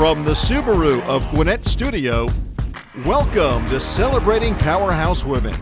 From 0.00 0.24
the 0.24 0.30
Subaru 0.30 1.02
of 1.02 1.28
Gwinnett 1.28 1.66
Studio, 1.66 2.26
welcome 3.04 3.66
to 3.66 3.78
Celebrating 3.78 4.54
Powerhouse 4.54 5.26
Women. 5.26 5.54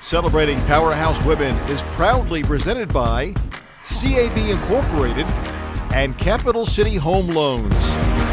Celebrating 0.00 0.60
Powerhouse 0.62 1.22
Women 1.22 1.54
is 1.70 1.84
proudly 1.92 2.42
presented 2.42 2.92
by 2.92 3.32
CAB 3.84 4.36
Incorporated 4.38 5.24
and 5.94 6.18
Capital 6.18 6.66
City 6.66 6.96
Home 6.96 7.28
Loans. 7.28 8.27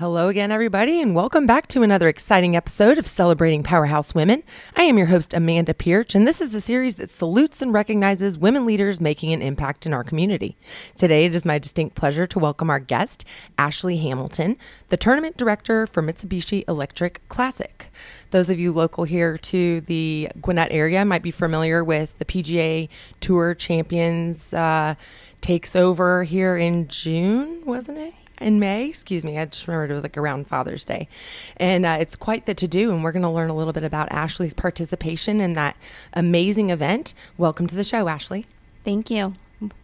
Hello 0.00 0.28
again, 0.28 0.50
everybody, 0.50 0.98
and 1.02 1.14
welcome 1.14 1.46
back 1.46 1.66
to 1.66 1.82
another 1.82 2.08
exciting 2.08 2.56
episode 2.56 2.96
of 2.96 3.06
Celebrating 3.06 3.62
Powerhouse 3.62 4.14
Women. 4.14 4.42
I 4.74 4.84
am 4.84 4.96
your 4.96 5.08
host, 5.08 5.34
Amanda 5.34 5.74
Pierce, 5.74 6.14
and 6.14 6.26
this 6.26 6.40
is 6.40 6.52
the 6.52 6.60
series 6.62 6.94
that 6.94 7.10
salutes 7.10 7.60
and 7.60 7.70
recognizes 7.74 8.38
women 8.38 8.64
leaders 8.64 8.98
making 8.98 9.34
an 9.34 9.42
impact 9.42 9.84
in 9.84 9.92
our 9.92 10.02
community. 10.02 10.56
Today, 10.96 11.26
it 11.26 11.34
is 11.34 11.44
my 11.44 11.58
distinct 11.58 11.96
pleasure 11.96 12.26
to 12.28 12.38
welcome 12.38 12.70
our 12.70 12.78
guest, 12.78 13.26
Ashley 13.58 13.98
Hamilton, 13.98 14.56
the 14.88 14.96
tournament 14.96 15.36
director 15.36 15.86
for 15.86 16.02
Mitsubishi 16.02 16.66
Electric 16.66 17.20
Classic. 17.28 17.90
Those 18.30 18.48
of 18.48 18.58
you 18.58 18.72
local 18.72 19.04
here 19.04 19.36
to 19.36 19.82
the 19.82 20.30
Gwinnett 20.40 20.72
area 20.72 21.04
might 21.04 21.22
be 21.22 21.30
familiar 21.30 21.84
with 21.84 22.16
the 22.16 22.24
PGA 22.24 22.88
Tour 23.20 23.54
Champions 23.54 24.54
uh, 24.54 24.94
takes 25.42 25.76
over 25.76 26.24
here 26.24 26.56
in 26.56 26.88
June, 26.88 27.66
wasn't 27.66 27.98
it? 27.98 28.14
In 28.40 28.58
May. 28.58 28.88
Excuse 28.88 29.24
me. 29.24 29.38
I 29.38 29.44
just 29.44 29.66
remembered 29.66 29.90
it 29.90 29.94
was 29.94 30.02
like 30.02 30.16
around 30.16 30.46
Father's 30.46 30.84
Day. 30.84 31.08
And 31.56 31.86
uh, 31.86 31.98
it's 32.00 32.16
quite 32.16 32.46
the 32.46 32.54
to 32.54 32.66
do. 32.66 32.90
And 32.90 33.04
we're 33.04 33.12
going 33.12 33.22
to 33.22 33.30
learn 33.30 33.50
a 33.50 33.56
little 33.56 33.72
bit 33.72 33.84
about 33.84 34.10
Ashley's 34.10 34.54
participation 34.54 35.40
in 35.40 35.54
that 35.54 35.76
amazing 36.12 36.70
event. 36.70 37.14
Welcome 37.36 37.66
to 37.68 37.76
the 37.76 37.84
show, 37.84 38.08
Ashley. 38.08 38.46
Thank 38.84 39.10
you. 39.10 39.34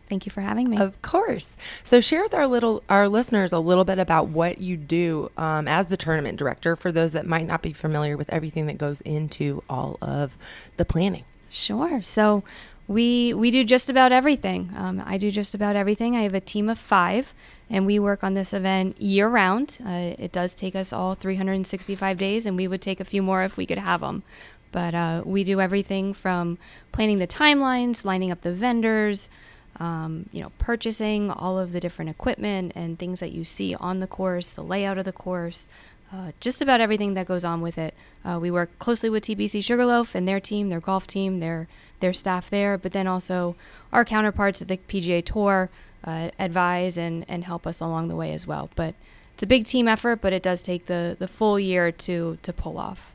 Thank 0.09 0.25
you 0.25 0.31
for 0.31 0.41
having 0.41 0.71
me. 0.71 0.79
Of 0.79 1.01
course. 1.03 1.57
So 1.83 2.01
share 2.01 2.23
with 2.23 2.33
our 2.33 2.47
little 2.47 2.83
our 2.89 3.09
listeners 3.09 3.53
a 3.53 3.59
little 3.59 3.85
bit 3.85 3.98
about 3.98 4.29
what 4.29 4.59
you 4.59 4.77
do 4.77 5.31
um, 5.37 5.67
as 5.67 5.89
the 5.89 5.97
tournament 5.97 6.39
director 6.39 6.77
for 6.77 6.93
those 6.93 7.13
that 7.13 7.27
might 7.27 7.47
not 7.47 7.61
be 7.61 7.73
familiar 7.73 8.17
with 8.17 8.33
everything 8.33 8.67
that 8.67 8.79
goes 8.79 9.01
into 9.01 9.65
all 9.69 9.98
of 10.01 10.39
the 10.77 10.85
planning. 10.85 11.25
Sure. 11.51 12.03
So 12.03 12.45
we 12.89 13.34
we 13.34 13.51
do 13.51 13.65
just 13.65 13.91
about 13.91 14.12
everything. 14.12 14.73
Um, 14.77 15.03
I 15.05 15.19
do 15.19 15.31
just 15.31 15.55
about 15.55 15.77
everything. 15.77 16.15
I 16.15 16.23
have 16.23 16.34
a 16.34 16.41
team 16.41 16.69
of 16.69 16.79
five, 16.79 17.34
and 17.69 17.84
we 17.84 17.98
work 17.98 18.23
on 18.23 18.34
this 18.34 18.55
event 18.55 19.01
year 19.01 19.29
round. 19.29 19.79
Uh, 19.84 20.15
it 20.19 20.33
does 20.33 20.55
take 20.55 20.77
us 20.77 20.92
all 20.92 21.14
365 21.14 22.17
days, 22.17 22.47
and 22.47 22.57
we 22.57 22.69
would 22.69 22.81
take 22.81 23.01
a 23.01 23.05
few 23.05 23.23
more 23.23 23.42
if 23.42 23.57
we 23.57 23.67
could 23.67 23.79
have 23.79 24.01
them. 24.01 24.23
But 24.70 24.95
uh, 24.95 25.23
we 25.25 25.42
do 25.42 25.61
everything 25.61 26.12
from 26.12 26.59
planning 26.92 27.19
the 27.19 27.27
timelines, 27.27 28.05
lining 28.05 28.31
up 28.31 28.42
the 28.42 28.53
vendors, 28.53 29.31
um, 29.81 30.29
you 30.33 30.41
know, 30.41 30.53
purchasing 30.59 31.31
all 31.31 31.59
of 31.59 31.73
the 31.73 31.81
different 31.81 32.11
equipment 32.11 32.73
and 32.75 32.98
things 32.98 33.20
that 33.20 33.33
you 33.33 33.42
see 33.42 33.75
on 33.75 34.01
the 34.01 34.07
course, 34.07 34.51
the 34.51 34.62
layout 34.62 34.98
of 34.98 35.05
the 35.05 35.12
course, 35.12 35.67
uh, 36.12 36.33
just 36.41 36.62
about 36.62 36.81
everything 36.81 37.14
that 37.14 37.27
goes 37.27 37.45
on 37.45 37.61
with 37.61 37.79
it. 37.79 37.95
Uh, 38.25 38.39
we 38.41 38.51
work 38.51 38.79
closely 38.79 39.11
with 39.11 39.25
TPC 39.25 39.62
Sugarloaf 39.62 40.14
and 40.14 40.27
their 40.27 40.41
team, 40.41 40.69
their 40.69 40.81
golf 40.81 41.07
team, 41.07 41.41
their 41.41 41.69
their 42.00 42.12
staff 42.12 42.50
there, 42.50 42.77
but 42.78 42.92
then 42.92 43.06
also 43.06 43.56
our 43.92 44.05
counterparts 44.05 44.62
at 44.62 44.69
the 44.69 44.77
PGA 44.77 45.25
Tour 45.25 45.70
uh, 46.05 46.30
advise 46.39 46.97
and, 46.97 47.25
and 47.28 47.44
help 47.44 47.66
us 47.66 47.80
along 47.80 48.08
the 48.08 48.16
way 48.16 48.33
as 48.33 48.47
well. 48.47 48.70
But 48.77 48.94
it's 49.34 49.42
a 49.42 49.47
big 49.47 49.66
team 49.66 49.89
effort, 49.89 50.20
but 50.20 50.33
it 50.33 50.42
does 50.42 50.62
take 50.62 50.86
the, 50.86 51.17
the 51.19 51.28
full 51.28 51.61
year 51.61 51.92
to 51.92 52.39
to 52.42 52.52
pull 52.52 52.78
off. 52.78 53.12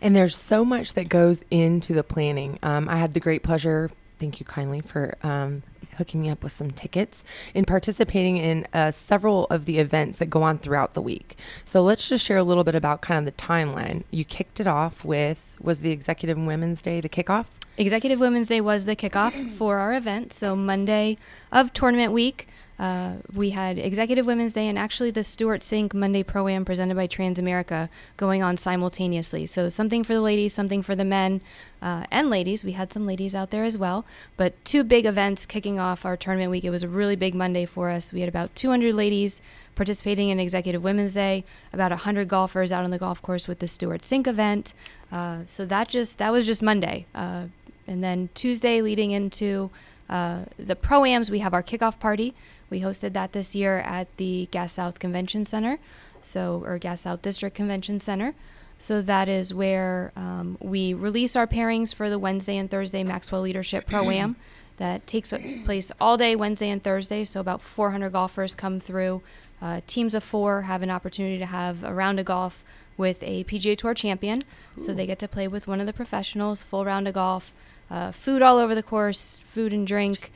And 0.00 0.16
there's 0.16 0.36
so 0.36 0.64
much 0.64 0.94
that 0.94 1.08
goes 1.08 1.42
into 1.50 1.92
the 1.92 2.02
planning. 2.02 2.58
Um, 2.62 2.88
I 2.88 2.96
had 2.96 3.12
the 3.12 3.20
great 3.20 3.42
pleasure, 3.42 3.90
thank 4.18 4.40
you 4.40 4.46
kindly 4.46 4.80
for 4.80 5.14
um, 5.22 5.62
hooking 6.00 6.22
me 6.22 6.30
up 6.30 6.42
with 6.42 6.52
some 6.52 6.70
tickets 6.70 7.22
and 7.54 7.66
participating 7.66 8.38
in 8.38 8.66
uh, 8.72 8.90
several 8.90 9.44
of 9.50 9.66
the 9.66 9.78
events 9.78 10.16
that 10.18 10.30
go 10.30 10.42
on 10.42 10.58
throughout 10.58 10.94
the 10.94 11.02
week. 11.02 11.38
So 11.64 11.82
let's 11.82 12.08
just 12.08 12.24
share 12.24 12.38
a 12.38 12.42
little 12.42 12.64
bit 12.64 12.74
about 12.74 13.02
kind 13.02 13.18
of 13.18 13.26
the 13.26 13.40
timeline. 13.40 14.04
You 14.10 14.24
kicked 14.24 14.60
it 14.60 14.66
off 14.66 15.04
with, 15.04 15.56
was 15.60 15.82
the 15.82 15.90
Executive 15.90 16.38
Women's 16.38 16.80
Day 16.80 17.02
the 17.02 17.10
kickoff? 17.10 17.46
Executive 17.76 18.18
Women's 18.18 18.48
Day 18.48 18.62
was 18.62 18.86
the 18.86 18.96
kickoff 18.96 19.50
for 19.50 19.76
our 19.76 19.92
event. 19.92 20.32
So 20.32 20.56
Monday 20.56 21.18
of 21.52 21.72
tournament 21.74 22.12
week, 22.12 22.48
uh, 22.80 23.16
we 23.34 23.50
had 23.50 23.78
Executive 23.78 24.24
Women's 24.24 24.54
Day 24.54 24.66
and 24.66 24.78
actually 24.78 25.10
the 25.10 25.22
Stewart 25.22 25.60
Cink 25.60 25.92
Monday 25.92 26.22
Pro 26.22 26.48
Am 26.48 26.64
presented 26.64 26.94
by 26.94 27.06
Transamerica 27.06 27.90
going 28.16 28.42
on 28.42 28.56
simultaneously. 28.56 29.44
So 29.44 29.68
something 29.68 30.02
for 30.02 30.14
the 30.14 30.22
ladies, 30.22 30.54
something 30.54 30.82
for 30.82 30.96
the 30.96 31.04
men 31.04 31.42
uh, 31.82 32.04
and 32.10 32.30
ladies. 32.30 32.64
We 32.64 32.72
had 32.72 32.90
some 32.90 33.04
ladies 33.04 33.34
out 33.34 33.50
there 33.50 33.64
as 33.64 33.76
well. 33.76 34.06
But 34.38 34.64
two 34.64 34.82
big 34.82 35.04
events 35.04 35.44
kicking 35.44 35.78
off 35.78 36.06
our 36.06 36.16
tournament 36.16 36.50
week. 36.50 36.64
It 36.64 36.70
was 36.70 36.82
a 36.82 36.88
really 36.88 37.16
big 37.16 37.34
Monday 37.34 37.66
for 37.66 37.90
us. 37.90 38.14
We 38.14 38.20
had 38.20 38.30
about 38.30 38.54
200 38.54 38.94
ladies 38.94 39.42
participating 39.74 40.30
in 40.30 40.40
Executive 40.40 40.82
Women's 40.82 41.12
Day, 41.12 41.44
about 41.74 41.90
100 41.90 42.28
golfers 42.28 42.72
out 42.72 42.84
on 42.84 42.90
the 42.90 42.98
golf 42.98 43.20
course 43.20 43.46
with 43.46 43.58
the 43.58 43.68
Stewart 43.68 44.00
Cink 44.00 44.26
event. 44.26 44.72
Uh, 45.12 45.40
so 45.44 45.66
that 45.66 45.90
just 45.90 46.16
that 46.16 46.32
was 46.32 46.46
just 46.46 46.62
Monday. 46.62 47.04
Uh, 47.14 47.44
and 47.86 48.02
then 48.02 48.30
Tuesday, 48.34 48.80
leading 48.80 49.10
into 49.10 49.68
uh, 50.08 50.44
the 50.58 50.76
proams, 50.76 51.30
we 51.30 51.40
have 51.40 51.52
our 51.52 51.62
kickoff 51.62 52.00
party. 52.00 52.34
We 52.70 52.80
hosted 52.80 53.12
that 53.12 53.32
this 53.32 53.54
year 53.54 53.78
at 53.78 54.16
the 54.16 54.48
Gas 54.50 54.72
South 54.72 54.98
Convention 54.98 55.44
Center, 55.44 55.78
so 56.22 56.62
or 56.64 56.78
Gas 56.78 57.02
South 57.02 57.20
District 57.22 57.54
Convention 57.54 58.00
Center. 58.00 58.34
So 58.78 59.02
that 59.02 59.28
is 59.28 59.52
where 59.52 60.12
um, 60.16 60.56
we 60.60 60.94
release 60.94 61.36
our 61.36 61.46
pairings 61.46 61.94
for 61.94 62.08
the 62.08 62.18
Wednesday 62.18 62.56
and 62.56 62.70
Thursday 62.70 63.04
Maxwell 63.04 63.42
Leadership 63.42 63.86
Pro 63.88 64.10
Am. 64.10 64.36
that 64.78 65.06
takes 65.06 65.34
place 65.64 65.92
all 66.00 66.16
day 66.16 66.34
Wednesday 66.34 66.70
and 66.70 66.82
Thursday. 66.82 67.24
So 67.24 67.40
about 67.40 67.60
400 67.60 68.10
golfers 68.10 68.54
come 68.54 68.80
through. 68.80 69.20
Uh, 69.60 69.82
teams 69.86 70.14
of 70.14 70.24
four 70.24 70.62
have 70.62 70.82
an 70.82 70.90
opportunity 70.90 71.36
to 71.38 71.46
have 71.46 71.84
a 71.84 71.92
round 71.92 72.18
of 72.18 72.24
golf 72.24 72.64
with 72.96 73.22
a 73.22 73.44
PGA 73.44 73.76
Tour 73.76 73.92
champion. 73.92 74.44
Ooh. 74.78 74.80
So 74.80 74.94
they 74.94 75.06
get 75.06 75.18
to 75.18 75.28
play 75.28 75.46
with 75.46 75.68
one 75.68 75.80
of 75.80 75.86
the 75.86 75.92
professionals, 75.92 76.62
full 76.62 76.86
round 76.86 77.06
of 77.06 77.14
golf 77.14 77.52
uh, 77.90 78.12
food 78.12 78.40
all 78.40 78.58
over 78.58 78.74
the 78.74 78.82
course, 78.82 79.38
food 79.44 79.72
and 79.72 79.86
drink, 79.86 80.32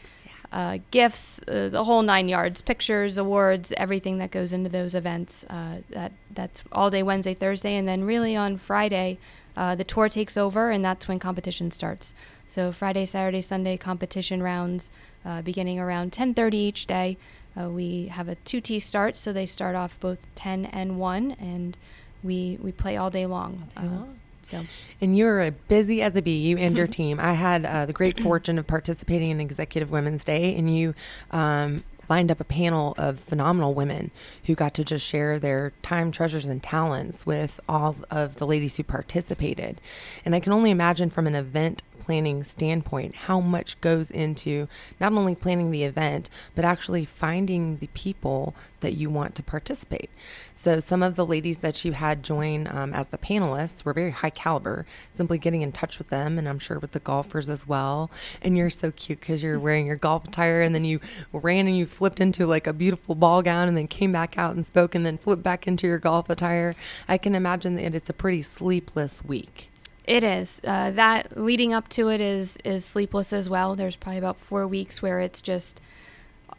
uh, 0.55 0.79
gifts, 0.93 1.41
uh, 1.49 1.69
the 1.69 1.83
whole 1.83 2.03
nine 2.03 2.29
yards, 2.29 2.63
pictures, 2.63 3.19
awards, 3.19 3.73
everything 3.77 4.19
that 4.19 4.31
goes 4.31 4.53
into 4.53 4.71
those 4.71 4.95
events. 4.95 5.45
Uh, 5.51 5.79
that 5.91 6.13
that's 6.31 6.63
all 6.71 6.91
day 6.91 7.03
Wednesday, 7.03 7.35
Thursday, 7.35 7.75
and 7.75 7.89
then 7.89 8.05
really 8.05 8.37
on 8.37 8.57
Friday, 8.57 9.19
uh, 9.57 9.75
the 9.75 9.83
tour 9.83 10.09
takes 10.09 10.37
over, 10.37 10.71
and 10.71 10.85
that's 10.85 11.09
when 11.09 11.19
competition 11.19 11.73
starts. 11.73 12.15
So 12.47 12.71
Friday, 12.71 13.05
Saturday, 13.05 13.41
Sunday 13.41 13.77
competition 13.77 14.45
rounds, 14.45 14.93
uh, 15.25 15.43
beginning 15.43 15.81
around 15.81 16.13
10:30 16.13 16.57
each 16.57 16.87
day. 16.87 17.17
we 17.57 18.07
have 18.09 18.29
a 18.29 18.37
two 18.37 18.61
tee 18.61 18.79
start, 18.79 19.17
so 19.17 19.33
they 19.33 19.47
start 19.47 19.75
off 19.75 19.99
both 19.99 20.33
10 20.37 20.67
and 20.67 20.99
1, 21.01 21.33
and 21.33 21.77
we 22.23 22.59
we 22.63 22.71
play 22.71 22.97
all 22.97 23.11
day 23.11 23.27
long. 23.27 23.69
All 23.77 23.83
day 23.83 23.89
long. 23.89 24.19
So, 24.45 24.65
and 25.01 25.17
you're 25.17 25.51
busy 25.51 26.03
as 26.03 26.17
a 26.17 26.23
bee, 26.23 26.37
you 26.37 26.59
and 26.59 26.77
your 26.77 26.87
team. 26.87 27.19
I 27.19 27.33
had 27.33 27.65
uh, 27.65 27.87
the 27.87 27.93
great 27.93 28.21
fortune 28.21 28.59
of 28.59 28.67
participating 28.67 29.31
in 29.31 29.41
Executive 29.41 29.91
Women's 29.91 30.25
Day, 30.25 30.55
and 30.55 30.75
you 30.75 30.95
um, 31.31 31.83
lined 32.09 32.31
up 32.31 32.41
a 32.41 32.45
panel 32.45 32.95
of 32.99 33.19
phenomenal 33.19 33.75
women 33.75 34.11
who 34.45 34.55
got 34.55 34.75
to 34.75 34.85
just 34.85 35.05
share 35.05 35.39
their 35.39 35.73
time, 35.83 36.11
treasures, 36.11 36.47
and 36.47 36.63
talents 36.63 37.25
with 37.25 37.61
all 37.69 37.97
of 38.11 38.37
the 38.37 38.47
ladies 38.47 38.77
who 38.77 38.83
participated. 38.83 39.81
And 40.25 40.35
I 40.35 40.41
can 40.41 40.53
only 40.53 40.71
imagine 40.71 41.11
from 41.11 41.27
an 41.27 41.35
event 41.35 41.83
planning 42.05 42.45
standpoint 42.45 43.15
how 43.15 43.41
much 43.41 43.81
goes 43.81 44.11
into 44.11 44.69
not 45.01 45.13
only 45.15 45.35
planning 45.35 45.71
the 45.71 45.85
event, 45.85 46.29
but 46.55 46.65
actually 46.65 47.07
finding 47.07 47.79
the 47.79 47.87
people 47.95 48.55
that 48.81 48.93
you 48.93 49.09
want 49.09 49.35
to 49.35 49.43
participate. 49.43 50.11
So, 50.53 50.81
some 50.81 51.03
of 51.03 51.17
the 51.17 51.25
ladies 51.25 51.59
that 51.61 51.83
you 51.85 51.93
had 51.93 52.23
join 52.23 52.69
um, 52.69 52.93
as 52.93 53.09
the 53.09 53.17
panelists 53.17 53.85
were 53.85 53.95
very 53.95 54.11
high 54.11 54.31
caliber, 54.31 54.85
simply 55.11 55.39
getting 55.39 55.63
in 55.63 55.73
touch 55.73 55.97
with 55.97 56.11
them, 56.11 56.39
and 56.39 56.47
I'm 56.47 56.59
sure 56.59 56.79
with 56.79 56.93
the 56.93 57.01
golfers 57.01 57.49
as 57.49 57.67
well. 57.67 58.11
And 58.43 58.57
you're 58.57 58.69
so 58.69 58.91
cute 58.91 59.21
because 59.21 59.43
you're 59.43 59.59
wearing 59.59 59.87
your 59.87 59.97
golf 59.97 60.29
attire, 60.29 60.61
and 60.61 60.75
then 60.75 60.85
you 60.85 61.01
ran 61.33 61.67
and 61.67 61.77
you 61.77 61.87
flipped 61.87 62.21
into 62.21 62.47
like 62.47 62.67
a 62.67 62.75
beautiful 62.75 63.15
ball 63.15 63.43
gown, 63.43 63.67
and 63.67 63.77
then 63.77 63.89
came 63.89 64.13
back 64.13 64.37
out 64.37 64.55
and 64.55 64.67
spoke, 64.67 64.95
and 64.95 65.07
then 65.07 65.17
flipped 65.17 65.43
back 65.43 65.67
into 65.67 65.87
your 65.87 65.99
golf 65.99 66.29
attire. 66.29 66.75
I 67.09 67.17
can 67.17 67.35
imagine 67.35 67.77
that 67.77 67.95
it's 67.95 68.11
a 68.11 68.15
pretty 68.15 68.43
sleepless 68.43 69.25
week. 69.25 69.71
It 70.05 70.23
is. 70.23 70.61
Uh, 70.65 70.91
that 70.91 71.37
leading 71.41 71.73
up 71.73 71.89
to 71.91 72.11
it 72.11 72.21
is 72.21 72.59
is 72.65 72.85
sleepless 72.85 73.33
as 73.33 73.49
well. 73.49 73.75
There's 73.75 73.97
probably 73.97 74.19
about 74.19 74.37
four 74.37 74.67
weeks 74.67 75.01
where 75.01 75.21
it's 75.21 75.41
just 75.41 75.81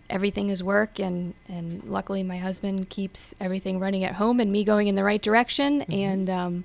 everything 0.09 0.49
is 0.49 0.63
work, 0.63 0.99
and 0.99 1.35
and 1.47 1.83
luckily 1.83 2.23
my 2.23 2.37
husband 2.37 2.89
keeps 2.89 3.35
everything 3.39 3.79
running 3.79 4.03
at 4.03 4.15
home 4.15 4.39
and 4.39 4.51
me 4.51 4.63
going 4.63 4.87
in 4.87 4.95
the 4.95 5.03
right 5.03 5.21
direction. 5.21 5.81
Mm-hmm. 5.81 5.93
And 5.93 6.29
um, 6.29 6.63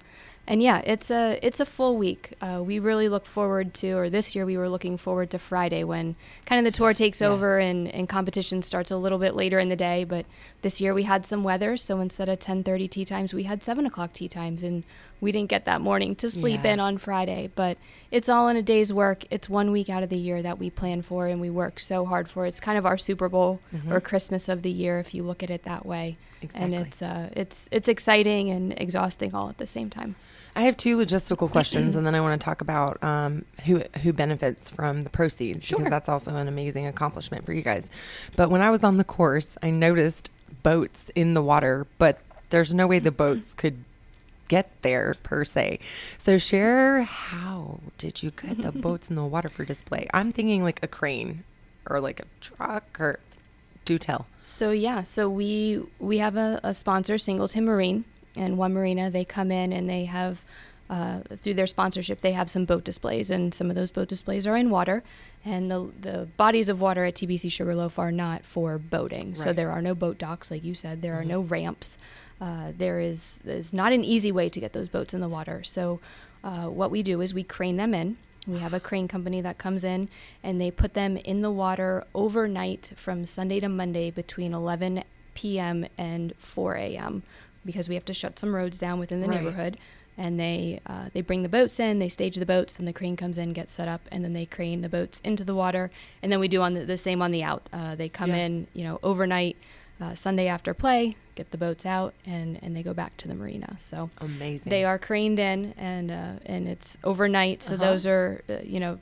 and 0.50 0.61
yeah, 0.62 0.82
it's 0.85 1.11
a 1.12 1.38
it's 1.43 1.61
a 1.61 1.64
full 1.64 1.97
week. 1.97 2.35
Uh, 2.43 2.61
we 2.62 2.81
really 2.81 3.08
look 3.08 3.25
forward 3.25 3.73
to, 3.75 3.93
or 3.93 4.11
this 4.11 4.35
year 4.35 4.44
we 4.44 4.56
were 4.56 4.69
looking 4.69 4.97
forward 4.97 5.31
to 5.31 5.38
Friday 5.38 5.85
when 5.85 6.17
kind 6.44 6.58
of 6.58 6.64
the 6.64 6.76
tour 6.76 6.93
takes 6.93 7.20
yes. 7.20 7.29
over 7.29 7.58
and 7.61 7.87
and 7.88 8.08
competition 8.08 8.61
starts 8.61 8.91
a 8.91 8.97
little 8.97 9.19
bit 9.19 9.37
later 9.37 9.61
in 9.61 9.69
the 9.69 9.76
day. 9.76 10.02
But 10.02 10.26
this 10.62 10.81
year 10.81 10.93
we 10.93 11.05
had 11.05 11.25
some 11.25 11.44
weather, 11.44 11.76
so 11.76 12.00
instead 12.00 12.29
of 12.29 12.41
10:30 12.41 12.91
tee 12.91 13.05
times, 13.05 13.32
we 13.32 13.44
had 13.44 13.62
seven 13.62 13.87
o'clock 13.87 14.12
tee 14.12 14.29
times, 14.29 14.64
and 14.64 14.82
we 15.20 15.31
didn't 15.31 15.50
get 15.50 15.67
that 15.67 15.81
morning 15.81 16.17
to 16.17 16.29
sleep 16.29 16.62
Yeah. 16.64 16.73
in 16.73 16.81
on 16.81 16.99
Friday, 16.99 17.50
but 17.55 17.79
it's 18.11 18.29
all 18.29 18.49
in 18.49 18.56
a 18.56 18.62
day's 18.62 18.93
work. 18.93 19.25
It's 19.31 19.49
one 19.49 19.70
week 19.70 19.88
out 19.88 20.02
of 20.02 20.08
the 20.08 20.17
year 20.19 20.43
that 20.43 20.58
we 20.58 20.69
plan 20.70 21.02
for 21.02 21.26
and 21.26 21.41
we 21.41 21.50
work 21.50 21.79
so 21.79 22.06
hard 22.06 22.29
for. 22.29 22.47
It's 22.47 22.58
kind 22.58 22.76
of 22.79 22.87
our 22.87 22.97
Super 22.99 23.29
Bowl 23.29 23.61
Mhm. 23.73 23.93
or 23.93 24.00
Christmas 24.00 24.49
of 24.49 24.62
the 24.62 24.70
year 24.70 24.99
if 24.99 25.14
you 25.14 25.23
look 25.23 25.43
at 25.43 25.50
it 25.50 25.62
that 25.64 25.85
way. 25.87 26.17
Exactly. 26.43 26.76
And 26.76 26.87
it's 26.87 27.02
uh, 27.02 27.29
it's 27.37 27.69
it's 27.70 27.88
exciting 27.88 28.50
and 28.50 28.75
exhausting 28.79 29.35
all 29.35 29.49
at 29.50 29.58
the 29.58 29.67
same 29.67 29.91
time. 29.91 30.17
I 30.56 30.62
have 30.62 30.76
two 30.76 30.97
logistical 30.97 31.50
questions, 31.50 31.94
and 31.94 32.06
then 32.06 32.14
I 32.14 32.20
want 32.20 32.41
to 32.41 32.44
talk 32.44 32.61
about 32.61 33.02
um, 33.02 33.44
who 33.67 33.82
who 34.02 34.12
benefits 34.12 34.69
from 34.69 35.02
the 35.05 35.11
proceeds 35.11 35.64
Sure. 35.64 35.79
because 35.79 35.91
that's 35.91 36.08
also 36.08 36.35
an 36.37 36.49
amazing 36.49 36.87
accomplishment 36.87 37.47
for 37.47 37.52
you 37.52 37.62
guys. 37.62 37.88
But 38.37 38.50
when 38.50 38.61
I 38.61 38.70
was 38.70 38.82
on 38.85 38.97
the 38.97 39.05
course, 39.05 39.56
I 39.62 39.70
noticed 39.70 40.31
boats 40.62 41.11
in 41.14 41.35
the 41.35 41.43
water, 41.43 41.87
but 41.99 42.19
there's 42.50 42.75
no 42.75 42.87
way 42.87 42.99
the 42.99 43.12
boats 43.12 43.55
could 43.55 43.85
get 44.49 44.70
there 44.82 45.14
per 45.23 45.44
se. 45.44 45.79
So 46.19 46.37
share 46.37 47.02
how 47.02 47.79
did 47.99 48.23
you 48.23 48.32
get 48.32 48.61
the 48.61 48.73
boats 48.87 49.08
in 49.08 49.14
the 49.17 49.25
water 49.25 49.49
for 49.49 49.64
display? 49.64 50.08
I'm 50.12 50.32
thinking 50.32 50.64
like 50.64 50.81
a 50.82 50.88
crane 50.88 51.44
or 51.88 52.00
like 52.00 52.19
a 52.19 52.25
truck 52.41 53.00
or 53.00 53.20
do 53.85 53.97
tell. 53.99 54.26
So 54.43 54.73
yeah, 54.73 55.02
so 55.02 55.31
we 55.31 55.81
we 56.00 56.19
have 56.19 56.37
a, 56.37 56.58
a 56.64 56.75
sponsor, 56.75 57.17
Singleton 57.19 57.64
Marine, 57.64 58.05
and 58.37 58.56
one 58.59 58.73
marina. 58.73 59.11
They 59.11 59.25
come 59.25 59.50
in 59.50 59.73
and 59.73 59.88
they 59.88 60.05
have 60.06 60.44
uh, 60.88 61.21
through 61.41 61.55
their 61.55 61.69
sponsorship, 61.69 62.21
they 62.21 62.32
have 62.32 62.50
some 62.50 62.65
boat 62.65 62.82
displays, 62.82 63.31
and 63.31 63.55
some 63.55 63.71
of 63.71 63.77
those 63.77 63.93
boat 63.93 64.09
displays 64.09 64.44
are 64.44 64.56
in 64.56 64.71
water. 64.71 65.05
And 65.44 65.71
the 65.71 65.91
the 66.00 66.29
bodies 66.37 66.69
of 66.69 66.81
water 66.81 67.05
at 67.05 67.15
TPC 67.15 67.50
Sugarloaf 67.50 67.97
are 67.99 68.11
not 68.11 68.44
for 68.44 68.77
boating, 68.77 69.35
so 69.37 69.53
there 69.53 69.71
are 69.71 69.81
no 69.81 69.94
boat 69.94 70.19
docks, 70.19 70.50
like 70.50 70.65
you 70.65 70.75
said. 70.75 71.00
There 71.00 71.15
are 71.15 71.23
Mhm. 71.23 71.29
no 71.29 71.41
ramps. 71.43 71.97
Uh, 72.41 72.73
there 72.77 72.99
is 72.99 73.41
is 73.44 73.73
not 73.73 73.93
an 73.93 74.03
easy 74.03 74.33
way 74.33 74.49
to 74.49 74.59
get 74.59 74.73
those 74.73 74.88
boats 74.88 75.15
in 75.15 75.21
the 75.21 75.29
water. 75.29 75.62
So 75.62 76.00
uh, 76.43 76.67
what 76.67 76.91
we 76.91 77.03
do 77.05 77.21
is 77.21 77.35
we 77.35 77.44
crane 77.44 77.76
them 77.76 77.94
in. 77.94 78.17
We 78.49 78.59
have 78.59 78.73
a 78.75 78.81
crane 78.81 79.06
company 79.06 79.41
that 79.43 79.59
comes 79.59 79.85
in 79.85 80.09
and 80.43 80.61
they 80.61 80.71
put 80.71 80.94
them 80.94 81.17
in 81.19 81.43
the 81.43 81.50
water 81.50 82.05
overnight 82.15 82.93
from 82.97 83.25
Sunday 83.26 83.61
to 83.61 83.69
Monday 83.69 84.11
between 84.11 84.53
11 84.55 85.05
p.m. 85.35 85.87
and 85.99 86.33
4 86.38 86.75
a.m. 86.76 87.23
because 87.65 87.89
we 87.89 87.95
have 87.95 88.05
to 88.07 88.15
shut 88.15 88.39
some 88.39 88.55
roads 88.55 88.79
down 88.79 88.99
within 88.99 89.21
the 89.21 89.29
Right. 89.29 89.39
neighborhood. 89.43 89.77
And 90.19 90.39
they 90.39 90.81
uh, 90.87 91.09
they 91.15 91.23
bring 91.23 91.43
the 91.43 91.49
boats 91.49 91.81
in, 91.81 91.99
they 91.99 92.09
stage 92.11 92.37
the 92.37 92.45
boats, 92.45 92.79
and 92.79 92.87
the 92.87 92.93
crane 92.93 93.17
comes 93.17 93.39
in, 93.39 93.53
gets 93.55 93.73
set 93.73 93.89
up, 93.89 94.03
and 94.12 94.23
then 94.25 94.33
they 94.35 94.45
crane 94.45 94.83
the 94.83 94.89
boats 94.89 95.21
into 95.25 95.45
the 95.45 95.55
water. 95.55 95.91
And 96.23 96.31
then 96.31 96.41
we 96.41 96.49
do 96.49 96.61
on 96.61 96.75
the, 96.75 96.85
the 96.85 96.99
same 96.99 97.23
on 97.23 97.31
the 97.31 97.43
out. 97.43 97.69
Uh, 97.73 97.95
they 97.95 98.09
come 98.11 98.31
Yeah. 98.31 98.37
in, 98.45 98.67
you 98.75 98.85
know, 98.85 98.99
overnight, 99.03 99.57
uh, 100.01 100.15
Sunday 100.15 100.47
after 100.47 100.75
play, 100.75 101.17
get 101.37 101.53
the 101.53 101.59
boats 101.59 101.87
out, 101.87 102.12
and, 102.27 102.59
and 102.62 102.77
they 102.77 102.83
go 102.83 102.93
back 102.93 103.17
to 103.19 103.29
the 103.29 103.35
marina. 103.35 103.77
So 103.79 104.11
Amazing. 104.19 104.69
they 104.69 104.85
are 104.85 104.99
craned 104.99 105.39
in, 105.39 105.73
and 105.79 106.11
uh, 106.11 106.33
and 106.45 106.69
it's 106.69 106.99
overnight. 107.03 107.62
So 107.62 107.75
Uh-huh. 107.75 107.85
those 107.85 108.07
are 108.07 108.43
uh, 108.51 108.55
you 108.62 108.81
know, 108.81 108.99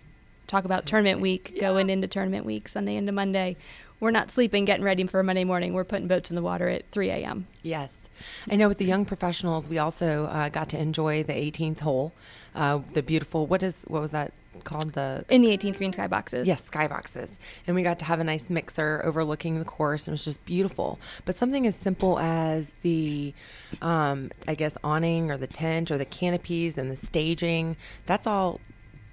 talk 0.47 0.65
about 0.65 0.87
tournament 0.87 1.21
week, 1.21 1.53
Yeah. 1.55 1.61
going 1.63 1.91
into 1.91 2.07
tournament 2.07 2.45
week, 2.45 2.69
Sunday 2.69 2.95
into 2.97 3.13
Monday. 3.13 3.57
We're 4.01 4.13
not 4.13 4.31
sleeping, 4.31 4.65
getting 4.65 4.85
ready 4.85 5.05
for 5.07 5.23
Monday 5.23 5.45
morning. 5.45 5.75
We're 5.75 5.85
putting 5.85 6.07
boats 6.07 6.31
in 6.31 6.37
the 6.37 6.43
water 6.43 6.69
at 6.69 6.89
3 6.93 7.11
a.m. 7.11 7.49
Yes. 7.63 8.09
I 8.49 8.55
know 8.55 8.69
with 8.69 8.79
the 8.79 8.85
young 8.85 9.05
professionals, 9.05 9.69
we 9.69 9.79
also 9.79 10.27
uh, 10.27 10.49
got 10.51 10.69
to 10.71 10.79
enjoy 10.79 11.25
the 11.25 11.33
18th 11.33 11.81
hole, 11.81 12.13
uh, 12.55 12.81
the 12.93 13.03
beautiful, 13.03 13.47
what 13.47 13.63
is, 13.63 13.83
what 13.89 14.01
was 14.01 14.13
that 14.13 14.33
called? 14.63 14.93
The, 14.93 15.25
in 15.29 15.43
the 15.43 15.49
18th 15.57 15.79
green 15.79 15.93
sky 15.93 16.07
boxes. 16.07 16.47
Yes, 16.47 16.69
skyboxes. 16.69 17.39
And 17.67 17.75
we 17.75 17.83
got 17.83 17.99
to 17.99 18.05
have 18.05 18.21
a 18.21 18.25
nice 18.25 18.49
mixer 18.49 19.03
overlooking 19.05 19.59
the 19.59 19.65
course. 19.65 20.07
and 20.07 20.13
It 20.13 20.15
was 20.15 20.25
just 20.25 20.45
beautiful. 20.45 21.01
But 21.25 21.35
something 21.35 21.67
as 21.67 21.75
simple 21.75 22.21
as 22.21 22.75
the, 22.83 23.35
um, 23.83 24.31
I 24.47 24.55
guess, 24.55 24.79
awning 24.85 25.33
or 25.33 25.37
the 25.37 25.47
tent 25.49 25.91
or 25.91 25.99
the 25.99 26.05
canopies 26.05 26.79
and 26.79 26.89
the 26.89 26.97
staging, 26.97 27.77
that's 28.07 28.29
all 28.29 28.61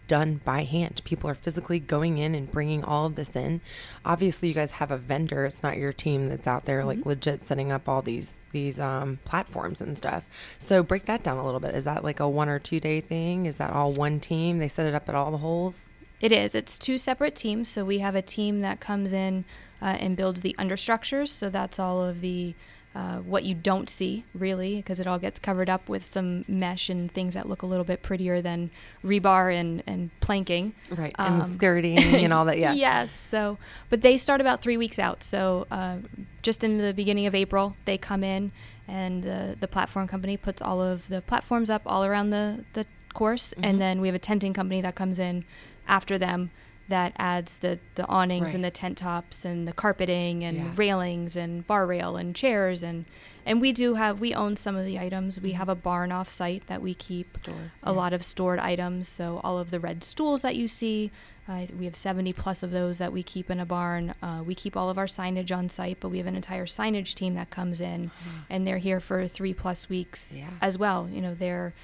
done 0.07 0.41
by 0.45 0.63
hand. 0.63 1.01
People 1.03 1.29
are 1.29 1.35
physically 1.35 1.79
going 1.79 2.17
in 2.17 2.35
and 2.35 2.51
bringing 2.51 2.83
all 2.83 3.05
of 3.05 3.15
this 3.15 3.35
in. 3.35 3.61
Obviously, 4.03 4.47
you 4.47 4.53
guys 4.53 4.73
have 4.73 4.91
a 4.91 4.97
vendor. 4.97 5.45
It's 5.45 5.63
not 5.63 5.77
your 5.77 5.93
team 5.93 6.29
that's 6.29 6.47
out 6.47 6.65
there 6.65 6.83
like 6.85 6.99
Mhm. 6.99 7.05
legit 7.05 7.43
setting 7.43 7.71
up 7.71 7.87
all 7.89 8.01
these 8.01 8.39
these 8.51 8.79
um, 8.79 9.19
platforms 9.25 9.81
and 9.81 9.97
stuff. 9.97 10.27
So 10.59 10.81
break 10.83 11.05
that 11.05 11.23
down 11.23 11.37
a 11.37 11.43
little 11.45 11.59
bit. 11.59 11.75
Is 11.75 11.83
that 11.83 12.03
like 12.03 12.19
a 12.19 12.29
one 12.29 12.47
or 12.49 12.59
two 12.59 12.79
day 12.79 13.01
thing? 13.01 13.45
Is 13.45 13.57
that 13.57 13.71
all 13.71 13.93
one 13.93 14.19
team? 14.19 14.59
They 14.59 14.67
set 14.67 14.85
it 14.85 14.93
up 14.93 15.09
at 15.09 15.15
all 15.15 15.31
the 15.31 15.37
holes? 15.39 15.89
It 16.21 16.31
is. 16.31 16.55
It's 16.55 16.77
two 16.77 16.97
separate 16.97 17.35
teams. 17.35 17.67
So 17.69 17.83
we 17.83 17.99
have 17.99 18.15
a 18.15 18.21
team 18.21 18.61
that 18.61 18.79
comes 18.79 19.11
in 19.11 19.43
uh, 19.81 19.97
and 19.99 20.15
builds 20.15 20.41
the 20.41 20.55
understructures. 20.57 21.27
So 21.27 21.49
that's 21.49 21.77
all 21.79 22.01
of 22.01 22.21
the 22.21 22.55
uh, 22.95 23.17
what 23.19 23.43
you 23.43 23.53
don't 23.53 23.89
see 23.89 24.23
really, 24.33 24.77
because 24.77 25.01
it 25.01 25.05
all 25.07 25.19
gets 25.19 25.37
covered 25.37 25.69
up 25.69 25.89
with 25.89 26.03
some 26.05 26.45
mesh 26.47 26.89
and 26.89 27.11
things 27.11 27.33
that 27.33 27.49
look 27.49 27.61
a 27.61 27.65
little 27.65 27.83
bit 27.83 28.01
prettier 28.01 28.41
than 28.41 28.71
rebar 29.03 29.53
and, 29.53 29.83
and 29.85 30.09
planking. 30.21 30.73
Right. 30.89 31.13
and 31.19 31.41
Um, 31.41 31.53
skirting 31.55 31.99
and 31.99 32.31
all 32.35 32.45
that. 32.45 32.57
Yeah. 32.57 32.71
yes. 32.71 33.11
So, 33.11 33.57
but 33.89 34.01
they 34.01 34.15
start 34.15 34.39
about 34.39 34.61
three 34.61 34.77
weeks 34.77 34.97
out. 34.97 35.23
So, 35.23 35.67
uh, 35.69 35.97
just 36.41 36.63
in 36.63 36.77
the 36.77 36.93
beginning 36.93 37.25
of 37.25 37.35
April, 37.35 37.75
they 37.83 37.97
come 37.97 38.23
in, 38.23 38.51
and 38.87 39.23
the 39.23 39.57
the 39.59 39.67
platform 39.67 40.07
company 40.07 40.37
puts 40.37 40.61
all 40.61 40.81
of 40.81 41.07
the 41.09 41.21
platforms 41.21 41.69
up 41.69 41.81
all 41.85 42.05
around 42.05 42.29
the 42.29 42.63
the 42.73 42.85
course, 43.13 43.53
Mhm. 43.57 43.65
and 43.67 43.81
then 43.81 43.99
we 44.01 44.07
have 44.07 44.15
a 44.15 44.19
tenting 44.19 44.53
company 44.53 44.79
that 44.81 44.95
comes 44.95 45.19
in 45.19 45.43
after 45.87 46.17
them 46.17 46.51
that 46.87 47.13
adds 47.17 47.57
the 47.57 47.79
the 47.95 48.05
awnings 48.07 48.53
and 48.53 48.63
the 48.63 48.71
tent 48.71 48.97
tops 48.97 49.43
and 49.43 49.67
the 49.67 49.73
carpeting 49.73 50.43
and 50.43 50.57
Yeah. 50.57 50.71
railings 50.75 51.35
and 51.35 51.65
bar 51.65 51.85
rail 51.87 52.15
and 52.15 52.35
chairs 52.35 52.83
and 52.83 53.05
and 53.47 53.61
we 53.61 53.71
do 53.71 53.93
have 53.95 54.19
we 54.19 54.33
own 54.33 54.55
some 54.55 54.75
of 54.75 54.85
the 54.85 54.97
items. 54.99 55.39
We 55.39 55.51
Mhm. 55.51 55.55
have 55.55 55.69
a 55.69 55.75
barn 55.75 56.11
off 56.11 56.29
site 56.29 56.65
that 56.67 56.81
we 56.81 56.93
keep 56.95 57.27
Store. 57.27 57.71
a 57.83 57.91
lot 57.91 58.11
of 58.13 58.23
stored 58.23 58.59
items. 58.59 59.07
So 59.07 59.39
all 59.43 59.57
of 59.59 59.69
the 59.71 59.79
red 59.79 60.03
stools 60.03 60.41
that 60.41 60.55
you 60.55 60.67
see, 60.67 61.11
uh, 61.47 61.67
we 61.77 61.85
have 61.85 61.95
70 61.95 62.33
plus 62.33 62.63
of 62.63 62.71
those 62.71 62.97
that 62.97 63.13
we 63.13 63.21
keep 63.21 63.51
in 63.51 63.59
a 63.59 63.65
barn. 63.65 64.15
Uh, 64.21 64.41
we 64.43 64.55
keep 64.55 64.75
all 64.75 64.89
of 64.89 64.97
our 64.97 65.05
signage 65.05 65.55
on 65.55 65.69
site, 65.69 65.99
but 65.99 66.09
we 66.09 66.17
have 66.17 66.25
an 66.25 66.35
entire 66.35 66.65
signage 66.65 67.13
team 67.13 67.35
that 67.35 67.51
comes 67.51 67.79
in, 67.81 68.09
and 68.49 68.65
they're 68.65 68.79
here 68.79 68.99
for 68.99 69.27
three 69.27 69.53
plus 69.53 69.89
weeks 69.89 70.33
Yeah. 70.35 70.49
as 70.59 70.79
well. 70.79 71.07
You 71.11 71.21
know, 71.21 71.35
they're 71.35 71.75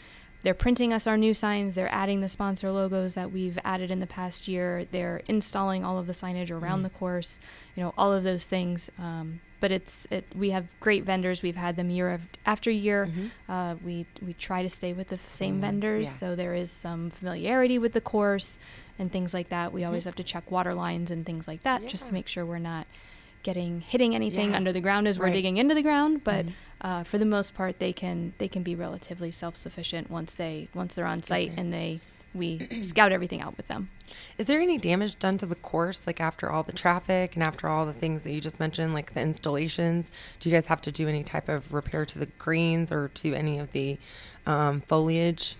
they're 0.44 0.54
printing 0.54 0.92
us 0.94 1.06
our 1.08 1.18
new 1.18 1.34
signs. 1.34 1.76
They're 1.76 1.92
adding 1.94 2.22
the 2.22 2.28
sponsor 2.30 2.72
logos 2.72 3.14
that 3.14 3.32
we've 3.32 3.60
added 3.64 3.92
in 3.92 4.00
the 4.00 4.08
past 4.08 4.48
year. 4.48 4.86
They're 4.90 5.22
installing 5.28 5.84
all 5.86 5.98
of 6.00 6.08
the 6.08 6.14
signage 6.14 6.50
around 6.52 6.80
Mhm. 6.80 6.84
the 6.84 6.90
course. 6.90 7.40
You 7.76 7.84
know, 7.84 7.94
all 7.98 8.12
of 8.12 8.24
those 8.24 8.46
things. 8.48 8.90
Um, 8.98 9.40
but 9.60 9.72
it's 9.72 10.08
it. 10.10 10.26
We 10.36 10.50
have 10.50 10.66
great 10.80 11.04
vendors. 11.04 11.44
We've 11.44 11.56
had 11.56 11.76
them 11.76 11.92
year 11.92 12.12
af- 12.14 12.28
after 12.48 12.72
year. 12.72 13.06
Mhm. 13.08 13.32
Uh, 13.48 13.76
we 13.86 14.08
we 14.20 14.34
try 14.34 14.64
to 14.64 14.70
stay 14.70 14.92
with 14.94 15.10
the 15.10 15.20
Same 15.20 15.62
vendors, 15.62 16.08
yeah. 16.08 16.18
so 16.18 16.36
there 16.36 16.56
is 16.56 16.72
some 16.72 17.12
familiarity 17.12 17.77
with 17.77 17.94
the 17.94 18.01
course 18.01 18.58
and 18.98 19.12
things 19.12 19.36
like 19.36 19.50
that. 19.50 19.72
We 19.72 19.84
always 19.84 20.01
Mhm. 20.04 20.08
have 20.08 20.15
to 20.15 20.24
check 20.24 20.50
water 20.50 20.74
lines 20.74 21.12
and 21.12 21.24
things 21.27 21.48
like 21.48 21.62
that, 21.62 21.86
just 21.88 22.08
to 22.08 22.13
make 22.13 22.27
sure 22.27 22.44
we're 22.44 22.58
not 22.58 22.88
getting 23.43 23.81
hitting 23.81 24.13
anything 24.15 24.51
Yeah. 24.51 24.57
under 24.57 24.71
the 24.71 24.81
ground 24.81 25.07
as 25.07 25.17
we're 25.19 25.31
digging 25.31 25.57
into 25.57 25.74
the 25.75 25.81
ground. 25.83 26.24
But 26.24 26.45
Mhm. 26.48 26.53
uh, 26.81 27.03
for 27.03 27.17
the 27.17 27.25
most 27.25 27.53
part, 27.53 27.79
they 27.79 27.93
can 27.93 28.33
they 28.38 28.48
can 28.48 28.63
be 28.63 28.75
relatively 28.75 29.31
self 29.31 29.55
sufficient 29.55 30.10
once 30.12 30.33
they 30.33 30.67
once 30.74 30.95
they're 30.95 31.05
on 31.05 31.21
site 31.24 31.51
and 31.57 31.74
they 31.74 32.00
we 32.33 32.65
scout 32.81 33.12
everything 33.12 33.41
out 33.41 33.57
with 33.57 33.67
them. 33.67 33.89
Is 34.38 34.45
there 34.48 34.62
any 34.62 34.77
damage 34.77 35.19
done 35.19 35.38
to 35.39 35.45
the 35.45 35.55
course, 35.55 36.07
like 36.07 36.21
after 36.21 36.50
all 36.50 36.63
the 36.63 36.71
traffic 36.71 37.36
and 37.36 37.43
after 37.43 37.67
all 37.67 37.86
the 37.86 37.91
things 37.93 38.24
that 38.24 38.31
you 38.31 38.39
just 38.39 38.57
mentioned, 38.60 38.93
like 38.93 39.13
the 39.13 39.19
installations? 39.21 40.10
Do 40.39 40.48
you 40.50 40.55
guys 40.55 40.67
have 40.67 40.79
to 40.81 40.91
do 40.93 41.07
any 41.10 41.24
type 41.24 41.50
of 41.50 41.74
repair 41.74 42.05
to 42.05 42.17
the 42.19 42.27
greens 42.38 42.89
or 42.91 43.10
to 43.15 43.33
any 43.33 43.60
of 43.60 43.74
the 43.74 43.98
um, 44.45 44.79
foliage? 44.81 45.55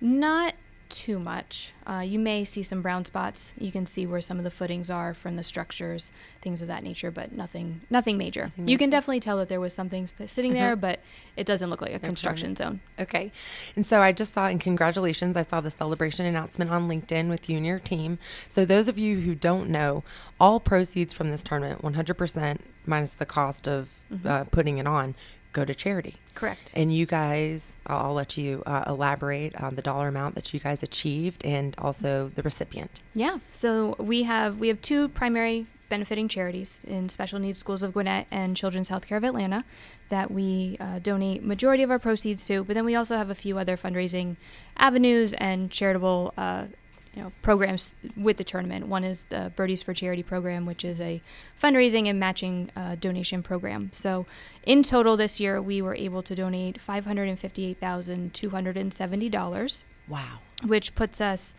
Not 0.00 0.54
too 0.90 1.18
much. 1.18 1.72
Uh, 1.88 2.00
you 2.00 2.18
may 2.18 2.44
see 2.44 2.62
some 2.62 2.82
brown 2.82 3.04
spots. 3.04 3.54
You 3.58 3.72
can 3.72 3.86
see 3.86 4.06
where 4.06 4.20
some 4.20 4.38
of 4.38 4.44
the 4.44 4.50
footings 4.50 4.90
are 4.90 5.14
from 5.14 5.36
the 5.36 5.42
structures, 5.42 6.12
things 6.42 6.60
of 6.60 6.68
that 6.68 6.82
nature, 6.82 7.10
but 7.10 7.32
nothing, 7.32 7.80
nothing 7.88 8.18
major. 8.18 8.52
You 8.56 8.76
can 8.76 8.90
definitely 8.90 9.20
tell 9.20 9.36
that 9.38 9.48
there 9.48 9.60
was 9.60 9.72
something 9.72 10.06
sitting 10.06 10.52
there, 10.52 10.76
but 10.76 11.00
it 11.36 11.46
doesn't 11.46 11.70
look 11.70 11.80
like 11.80 11.94
a 11.94 11.98
construction 11.98 12.54
zone. 12.56 12.80
Okay. 12.98 13.32
And 13.76 13.86
so 13.86 14.00
I 14.02 14.12
just 14.12 14.32
saw, 14.34 14.46
and 14.46 14.60
congratulations, 14.60 15.36
I 15.36 15.42
saw 15.42 15.60
the 15.60 15.70
celebration 15.70 16.26
announcement 16.26 16.70
on 16.70 16.86
LinkedIn 16.86 17.28
with 17.28 17.48
you 17.48 17.56
and 17.56 17.64
your 17.64 17.78
team. 17.78 18.18
So, 18.48 18.64
those 18.64 18.88
of 18.88 18.98
you 18.98 19.20
who 19.20 19.34
don't 19.34 19.70
know, 19.70 20.04
all 20.38 20.60
proceeds 20.60 21.14
from 21.14 21.30
this 21.30 21.42
tournament, 21.42 21.82
100% 21.82 22.58
minus 22.86 23.12
the 23.12 23.26
cost 23.26 23.68
of 23.68 23.90
Mhm. 24.12 24.26
uh, 24.26 24.44
putting 24.44 24.78
it 24.78 24.86
on, 24.86 25.14
go 25.52 25.64
to 25.64 25.74
charity. 25.74 26.16
Correct. 26.34 26.72
And 26.74 26.94
you 26.94 27.06
guys, 27.06 27.76
I'll 27.86 28.14
let 28.14 28.36
you 28.36 28.62
uh, 28.66 28.84
elaborate 28.86 29.56
on 29.60 29.74
the 29.74 29.82
dollar 29.82 30.08
amount 30.08 30.34
that 30.36 30.54
you 30.54 30.60
guys 30.60 30.82
achieved 30.82 31.44
and 31.44 31.74
also 31.78 32.30
the 32.34 32.42
recipient. 32.42 33.02
Yeah. 33.14 33.38
So 33.50 33.96
we 33.98 34.22
have 34.24 34.58
we 34.58 34.68
have 34.68 34.80
two 34.80 35.08
primary 35.08 35.66
benefiting 35.88 36.28
charities 36.28 36.80
in 36.84 37.08
special 37.08 37.38
needs 37.38 37.58
schools 37.58 37.82
of 37.82 37.92
Gwinnett 37.92 38.26
and 38.30 38.56
Children's 38.56 38.88
Healthcare 38.88 39.16
of 39.16 39.24
Atlanta 39.24 39.64
that 40.08 40.30
we 40.30 40.76
uh, 40.80 41.00
donate 41.00 41.42
majority 41.42 41.82
of 41.82 41.90
our 41.90 41.98
proceeds 41.98 42.46
to. 42.46 42.64
But 42.64 42.74
then 42.74 42.84
we 42.84 42.94
also 42.94 43.16
have 43.16 43.28
a 43.28 43.34
few 43.34 43.58
other 43.58 43.76
fundraising 43.76 44.36
avenues 44.78 45.34
and 45.34 45.70
charitable 45.70 46.32
uh, 46.38 46.66
you 47.14 47.22
know 47.22 47.32
programs 47.42 47.94
with 48.16 48.36
the 48.36 48.44
tournament. 48.44 48.86
One 48.86 49.04
is 49.04 49.24
the 49.24 49.52
Birdies 49.56 49.82
for 49.82 49.94
Charity 49.94 50.22
program, 50.22 50.66
which 50.66 50.84
is 50.84 51.00
a 51.00 51.20
fundraising 51.60 52.08
and 52.08 52.20
matching 52.20 52.70
uh, 52.76 52.96
donation 52.96 53.42
program. 53.42 53.90
So, 53.92 54.26
in 54.64 54.82
total 54.82 55.16
this 55.16 55.40
year, 55.40 55.60
we 55.60 55.82
were 55.82 55.94
able 55.94 56.22
to 56.22 56.34
donate 56.34 56.80
five 56.80 57.04
hundred 57.04 57.28
and 57.28 57.38
fifty-eight 57.38 57.78
thousand 57.78 58.34
two 58.34 58.50
hundred 58.50 58.76
and 58.76 58.92
seventy 58.92 59.28
dollars. 59.28 59.84
Wow. 60.08 60.38
Which 60.64 60.94
puts 60.94 61.20
us 61.20 61.54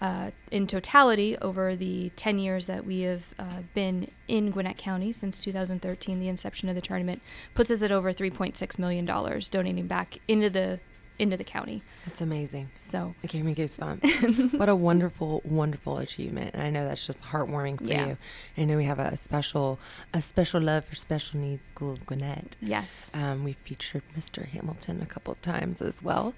uh, 0.00 0.32
in 0.50 0.66
totality 0.66 1.38
over 1.38 1.74
the 1.74 2.10
10 2.16 2.38
years 2.38 2.66
that 2.66 2.84
we 2.84 3.00
have 3.02 3.32
uh, 3.38 3.62
been 3.72 4.10
in 4.28 4.50
Gwinnett 4.50 4.76
County 4.76 5.12
since 5.12 5.38
2013, 5.38 6.18
the 6.20 6.28
inception 6.28 6.68
of 6.68 6.74
the 6.74 6.80
tournament, 6.80 7.22
puts 7.54 7.70
us 7.70 7.82
at 7.82 7.92
over 7.92 8.12
$3.6 8.12 8.78
million 8.78 9.06
donating 9.06 9.86
back 9.86 10.18
into 10.28 10.50
the 10.50 10.80
into 11.18 11.36
the 11.36 11.44
county. 11.44 11.82
That's 12.06 12.20
amazing. 12.20 12.70
So 12.80 13.14
it 13.22 13.30
gave 13.30 13.44
me 13.44 13.54
goosebumps. 13.54 14.58
what 14.58 14.68
a 14.68 14.74
wonderful, 14.74 15.42
wonderful 15.44 15.98
achievement. 15.98 16.50
And 16.54 16.62
I 16.62 16.70
know 16.70 16.86
that's 16.86 17.06
just 17.06 17.20
heartwarming 17.20 17.78
for 17.78 17.84
yeah. 17.84 18.06
you. 18.06 18.18
I 18.58 18.64
know 18.64 18.76
we 18.76 18.84
have 18.84 18.98
a 18.98 19.16
special, 19.16 19.78
a 20.12 20.20
special 20.20 20.60
love 20.60 20.84
for 20.84 20.94
special 20.96 21.38
needs 21.40 21.68
school 21.68 21.92
of 21.92 22.06
Gwinnett. 22.06 22.56
Yes. 22.60 23.10
Um, 23.14 23.44
we 23.44 23.52
featured 23.52 24.02
Mr. 24.16 24.46
Hamilton 24.46 25.00
a 25.02 25.06
couple 25.06 25.32
of 25.32 25.40
times 25.40 25.80
as 25.80 26.02
well. 26.02 26.34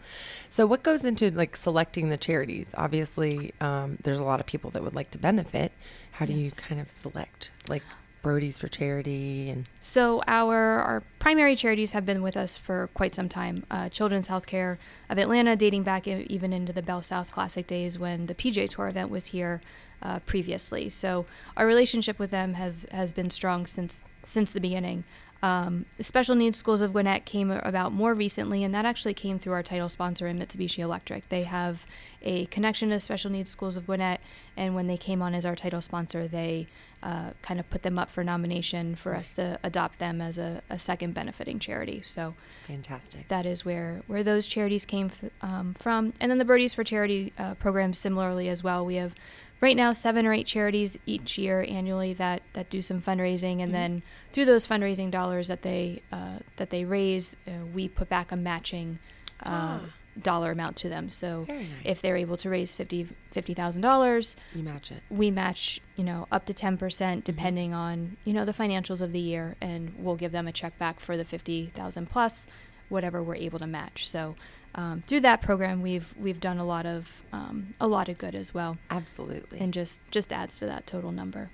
So 0.48 0.66
what 0.66 0.82
goes 0.82 1.04
into 1.04 1.30
like 1.30 1.56
selecting 1.56 2.10
the 2.10 2.18
charities? 2.18 2.68
Obviously, 2.74 3.54
um, 3.60 3.98
there's 4.02 4.20
a 4.20 4.24
lot 4.24 4.40
of 4.40 4.46
people 4.46 4.70
that 4.70 4.82
would 4.82 4.94
like 4.94 5.10
to 5.12 5.18
benefit. 5.18 5.72
How 6.12 6.26
do 6.26 6.32
yes. 6.32 6.44
you 6.44 6.50
kind 6.50 6.80
of 6.80 6.90
select 6.90 7.50
like 7.68 7.82
Birdies 8.22 8.58
for 8.58 8.68
Charity 8.68 9.50
and 9.50 9.66
so 9.80 10.22
our 10.26 10.56
our 10.80 11.02
primary 11.18 11.54
charities 11.54 11.92
have 11.92 12.04
been 12.04 12.22
with 12.22 12.36
us 12.36 12.56
for 12.56 12.88
quite 12.94 13.14
some 13.14 13.28
time. 13.28 13.64
Uh, 13.70 13.88
Children's 13.88 14.28
Healthcare 14.28 14.78
of 15.08 15.18
Atlanta, 15.18 15.56
dating 15.56 15.84
back 15.84 16.08
even 16.08 16.52
into 16.52 16.72
the 16.72 16.82
Bell 16.82 17.02
South 17.02 17.30
Classic 17.30 17.66
days 17.66 17.98
when 17.98 18.26
the 18.26 18.34
PGA 18.34 18.68
Tour 18.68 18.88
event 18.88 19.10
was 19.10 19.26
here 19.26 19.60
uh, 20.02 20.18
previously. 20.20 20.88
So 20.88 21.26
our 21.56 21.66
relationship 21.66 22.18
with 22.18 22.30
them 22.30 22.54
has 22.54 22.86
has 22.90 23.12
been 23.12 23.30
strong 23.30 23.66
since 23.66 24.02
since 24.24 24.52
the 24.52 24.60
beginning. 24.60 25.04
Um, 25.42 25.84
special 26.00 26.34
needs 26.34 26.56
schools 26.56 26.80
of 26.80 26.92
Gwinnett 26.92 27.24
came 27.24 27.50
about 27.50 27.92
more 27.92 28.14
recently, 28.14 28.64
and 28.64 28.74
that 28.74 28.84
actually 28.84 29.14
came 29.14 29.38
through 29.38 29.52
our 29.52 29.62
title 29.62 29.88
sponsor 29.88 30.26
in 30.26 30.38
Mitsubishi 30.38 30.78
Electric. 30.78 31.28
They 31.28 31.42
have 31.42 31.86
a 32.22 32.46
connection 32.46 32.90
to 32.90 33.00
special 33.00 33.30
needs 33.30 33.50
schools 33.50 33.76
of 33.76 33.86
Gwinnett, 33.86 34.20
and 34.56 34.74
when 34.74 34.86
they 34.86 34.96
came 34.96 35.22
on 35.22 35.34
as 35.34 35.44
our 35.44 35.54
title 35.54 35.82
sponsor, 35.82 36.26
they 36.26 36.66
uh, 37.02 37.30
kind 37.42 37.60
of 37.60 37.68
put 37.70 37.82
them 37.82 37.98
up 37.98 38.08
for 38.08 38.24
nomination 38.24 38.96
for 38.96 39.14
us 39.14 39.32
to 39.34 39.58
adopt 39.62 39.98
them 39.98 40.20
as 40.20 40.38
a, 40.38 40.62
a, 40.70 40.78
second 40.78 41.12
benefiting 41.12 41.58
charity. 41.58 42.00
So 42.02 42.34
fantastic. 42.66 43.28
That 43.28 43.46
is 43.46 43.64
where 43.64 44.02
where 44.06 44.24
those 44.24 44.46
charities 44.46 44.86
came 44.86 45.06
f- 45.06 45.30
um, 45.42 45.74
from, 45.78 46.14
and 46.20 46.30
then 46.30 46.38
the 46.38 46.44
Birdies 46.44 46.74
for 46.74 46.82
Charity 46.82 47.32
uh, 47.38 47.54
program 47.54 47.92
similarly 47.92 48.48
as 48.48 48.64
well. 48.64 48.84
We 48.84 48.96
have 48.96 49.14
right 49.60 49.76
now 49.76 49.92
seven 49.92 50.26
or 50.26 50.32
eight 50.32 50.46
charities 50.46 50.98
each 51.06 51.38
year 51.38 51.64
annually 51.68 52.12
that 52.14 52.42
that 52.52 52.70
do 52.70 52.82
some 52.82 53.00
fundraising, 53.00 53.60
and 53.62 53.62
mm-hmm. 53.62 53.72
then 53.72 54.02
through 54.32 54.44
those 54.44 54.66
fundraising 54.66 55.10
dollars 55.10 55.48
that 55.48 55.62
they 55.62 56.02
uh, 56.12 56.38
that 56.56 56.70
they 56.70 56.84
raise, 56.84 57.36
uh, 57.46 57.64
we 57.74 57.88
put 57.88 58.08
back 58.08 58.32
a 58.32 58.36
matching. 58.36 58.98
Uh, 59.42 59.78
ah. 59.78 59.80
Dollar 60.22 60.52
amount 60.52 60.76
to 60.76 60.88
them. 60.88 61.10
So 61.10 61.44
nice. 61.46 61.66
if 61.84 62.00
they're 62.00 62.16
able 62.16 62.38
to 62.38 62.48
raise 62.48 62.74
fifty 62.74 63.06
fifty 63.32 63.52
thousand 63.52 63.82
dollars, 63.82 64.34
you 64.54 64.62
match 64.62 64.90
it. 64.90 65.02
We 65.10 65.30
match, 65.30 65.78
you 65.94 66.04
know, 66.04 66.26
up 66.32 66.46
to 66.46 66.54
ten 66.54 66.78
percent, 66.78 67.18
mm-hmm. 67.18 67.36
depending 67.36 67.70
mm-hmm. 67.72 67.78
on 67.78 68.16
you 68.24 68.32
know 68.32 68.46
the 68.46 68.54
financials 68.54 69.02
of 69.02 69.12
the 69.12 69.20
year, 69.20 69.56
and 69.60 69.92
we'll 69.98 70.16
give 70.16 70.32
them 70.32 70.48
a 70.48 70.52
check 70.52 70.78
back 70.78 71.00
for 71.00 71.18
the 71.18 71.24
fifty 71.26 71.66
thousand 71.66 72.08
plus, 72.08 72.48
whatever 72.88 73.22
we're 73.22 73.34
able 73.34 73.58
to 73.58 73.66
match. 73.66 74.08
So 74.08 74.36
um, 74.76 75.00
through 75.00 75.20
that 75.20 75.40
program, 75.40 75.80
we've 75.80 76.14
we've 76.20 76.40
done 76.40 76.58
a 76.58 76.64
lot 76.64 76.84
of 76.84 77.22
um, 77.32 77.74
a 77.80 77.88
lot 77.88 78.08
of 78.10 78.18
good 78.18 78.34
as 78.34 78.52
well. 78.52 78.76
Absolutely, 78.90 79.58
and 79.58 79.72
just 79.72 80.00
just 80.10 80.32
adds 80.32 80.58
to 80.58 80.66
that 80.66 80.86
total 80.86 81.12
number. 81.12 81.50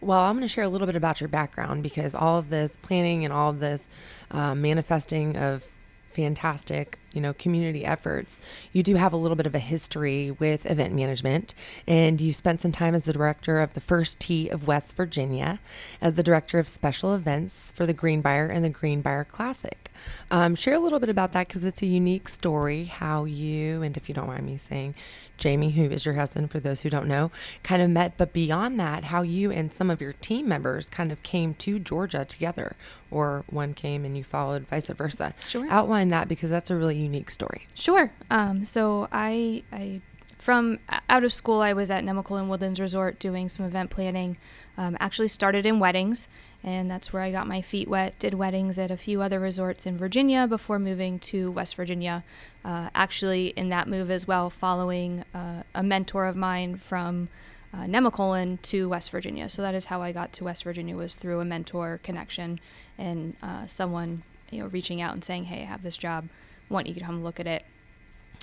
Well, 0.00 0.20
I'm 0.20 0.36
going 0.36 0.42
to 0.42 0.48
share 0.48 0.64
a 0.64 0.68
little 0.68 0.86
bit 0.86 0.96
about 0.96 1.20
your 1.20 1.28
background 1.28 1.82
because 1.82 2.14
all 2.14 2.38
of 2.38 2.50
this 2.50 2.76
planning 2.82 3.24
and 3.24 3.32
all 3.32 3.50
of 3.50 3.60
this 3.60 3.86
uh, 4.30 4.54
manifesting 4.54 5.36
of 5.36 5.66
fantastic, 6.12 6.98
you 7.12 7.20
know, 7.20 7.32
community 7.32 7.84
efforts. 7.84 8.38
You 8.72 8.82
do 8.82 8.96
have 8.96 9.12
a 9.12 9.16
little 9.16 9.36
bit 9.36 9.46
of 9.46 9.54
a 9.54 9.60
history 9.60 10.30
with 10.30 10.70
event 10.70 10.94
management, 10.94 11.54
and 11.86 12.20
you 12.20 12.32
spent 12.32 12.60
some 12.60 12.72
time 12.72 12.94
as 12.94 13.04
the 13.04 13.12
director 13.12 13.60
of 13.60 13.74
the 13.74 13.80
First 13.80 14.20
Tee 14.20 14.48
of 14.48 14.66
West 14.66 14.94
Virginia, 14.94 15.58
as 16.00 16.14
the 16.14 16.22
director 16.22 16.58
of 16.58 16.68
special 16.68 17.14
events 17.14 17.72
for 17.74 17.86
the 17.86 17.92
Greenbrier 17.92 18.46
and 18.46 18.64
the 18.64 18.70
Greenbrier 18.70 19.24
Classic. 19.24 19.81
Um, 20.30 20.54
share 20.54 20.74
a 20.74 20.78
little 20.78 21.00
bit 21.00 21.08
about 21.08 21.32
that 21.32 21.48
because 21.48 21.64
it's 21.64 21.82
a 21.82 21.86
unique 21.86 22.28
story. 22.28 22.84
How 22.84 23.24
you 23.24 23.82
and 23.82 23.96
if 23.96 24.08
you 24.08 24.14
don't 24.14 24.26
mind 24.26 24.46
me 24.46 24.56
saying, 24.56 24.94
Jamie, 25.36 25.70
who 25.70 25.84
is 25.84 26.04
your 26.04 26.14
husband, 26.14 26.50
for 26.50 26.60
those 26.60 26.82
who 26.82 26.90
don't 26.90 27.06
know, 27.06 27.30
kind 27.62 27.82
of 27.82 27.90
met. 27.90 28.16
But 28.16 28.32
beyond 28.32 28.78
that, 28.80 29.04
how 29.04 29.22
you 29.22 29.50
and 29.50 29.72
some 29.72 29.90
of 29.90 30.00
your 30.00 30.12
team 30.14 30.48
members 30.48 30.88
kind 30.88 31.12
of 31.12 31.22
came 31.22 31.54
to 31.54 31.78
Georgia 31.78 32.24
together, 32.24 32.76
or 33.10 33.44
one 33.50 33.74
came 33.74 34.04
and 34.04 34.16
you 34.16 34.24
followed, 34.24 34.66
vice 34.68 34.88
versa. 34.88 35.34
Sure. 35.40 35.66
Outline 35.68 36.08
that 36.08 36.28
because 36.28 36.50
that's 36.50 36.70
a 36.70 36.76
really 36.76 36.96
unique 36.96 37.30
story. 37.30 37.66
Sure. 37.74 38.12
Um, 38.30 38.64
so 38.64 39.08
I, 39.12 39.64
I, 39.72 40.00
from 40.38 40.78
out 41.08 41.24
of 41.24 41.32
school, 41.32 41.60
I 41.60 41.72
was 41.72 41.90
at 41.90 42.04
Nemacolin 42.04 42.48
Woodlands 42.48 42.80
Resort 42.80 43.18
doing 43.18 43.48
some 43.48 43.66
event 43.66 43.90
planning. 43.90 44.36
Um, 44.78 44.96
actually 45.00 45.28
started 45.28 45.66
in 45.66 45.78
weddings 45.78 46.28
and 46.64 46.90
that's 46.90 47.12
where 47.12 47.22
I 47.22 47.32
got 47.32 47.46
my 47.46 47.60
feet 47.60 47.88
wet. 47.88 48.18
Did 48.18 48.34
weddings 48.34 48.78
at 48.78 48.90
a 48.90 48.96
few 48.96 49.20
other 49.20 49.40
resorts 49.40 49.86
in 49.86 49.96
Virginia 49.96 50.46
before 50.46 50.78
moving 50.78 51.18
to 51.20 51.50
West 51.50 51.74
Virginia. 51.74 52.24
Uh, 52.64 52.88
actually, 52.94 53.48
in 53.48 53.68
that 53.70 53.88
move 53.88 54.10
as 54.10 54.28
well, 54.28 54.48
following 54.48 55.24
uh, 55.34 55.64
a 55.74 55.82
mentor 55.82 56.26
of 56.26 56.36
mine 56.36 56.76
from 56.76 57.28
uh, 57.74 57.84
Nemacolin 57.84 58.60
to 58.62 58.88
West 58.88 59.10
Virginia. 59.10 59.48
So 59.48 59.62
that 59.62 59.74
is 59.74 59.86
how 59.86 60.02
I 60.02 60.12
got 60.12 60.32
to 60.34 60.44
West 60.44 60.64
Virginia 60.64 60.96
was 60.96 61.14
through 61.14 61.40
a 61.40 61.44
mentor 61.44 61.98
connection 62.02 62.60
and 62.98 63.34
uh, 63.42 63.66
someone 63.66 64.22
you 64.50 64.60
know 64.60 64.66
reaching 64.66 65.00
out 65.00 65.14
and 65.14 65.24
saying, 65.24 65.44
"Hey, 65.44 65.62
I 65.62 65.66
have 65.66 65.82
this 65.82 65.96
job. 65.96 66.28
Want 66.68 66.86
you 66.86 66.94
to 66.94 67.00
come 67.00 67.24
look 67.24 67.40
at 67.40 67.46
it." 67.46 67.64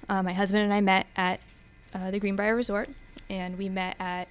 Uh, 0.08 0.24
my 0.24 0.34
husband 0.34 0.64
and 0.64 0.74
I 0.74 0.82
met 0.82 1.08
at 1.16 1.40
uh, 1.94 2.12
the 2.12 2.20
Greenbrier 2.20 2.56
Resort, 2.56 2.90
and 3.30 3.58
we 3.58 3.70
met 3.70 3.96
at 4.00 4.28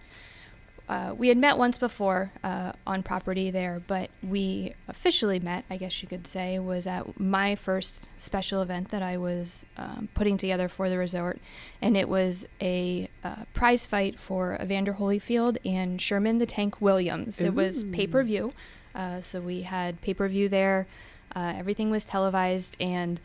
uh, 0.88 1.14
we 1.16 1.28
had 1.28 1.36
met 1.36 1.58
once 1.58 1.76
before 1.76 2.32
uh, 2.42 2.72
on 2.86 3.02
property 3.02 3.50
there, 3.50 3.82
but 3.86 4.08
we 4.22 4.74
officially 4.88 5.38
met, 5.38 5.64
I 5.68 5.76
guess 5.76 6.00
you 6.00 6.08
could 6.08 6.26
say, 6.26 6.58
was 6.58 6.86
at 6.86 7.20
my 7.20 7.54
first 7.54 8.08
special 8.16 8.62
event 8.62 8.88
that 8.88 9.02
I 9.02 9.18
was 9.18 9.66
um, 9.76 10.08
putting 10.14 10.38
together 10.38 10.66
for 10.66 10.88
the 10.88 10.96
resort. 10.96 11.40
And 11.82 11.94
it 11.94 12.08
was 12.08 12.48
a 12.62 13.10
uh, 13.22 13.44
prize 13.52 13.84
fight 13.84 14.18
for 14.18 14.54
Evander 14.54 14.94
Holyfield 14.94 15.58
and 15.62 16.00
Sherman 16.00 16.38
the 16.38 16.46
Tank 16.46 16.80
Williams. 16.80 17.40
Ooh. 17.40 17.46
It 17.46 17.54
was 17.54 17.84
pay 17.84 18.06
per 18.06 18.22
view. 18.22 18.52
Uh, 18.94 19.20
so 19.20 19.40
we 19.40 19.62
had 19.62 20.00
pay 20.00 20.14
per 20.14 20.26
view 20.26 20.48
there, 20.48 20.86
uh, 21.36 21.52
everything 21.54 21.90
was 21.90 22.06
televised. 22.06 22.76
And 22.80 23.20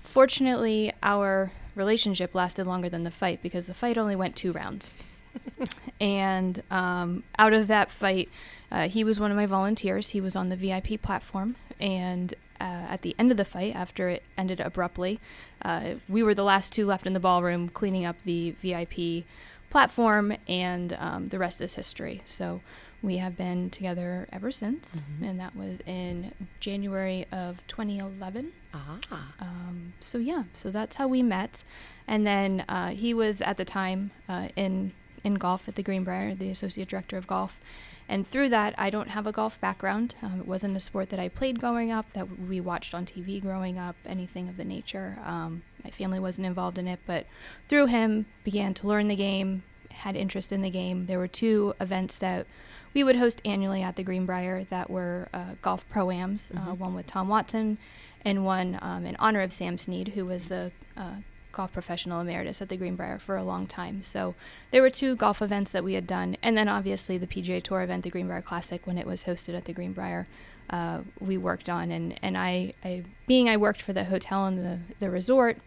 fortunately, 0.00 0.92
our 1.02 1.50
relationship 1.74 2.36
lasted 2.36 2.68
longer 2.68 2.88
than 2.88 3.02
the 3.02 3.10
fight 3.10 3.42
because 3.42 3.66
the 3.66 3.74
fight 3.74 3.98
only 3.98 4.14
went 4.14 4.36
two 4.36 4.52
rounds. 4.52 4.92
and 6.00 6.62
um, 6.70 7.22
out 7.38 7.52
of 7.52 7.68
that 7.68 7.90
fight, 7.90 8.28
uh, 8.70 8.88
he 8.88 9.04
was 9.04 9.18
one 9.18 9.30
of 9.30 9.36
my 9.36 9.46
volunteers. 9.46 10.10
He 10.10 10.20
was 10.20 10.36
on 10.36 10.48
the 10.48 10.56
VIP 10.56 11.00
platform, 11.02 11.56
and 11.80 12.34
uh, 12.60 12.64
at 12.88 13.02
the 13.02 13.14
end 13.18 13.30
of 13.30 13.36
the 13.36 13.44
fight, 13.44 13.74
after 13.74 14.08
it 14.08 14.22
ended 14.36 14.60
abruptly, 14.60 15.20
uh, 15.62 15.94
we 16.08 16.22
were 16.22 16.34
the 16.34 16.44
last 16.44 16.72
two 16.72 16.86
left 16.86 17.06
in 17.06 17.12
the 17.12 17.20
ballroom 17.20 17.68
cleaning 17.68 18.04
up 18.04 18.22
the 18.22 18.52
VIP 18.62 19.24
platform, 19.70 20.34
and 20.48 20.92
um, 20.94 21.28
the 21.28 21.38
rest 21.38 21.60
is 21.60 21.74
history. 21.74 22.20
So 22.24 22.60
we 23.02 23.16
have 23.16 23.36
been 23.36 23.70
together 23.70 24.28
ever 24.32 24.50
since, 24.50 25.00
mm-hmm. 25.00 25.24
and 25.24 25.40
that 25.40 25.56
was 25.56 25.80
in 25.86 26.32
January 26.58 27.26
of 27.32 27.66
2011. 27.66 28.52
Ah. 28.74 28.98
Um, 29.40 29.94
so 30.00 30.18
yeah, 30.18 30.44
so 30.52 30.70
that's 30.70 30.96
how 30.96 31.08
we 31.08 31.22
met, 31.22 31.64
and 32.06 32.26
then 32.26 32.64
uh, 32.68 32.90
he 32.90 33.14
was 33.14 33.40
at 33.40 33.56
the 33.56 33.64
time 33.64 34.10
uh, 34.28 34.48
in 34.54 34.92
in 35.22 35.34
golf 35.34 35.68
at 35.68 35.74
the 35.74 35.82
Greenbrier, 35.82 36.34
the 36.34 36.50
associate 36.50 36.88
director 36.88 37.16
of 37.16 37.26
golf. 37.26 37.60
And 38.08 38.26
through 38.26 38.48
that, 38.48 38.74
I 38.76 38.90
don't 38.90 39.10
have 39.10 39.26
a 39.26 39.32
golf 39.32 39.60
background. 39.60 40.14
Um, 40.22 40.40
it 40.40 40.46
wasn't 40.46 40.76
a 40.76 40.80
sport 40.80 41.10
that 41.10 41.20
I 41.20 41.28
played 41.28 41.60
growing 41.60 41.92
up, 41.92 42.12
that 42.12 42.40
we 42.40 42.60
watched 42.60 42.94
on 42.94 43.06
TV 43.06 43.40
growing 43.40 43.78
up, 43.78 43.96
anything 44.04 44.48
of 44.48 44.56
the 44.56 44.64
nature. 44.64 45.18
Um, 45.24 45.62
my 45.84 45.90
family 45.90 46.18
wasn't 46.18 46.46
involved 46.46 46.78
in 46.78 46.88
it, 46.88 47.00
but 47.06 47.26
through 47.68 47.86
him, 47.86 48.26
began 48.44 48.74
to 48.74 48.86
learn 48.86 49.08
the 49.08 49.16
game, 49.16 49.62
had 49.90 50.16
interest 50.16 50.50
in 50.52 50.62
the 50.62 50.70
game. 50.70 51.06
There 51.06 51.18
were 51.18 51.28
two 51.28 51.74
events 51.80 52.18
that 52.18 52.46
we 52.94 53.04
would 53.04 53.16
host 53.16 53.40
annually 53.44 53.82
at 53.82 53.96
the 53.96 54.02
Greenbrier 54.02 54.64
that 54.70 54.90
were 54.90 55.28
uh, 55.32 55.54
golf 55.62 55.88
pro-ams, 55.88 56.50
uh, 56.54 56.58
mm-hmm. 56.58 56.70
uh, 56.70 56.74
one 56.74 56.94
with 56.94 57.06
Tom 57.06 57.28
Watson 57.28 57.78
and 58.24 58.44
one 58.44 58.78
um, 58.82 59.06
in 59.06 59.16
honor 59.16 59.40
of 59.40 59.52
Sam 59.52 59.78
Snead, 59.78 60.08
who 60.08 60.26
was 60.26 60.46
the 60.46 60.72
uh, 60.96 61.16
golf 61.52 61.72
professional 61.72 62.20
emeritus 62.20 62.62
at 62.62 62.68
the 62.68 62.76
Greenbrier 62.76 63.18
for 63.18 63.36
a 63.36 63.44
long 63.44 63.66
time. 63.66 64.02
So 64.02 64.34
there 64.70 64.82
were 64.82 64.90
two 64.90 65.16
golf 65.16 65.42
events 65.42 65.70
that 65.72 65.84
we 65.84 65.94
had 65.94 66.06
done, 66.06 66.36
and 66.42 66.56
then 66.56 66.68
obviously 66.68 67.18
the 67.18 67.26
PGA 67.26 67.62
Tour 67.62 67.82
event, 67.82 68.04
the 68.04 68.10
Greenbrier 68.10 68.42
Classic, 68.42 68.86
when 68.86 68.98
it 68.98 69.06
was 69.06 69.24
hosted 69.24 69.56
at 69.56 69.64
the 69.64 69.72
Greenbrier, 69.72 70.26
uh, 70.70 71.00
we 71.18 71.36
worked 71.36 71.68
on. 71.68 71.90
And 71.90 72.18
and 72.22 72.38
I, 72.38 72.74
I, 72.84 73.04
being 73.26 73.48
I 73.48 73.56
worked 73.56 73.82
for 73.82 73.92
the 73.92 74.04
hotel 74.04 74.46
and 74.46 74.64
the 74.64 74.78
the 74.98 75.10
resort, 75.10 75.58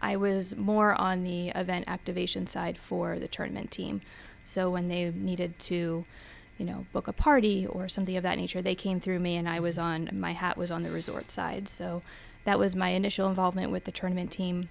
I 0.00 0.16
was 0.16 0.56
more 0.56 0.94
on 0.94 1.24
the 1.24 1.48
event 1.50 1.84
activation 1.88 2.46
side 2.46 2.78
for 2.78 3.18
the 3.18 3.28
tournament 3.28 3.70
team. 3.70 4.00
So 4.44 4.70
when 4.70 4.88
they 4.88 5.10
needed 5.10 5.58
to, 5.60 6.04
you 6.58 6.66
know, 6.66 6.86
book 6.92 7.08
a 7.08 7.12
party 7.12 7.66
or 7.66 7.88
something 7.88 8.16
of 8.16 8.22
that 8.22 8.38
nature, 8.38 8.60
they 8.60 8.74
came 8.74 9.00
through 9.00 9.20
me, 9.20 9.36
and 9.36 9.48
I 9.48 9.60
was 9.60 9.78
on 9.78 10.10
my 10.12 10.32
hat 10.32 10.56
was 10.56 10.70
on 10.70 10.82
the 10.82 10.90
resort 10.90 11.30
side. 11.30 11.68
So 11.68 12.02
that 12.44 12.58
was 12.58 12.76
my 12.76 12.90
initial 12.90 13.28
involvement 13.28 13.70
with 13.70 13.84
the 13.84 13.92
tournament 13.92 14.30
team. 14.30 14.68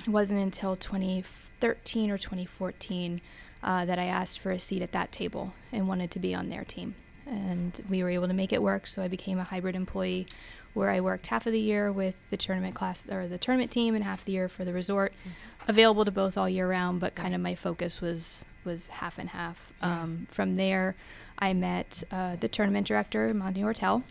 It 0.00 0.08
wasn't 0.08 0.40
until 0.40 0.76
2013 0.76 2.10
or 2.10 2.18
2014 2.18 3.20
uh, 3.62 3.84
that 3.84 3.98
I 3.98 4.04
asked 4.04 4.38
for 4.38 4.50
a 4.50 4.58
seat 4.58 4.82
at 4.82 4.92
that 4.92 5.12
table 5.12 5.54
and 5.72 5.88
wanted 5.88 6.10
to 6.12 6.18
be 6.18 6.34
on 6.34 6.48
their 6.48 6.64
team. 6.64 6.94
And 7.26 7.78
we 7.88 8.02
were 8.02 8.08
able 8.08 8.28
to 8.28 8.34
make 8.34 8.52
it 8.52 8.62
work, 8.62 8.86
so 8.86 9.02
I 9.02 9.08
became 9.08 9.38
a 9.38 9.44
hybrid 9.44 9.74
employee 9.74 10.26
where 10.72 10.90
I 10.90 11.00
worked 11.00 11.26
half 11.26 11.46
of 11.46 11.52
the 11.52 11.60
year 11.60 11.90
with 11.90 12.16
the 12.30 12.36
tournament 12.36 12.74
class 12.74 13.04
or 13.10 13.26
the 13.26 13.36
tournament 13.36 13.70
team 13.70 13.94
and 13.94 14.04
half 14.04 14.24
the 14.24 14.32
year 14.32 14.48
for 14.48 14.64
the 14.64 14.72
resort. 14.72 15.12
Mm-hmm. 15.20 15.70
Available 15.70 16.04
to 16.04 16.10
both 16.10 16.38
all 16.38 16.48
year 16.48 16.68
round, 16.68 17.00
but 17.00 17.14
kind 17.14 17.34
of 17.34 17.40
my 17.40 17.54
focus 17.54 18.00
was 18.00 18.44
was 18.64 18.88
half 18.88 19.18
and 19.18 19.30
half. 19.30 19.72
Um, 19.82 20.26
from 20.30 20.56
there, 20.56 20.94
I 21.38 21.52
met 21.52 22.02
uh, 22.10 22.36
the 22.36 22.48
tournament 22.48 22.86
director, 22.86 23.32
Monty 23.34 23.62
Ortel, 23.62 24.02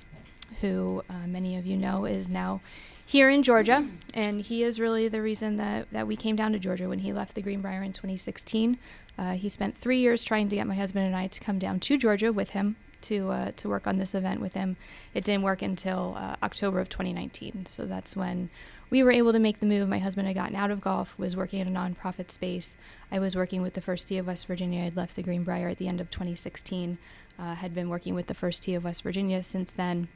who 0.61 1.03
uh, 1.09 1.27
many 1.27 1.57
of 1.57 1.65
you 1.65 1.77
know 1.77 2.05
is 2.05 2.29
now 2.29 2.61
here 3.07 3.29
in 3.29 3.41
Georgia, 3.41 3.87
and 4.13 4.41
he 4.41 4.63
is 4.63 4.81
really 4.81 5.07
the 5.07 5.21
reason 5.21 5.55
that, 5.55 5.89
that 5.93 6.05
we 6.05 6.17
came 6.17 6.35
down 6.35 6.51
to 6.51 6.59
Georgia 6.59 6.89
when 6.89 6.99
he 6.99 7.13
left 7.13 7.35
the 7.35 7.41
Greenbrier 7.41 7.81
in 7.81 7.93
2016. 7.93 8.77
Uh, 9.17 9.31
he 9.31 9.47
spent 9.47 9.77
three 9.77 9.99
years 9.99 10.25
trying 10.25 10.49
to 10.49 10.57
get 10.57 10.67
my 10.67 10.75
husband 10.75 11.07
and 11.07 11.15
I 11.15 11.27
to 11.27 11.39
come 11.39 11.57
down 11.57 11.79
to 11.79 11.97
Georgia 11.97 12.33
with 12.33 12.49
him 12.49 12.75
to 12.99 13.31
uh, 13.31 13.51
to 13.55 13.69
work 13.69 13.87
on 13.87 13.97
this 13.97 14.13
event 14.13 14.41
with 14.41 14.55
him. 14.55 14.75
It 15.13 15.23
didn't 15.23 15.43
work 15.43 15.61
until 15.61 16.15
uh, 16.17 16.35
October 16.43 16.81
of 16.81 16.89
2019. 16.89 17.67
So 17.67 17.85
that's 17.85 18.17
when 18.17 18.49
we 18.89 19.01
were 19.03 19.11
able 19.11 19.31
to 19.31 19.39
make 19.39 19.61
the 19.61 19.65
move. 19.65 19.87
My 19.87 19.99
husband 19.99 20.27
had 20.27 20.35
gotten 20.35 20.57
out 20.57 20.71
of 20.71 20.81
golf, 20.81 21.17
was 21.17 21.33
working 21.33 21.61
in 21.61 21.73
a 21.73 21.79
nonprofit 21.79 22.29
space. 22.29 22.75
I 23.09 23.19
was 23.19 23.37
working 23.37 23.61
with 23.61 23.73
the 23.73 23.81
First 23.81 24.09
Tee 24.09 24.17
of 24.17 24.27
West 24.27 24.47
Virginia. 24.47 24.83
I'd 24.83 24.97
left 24.97 25.15
the 25.15 25.23
Greenbrier 25.23 25.69
at 25.69 25.77
the 25.77 25.87
end 25.87 26.01
of 26.01 26.11
2016. 26.11 26.97
Uh, 27.39 27.55
had 27.55 27.73
been 27.73 27.87
working 27.87 28.15
with 28.15 28.27
the 28.27 28.33
First 28.33 28.63
Tee 28.63 28.75
of 28.75 28.83
West 28.83 29.03
Virginia 29.03 29.43
since 29.43 29.71
then 29.71 30.09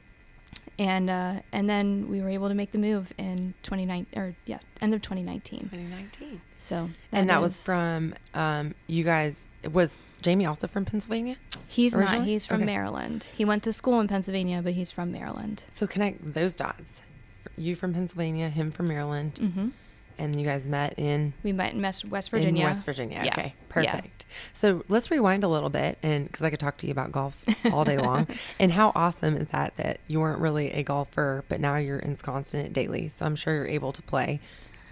and 0.78 1.10
uh, 1.10 1.34
and 1.52 1.68
then 1.68 2.08
we 2.08 2.20
were 2.20 2.28
able 2.28 2.48
to 2.48 2.54
make 2.54 2.72
the 2.72 2.78
move 2.78 3.12
in 3.18 3.54
2019 3.62 4.18
or 4.18 4.34
yeah 4.46 4.58
end 4.80 4.94
of 4.94 5.02
2019 5.02 5.60
2019 5.60 6.40
so 6.58 6.90
that 7.10 7.18
and 7.18 7.30
that 7.30 7.40
was 7.40 7.60
from 7.60 8.14
um, 8.34 8.74
you 8.86 9.04
guys 9.04 9.46
was 9.70 9.98
jamie 10.22 10.46
also 10.46 10.66
from 10.66 10.84
pennsylvania 10.84 11.36
he's 11.68 11.94
originally? 11.94 12.18
not 12.18 12.26
he's 12.26 12.46
from 12.46 12.56
okay. 12.56 12.64
maryland. 12.64 13.28
He 13.36 13.44
went 13.44 13.62
to 13.64 13.72
school 13.72 14.00
in 14.00 14.08
pennsylvania 14.08 14.60
but 14.62 14.72
he's 14.72 14.92
from 14.92 15.12
maryland. 15.12 15.64
So 15.70 15.86
connect 15.86 16.34
those 16.34 16.54
dots. 16.54 17.02
You 17.56 17.76
from 17.76 17.94
pennsylvania 17.94 18.48
him 18.48 18.70
from 18.70 18.88
maryland. 18.88 19.34
Mm-hmm 19.34 19.68
and 20.22 20.36
you 20.38 20.46
guys 20.46 20.64
met 20.64 20.94
in 20.96 21.32
we 21.42 21.52
met 21.52 21.74
in 21.74 21.82
West 21.82 22.30
Virginia. 22.30 22.62
In 22.62 22.68
West 22.68 22.86
Virginia. 22.86 23.22
Yeah. 23.24 23.32
Okay, 23.32 23.54
perfect. 23.68 24.24
Yeah. 24.28 24.36
So 24.52 24.84
let's 24.88 25.10
rewind 25.10 25.42
a 25.42 25.48
little 25.48 25.68
bit, 25.68 25.98
and 26.02 26.26
because 26.26 26.44
I 26.44 26.50
could 26.50 26.60
talk 26.60 26.78
to 26.78 26.86
you 26.86 26.92
about 26.92 27.10
golf 27.10 27.44
all 27.72 27.84
day 27.84 27.98
long, 27.98 28.28
and 28.60 28.72
how 28.72 28.92
awesome 28.94 29.36
is 29.36 29.48
that 29.48 29.76
that 29.76 29.98
you 30.06 30.20
weren't 30.20 30.40
really 30.40 30.70
a 30.72 30.82
golfer, 30.84 31.44
but 31.48 31.60
now 31.60 31.76
you're 31.76 31.98
ensconced 31.98 32.54
in 32.54 32.64
it 32.64 32.72
daily. 32.72 33.08
So 33.08 33.26
I'm 33.26 33.36
sure 33.36 33.54
you're 33.54 33.66
able 33.66 33.92
to 33.92 34.02
play 34.02 34.40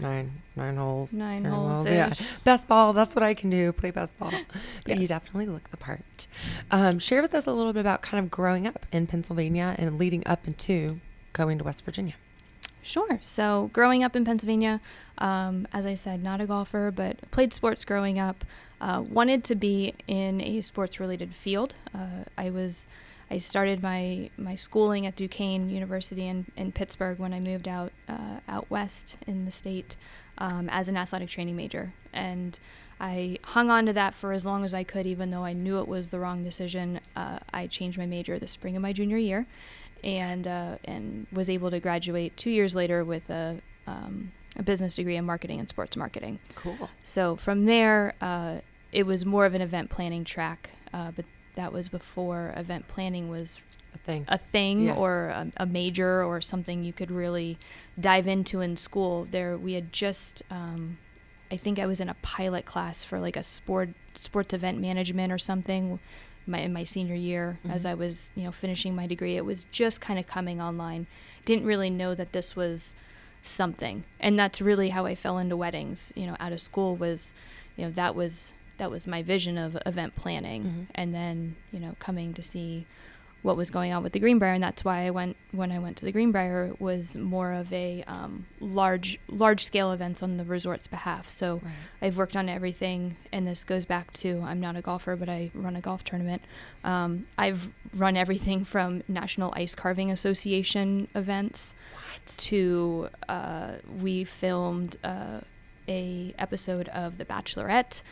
nine 0.00 0.42
nine 0.56 0.76
holes. 0.76 1.12
Nine, 1.12 1.44
holes. 1.44 1.86
Yeah, 1.86 2.12
best 2.42 2.66
ball. 2.66 2.92
That's 2.92 3.14
what 3.14 3.22
I 3.22 3.34
can 3.34 3.50
do. 3.50 3.72
Play 3.72 3.92
best 3.92 4.16
ball. 4.18 4.32
But 4.84 4.94
yes. 4.94 5.00
you 5.00 5.06
definitely 5.06 5.46
look 5.46 5.70
the 5.70 5.76
part. 5.76 6.26
Um, 6.70 6.98
share 6.98 7.22
with 7.22 7.34
us 7.34 7.46
a 7.46 7.52
little 7.52 7.72
bit 7.72 7.80
about 7.80 8.02
kind 8.02 8.24
of 8.24 8.30
growing 8.30 8.66
up 8.66 8.86
in 8.90 9.06
Pennsylvania 9.06 9.76
and 9.78 9.98
leading 9.98 10.26
up 10.26 10.46
into 10.46 11.00
going 11.32 11.58
to 11.58 11.64
West 11.64 11.84
Virginia. 11.84 12.14
Sure. 12.82 13.18
So, 13.22 13.70
growing 13.72 14.02
up 14.02 14.16
in 14.16 14.24
Pennsylvania, 14.24 14.80
um, 15.18 15.68
as 15.72 15.84
I 15.84 15.94
said, 15.94 16.22
not 16.22 16.40
a 16.40 16.46
golfer, 16.46 16.90
but 16.90 17.30
played 17.30 17.52
sports 17.52 17.84
growing 17.84 18.18
up. 18.18 18.44
Uh, 18.80 19.02
wanted 19.06 19.44
to 19.44 19.54
be 19.54 19.94
in 20.06 20.40
a 20.40 20.62
sports-related 20.62 21.34
field. 21.34 21.74
Uh, 21.94 22.24
I 22.38 22.48
was, 22.48 22.88
I 23.30 23.36
started 23.36 23.82
my 23.82 24.30
my 24.38 24.54
schooling 24.54 25.04
at 25.06 25.16
Duquesne 25.16 25.68
University 25.68 26.26
in, 26.26 26.46
in 26.56 26.72
Pittsburgh 26.72 27.18
when 27.18 27.34
I 27.34 27.40
moved 27.40 27.68
out 27.68 27.92
uh, 28.08 28.40
out 28.48 28.70
west 28.70 29.16
in 29.26 29.44
the 29.44 29.50
state 29.50 29.96
um, 30.38 30.70
as 30.70 30.88
an 30.88 30.96
athletic 30.96 31.28
training 31.28 31.56
major, 31.56 31.92
and 32.14 32.58
I 32.98 33.38
hung 33.42 33.70
on 33.70 33.86
to 33.86 33.92
that 33.94 34.14
for 34.14 34.32
as 34.32 34.46
long 34.46 34.64
as 34.64 34.74
I 34.74 34.84
could, 34.84 35.06
even 35.06 35.30
though 35.30 35.44
I 35.44 35.54
knew 35.54 35.78
it 35.78 35.88
was 35.88 36.08
the 36.08 36.18
wrong 36.18 36.42
decision. 36.42 37.00
Uh, 37.16 37.38
I 37.52 37.66
changed 37.66 37.98
my 37.98 38.06
major 38.06 38.38
the 38.38 38.46
spring 38.46 38.76
of 38.76 38.82
my 38.82 38.92
junior 38.92 39.18
year, 39.18 39.46
and 40.04 40.46
uh, 40.46 40.76
and 40.84 41.26
was 41.32 41.50
able 41.50 41.70
to 41.70 41.80
graduate 41.80 42.36
two 42.36 42.50
years 42.50 42.74
later 42.74 43.04
with 43.04 43.30
a, 43.30 43.60
um, 43.86 44.32
a 44.56 44.62
business 44.62 44.94
degree 44.94 45.16
in 45.16 45.24
marketing 45.24 45.60
and 45.60 45.68
sports 45.68 45.96
marketing. 45.96 46.38
Cool. 46.54 46.90
So 47.02 47.36
from 47.36 47.66
there, 47.66 48.14
uh, 48.20 48.58
it 48.92 49.06
was 49.06 49.24
more 49.24 49.46
of 49.46 49.54
an 49.54 49.62
event 49.62 49.90
planning 49.90 50.24
track, 50.24 50.70
uh, 50.92 51.10
but 51.12 51.24
that 51.54 51.72
was 51.72 51.88
before 51.88 52.52
event 52.56 52.88
planning 52.88 53.28
was 53.28 53.60
a 53.94 53.98
thing, 53.98 54.24
a 54.28 54.38
thing 54.38 54.86
yeah. 54.86 54.94
or 54.94 55.28
a, 55.28 55.50
a, 55.58 55.66
major 55.66 56.24
or 56.24 56.40
something 56.40 56.84
you 56.84 56.92
could 56.92 57.10
really 57.10 57.58
dive 57.98 58.26
into 58.26 58.60
in 58.60 58.76
school. 58.76 59.26
There, 59.30 59.56
we 59.56 59.74
had 59.74 59.92
just. 59.92 60.42
Um, 60.50 60.98
I 61.52 61.56
think 61.56 61.80
I 61.80 61.86
was 61.86 62.00
in 62.00 62.08
a 62.08 62.14
pilot 62.22 62.64
class 62.64 63.02
for 63.02 63.18
like 63.18 63.36
a 63.36 63.42
sport 63.42 63.90
sports 64.14 64.54
event 64.54 64.80
management 64.80 65.32
or 65.32 65.38
something 65.38 65.98
my, 66.46 66.58
in 66.58 66.72
my 66.72 66.84
senior 66.84 67.14
year 67.14 67.58
mm-hmm. 67.60 67.74
as 67.74 67.86
I 67.86 67.94
was, 67.94 68.32
you 68.34 68.44
know, 68.44 68.52
finishing 68.52 68.94
my 68.94 69.06
degree. 69.06 69.36
It 69.36 69.44
was 69.44 69.64
just 69.64 70.00
kind 70.00 70.18
of 70.18 70.26
coming 70.26 70.60
online. 70.60 71.06
Didn't 71.44 71.64
really 71.64 71.90
know 71.90 72.14
that 72.14 72.32
this 72.32 72.56
was 72.56 72.94
something. 73.42 74.04
And 74.18 74.38
that's 74.38 74.60
really 74.60 74.90
how 74.90 75.06
I 75.06 75.14
fell 75.14 75.38
into 75.38 75.56
weddings, 75.56 76.12
you 76.14 76.26
know, 76.26 76.36
out 76.40 76.52
of 76.52 76.60
school 76.60 76.96
was, 76.96 77.34
you 77.76 77.84
know, 77.84 77.90
that 77.92 78.14
was 78.14 78.54
that 78.78 78.90
was 78.90 79.06
my 79.06 79.22
vision 79.22 79.58
of 79.58 79.76
event 79.84 80.16
planning 80.16 80.64
mm-hmm. 80.64 80.82
and 80.94 81.14
then, 81.14 81.54
you 81.70 81.78
know, 81.78 81.94
coming 81.98 82.32
to 82.32 82.42
see 82.42 82.86
what 83.42 83.56
was 83.56 83.70
going 83.70 83.92
on 83.92 84.02
with 84.02 84.12
the 84.12 84.20
Greenbrier, 84.20 84.52
and 84.52 84.62
that's 84.62 84.84
why 84.84 85.06
I 85.06 85.10
went 85.10 85.36
when 85.52 85.72
I 85.72 85.78
went 85.78 85.96
to 85.98 86.04
the 86.04 86.12
Greenbrier 86.12 86.74
was 86.78 87.16
more 87.16 87.52
of 87.52 87.72
a 87.72 88.04
um, 88.06 88.46
large 88.60 89.18
large 89.28 89.64
scale 89.64 89.92
events 89.92 90.22
on 90.22 90.36
the 90.36 90.44
resort's 90.44 90.86
behalf. 90.86 91.28
So 91.28 91.60
right. 91.62 91.72
I've 92.02 92.18
worked 92.18 92.36
on 92.36 92.48
everything, 92.48 93.16
and 93.32 93.46
this 93.46 93.64
goes 93.64 93.86
back 93.86 94.12
to 94.14 94.42
I'm 94.42 94.60
not 94.60 94.76
a 94.76 94.82
golfer, 94.82 95.16
but 95.16 95.28
I 95.28 95.50
run 95.54 95.74
a 95.74 95.80
golf 95.80 96.04
tournament. 96.04 96.42
Um, 96.84 97.26
I've 97.38 97.70
run 97.94 98.16
everything 98.16 98.64
from 98.64 99.02
National 99.08 99.52
Ice 99.56 99.74
Carving 99.74 100.10
Association 100.10 101.08
events 101.14 101.74
what? 101.92 102.34
to 102.38 103.08
uh, 103.28 103.76
we 104.00 104.24
filmed 104.24 104.96
uh, 105.02 105.40
a 105.88 106.34
episode 106.38 106.88
of 106.88 107.16
The 107.16 107.24
Bachelorette 107.24 108.02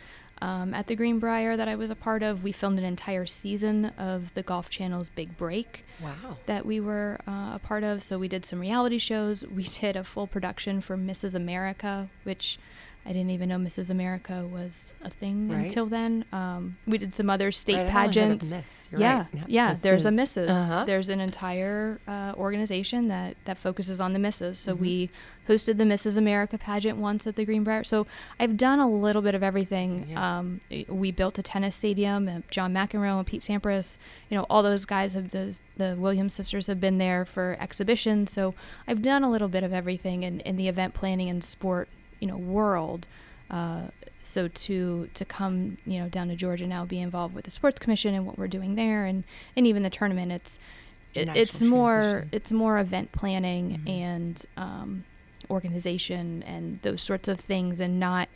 um, 0.40 0.74
at 0.74 0.87
the 0.87 0.96
Greenbrier 0.96 1.57
that 1.57 1.68
I 1.68 1.74
was 1.74 1.90
a 1.90 1.94
part 1.94 2.22
of. 2.22 2.42
We 2.44 2.53
filmed 2.53 2.79
an 2.79 2.85
entire 2.85 3.27
season 3.27 3.87
of 3.98 4.35
the 4.35 4.42
Golf 4.42 4.70
Channel's 4.70 5.09
Big 5.09 5.37
Break. 5.37 5.85
Wow. 6.03 6.38
That 6.46 6.66
we 6.66 6.81
were 6.81 7.18
uh, 7.27 7.53
a 7.55 7.61
part 7.62 7.85
of. 7.85 8.03
So 8.03 8.18
we 8.18 8.29
did 8.29 8.44
some 8.44 8.61
reality 8.61 8.98
shows. 8.98 9.46
We 9.46 9.62
did 9.81 9.96
a 9.96 10.05
full 10.05 10.27
production 10.27 10.81
for 10.81 10.96
Mrs. 10.96 11.35
America, 11.35 12.09
which 12.24 12.59
I 13.09 13.12
didn't 13.12 13.31
even 13.31 13.49
know 13.49 13.57
Mrs. 13.57 13.88
America 13.88 14.47
was 14.53 14.92
a 15.03 15.09
thing 15.09 15.49
right. 15.49 15.61
until 15.64 15.87
then. 15.87 16.27
Um, 16.31 16.77
we 16.87 16.99
did 16.99 17.14
some 17.14 17.31
other 17.31 17.51
state 17.51 17.79
right, 17.79 17.88
pageants. 17.88 18.53
yeah, 18.92 19.25
right. 19.33 19.44
yeah. 19.47 19.73
there's 19.73 20.05
a 20.05 20.11
Mrs. 20.11 20.51
Uh-huh. 20.51 20.85
There's 20.85 21.09
an 21.09 21.18
entire 21.18 22.01
uh, 22.07 22.35
organization 22.37 23.09
that 23.09 23.38
that 23.47 23.57
focuses 23.57 23.99
on 23.99 24.12
the 24.12 24.18
Misses. 24.18 24.59
So 24.59 24.75
mm-hmm. 24.75 24.83
we 24.83 25.11
hosted 25.49 25.79
the 25.79 25.85
Mrs. 25.85 26.18
America 26.18 26.59
pageant 26.59 26.99
once 26.99 27.27
at 27.27 27.37
the 27.37 27.47
Greenbrier. 27.47 27.83
So 27.83 28.07
I've 28.38 28.59
done 28.59 28.79
a 28.79 28.90
little 28.90 29.23
bit 29.23 29.35
of 29.35 29.42
everything. 29.42 30.09
Yeah. 30.11 30.38
Um, 30.40 30.61
we 30.87 31.11
built 31.11 31.38
a 31.38 31.42
tennis 31.42 31.77
stadium. 31.77 32.44
John 32.51 32.75
McEnroe 32.75 33.16
and 33.16 33.27
Pete 33.27 33.40
Sampras, 33.40 33.97
you 34.29 34.37
know, 34.37 34.44
all 34.51 34.62
those 34.62 34.85
guys 34.85 35.14
have 35.14 35.31
the 35.31 35.59
the 35.79 35.97
Williams 35.99 36.35
sisters 36.35 36.66
have 36.66 36.79
been 36.79 36.99
there 36.99 37.25
for 37.25 37.57
exhibitions. 37.59 38.33
So 38.33 38.55
I've 38.87 39.01
done 39.01 39.25
a 39.25 39.31
little 39.31 39.49
bit 39.49 39.64
of 39.64 39.73
everything 39.73 40.25
in, 40.25 40.40
in 40.40 40.57
the 40.57 40.68
event 40.68 40.92
planning 40.92 41.31
and 41.31 41.42
sport 41.42 41.88
you 42.20 42.26
know 42.28 42.37
world. 42.37 43.07
Uh, 43.50 43.88
so 44.22 44.48
to 44.48 45.09
to 45.14 45.24
come 45.24 45.78
you 45.87 45.98
know 45.98 46.09
down 46.09 46.28
to 46.28 46.37
Georgia 46.37 46.66
now, 46.66 46.85
be 46.85 47.00
involved 47.00 47.35
with 47.35 47.44
the 47.44 47.50
sports 47.50 47.78
commission 47.78 48.14
and 48.14 48.26
what 48.26 48.38
we're 48.38 48.48
doing 48.48 48.74
there, 48.74 49.04
and 49.04 49.24
and 49.57 49.66
even 49.66 49.83
the 49.83 49.90
tournament, 49.90 50.33
it's 50.33 50.59
it, 51.14 51.28
it's 51.35 51.62
more 51.62 52.00
transition. 52.00 52.28
it's 52.33 52.52
more 52.52 52.78
event 52.78 53.12
planning 53.12 53.78
mm-hmm. 53.78 53.88
and 53.88 54.46
um, 54.57 55.04
organization 55.50 56.42
and 56.44 56.76
those 56.83 57.02
sorts 57.02 57.28
of 57.28 57.40
things, 57.40 57.81
and 57.81 57.98
not 57.98 58.28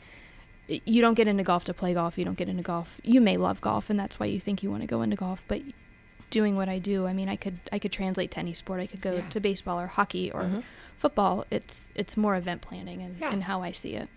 you 0.68 1.02
don't 1.02 1.14
get 1.14 1.28
into 1.28 1.42
golf 1.42 1.64
to 1.64 1.74
play 1.74 1.92
golf. 1.94 2.16
You 2.16 2.24
don't 2.24 2.38
get 2.38 2.48
into 2.48 2.62
golf. 2.62 3.00
You 3.02 3.20
may 3.20 3.36
love 3.36 3.60
golf, 3.60 3.90
and 3.90 3.98
that's 3.98 4.18
why 4.18 4.26
you 4.26 4.40
think 4.40 4.62
you 4.62 4.70
want 4.70 4.82
to 4.82 4.86
go 4.86 5.02
into 5.02 5.16
golf, 5.16 5.44
but 5.48 5.60
doing 6.32 6.56
what 6.56 6.68
I 6.68 6.80
do, 6.80 7.06
I 7.06 7.12
mean, 7.12 7.28
I 7.28 7.36
could 7.36 7.60
I 7.70 7.78
could 7.78 7.92
translate 7.92 8.32
to 8.32 8.40
any 8.40 8.54
sport. 8.54 8.80
I 8.80 8.86
could 8.86 9.00
go 9.00 9.14
yeah. 9.14 9.28
to 9.28 9.38
baseball 9.38 9.78
or 9.80 9.86
hockey 9.86 10.32
or 10.32 10.42
mm-hmm 10.42 10.60
football, 11.02 11.44
it's 11.50 11.88
it's 11.96 12.16
more 12.16 12.36
event 12.36 12.62
planning 12.62 13.02
and, 13.02 13.16
yeah. 13.18 13.32
and 13.32 13.42
how 13.42 13.62
I 13.62 13.72
see 13.72 13.94
it. 13.94 14.08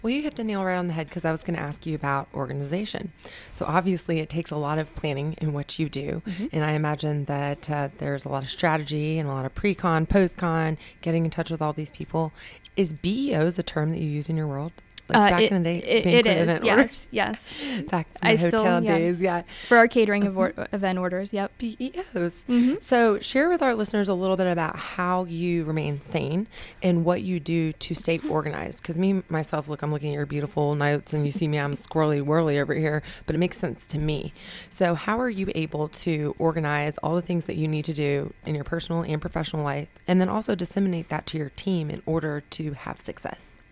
Well, 0.00 0.12
you 0.12 0.22
hit 0.22 0.36
the 0.36 0.44
nail 0.44 0.62
right 0.62 0.76
on 0.76 0.86
the 0.86 0.92
head 0.92 1.08
because 1.08 1.24
I 1.24 1.32
was 1.32 1.42
going 1.42 1.56
to 1.56 1.62
ask 1.62 1.84
you 1.84 1.96
about 1.96 2.28
organization. 2.32 3.10
So, 3.52 3.64
obviously, 3.66 4.20
it 4.20 4.28
takes 4.28 4.52
a 4.52 4.56
lot 4.56 4.78
of 4.78 4.94
planning 4.94 5.34
in 5.40 5.52
what 5.52 5.80
you 5.80 5.88
do. 5.88 6.22
Mm-hmm. 6.24 6.46
And 6.52 6.64
I 6.64 6.72
imagine 6.72 7.24
that 7.24 7.68
uh, 7.68 7.88
there's 7.98 8.24
a 8.24 8.28
lot 8.28 8.44
of 8.44 8.48
strategy 8.48 9.18
and 9.18 9.28
a 9.28 9.32
lot 9.32 9.44
of 9.44 9.56
pre 9.56 9.74
con, 9.74 10.06
post 10.06 10.36
con, 10.36 10.78
getting 11.00 11.24
in 11.24 11.32
touch 11.32 11.50
with 11.50 11.60
all 11.60 11.72
these 11.72 11.90
people. 11.90 12.32
Is 12.76 12.92
BEOs 12.92 13.58
a 13.58 13.64
term 13.64 13.90
that 13.90 13.98
you 13.98 14.08
use 14.08 14.28
in 14.28 14.36
your 14.36 14.46
world? 14.46 14.70
Like 15.08 15.16
uh, 15.16 15.30
back 15.30 15.42
it, 15.42 15.52
in 15.52 15.62
the 15.62 15.70
day, 15.70 15.78
it, 15.78 16.06
it 16.06 16.26
is. 16.26 16.62
Yes, 16.62 16.64
orders? 16.64 17.08
yes. 17.10 17.54
Back 17.90 18.08
in 18.22 18.28
I 18.28 18.36
the 18.36 18.42
hotel 18.42 18.60
still, 18.60 18.80
days, 18.82 19.22
yes. 19.22 19.44
yeah. 19.46 19.66
For 19.66 19.78
our 19.78 19.88
catering 19.88 20.24
event 20.72 20.98
orders, 20.98 21.32
yep. 21.32 21.56
BEOs. 21.56 22.04
Mm-hmm. 22.14 22.74
So 22.80 23.18
share 23.18 23.48
with 23.48 23.62
our 23.62 23.74
listeners 23.74 24.10
a 24.10 24.14
little 24.14 24.36
bit 24.36 24.46
about 24.46 24.76
how 24.76 25.24
you 25.24 25.64
remain 25.64 26.02
sane 26.02 26.46
and 26.82 27.06
what 27.06 27.22
you 27.22 27.40
do 27.40 27.72
to 27.72 27.94
stay 27.94 28.20
organized. 28.28 28.82
Because 28.82 28.98
me 28.98 29.22
myself, 29.30 29.66
look, 29.68 29.80
I'm 29.80 29.90
looking 29.90 30.10
at 30.10 30.14
your 30.14 30.26
beautiful 30.26 30.74
notes, 30.74 31.14
and 31.14 31.24
you 31.24 31.32
see 31.32 31.48
me, 31.48 31.58
I'm 31.58 31.74
squirrely 31.74 32.20
whirly 32.20 32.58
over 32.58 32.74
here, 32.74 33.02
but 33.24 33.34
it 33.34 33.38
makes 33.38 33.56
sense 33.56 33.86
to 33.88 33.98
me. 33.98 34.34
So 34.68 34.94
how 34.94 35.18
are 35.18 35.30
you 35.30 35.50
able 35.54 35.88
to 35.88 36.34
organize 36.38 36.98
all 36.98 37.14
the 37.14 37.22
things 37.22 37.46
that 37.46 37.56
you 37.56 37.66
need 37.66 37.86
to 37.86 37.94
do 37.94 38.34
in 38.44 38.54
your 38.54 38.64
personal 38.64 39.02
and 39.02 39.22
professional 39.22 39.62
life, 39.62 39.88
and 40.06 40.20
then 40.20 40.28
also 40.28 40.54
disseminate 40.54 41.08
that 41.08 41.26
to 41.28 41.38
your 41.38 41.50
team 41.50 41.90
in 41.90 42.02
order 42.04 42.42
to 42.50 42.72
have 42.74 43.00
success? 43.00 43.62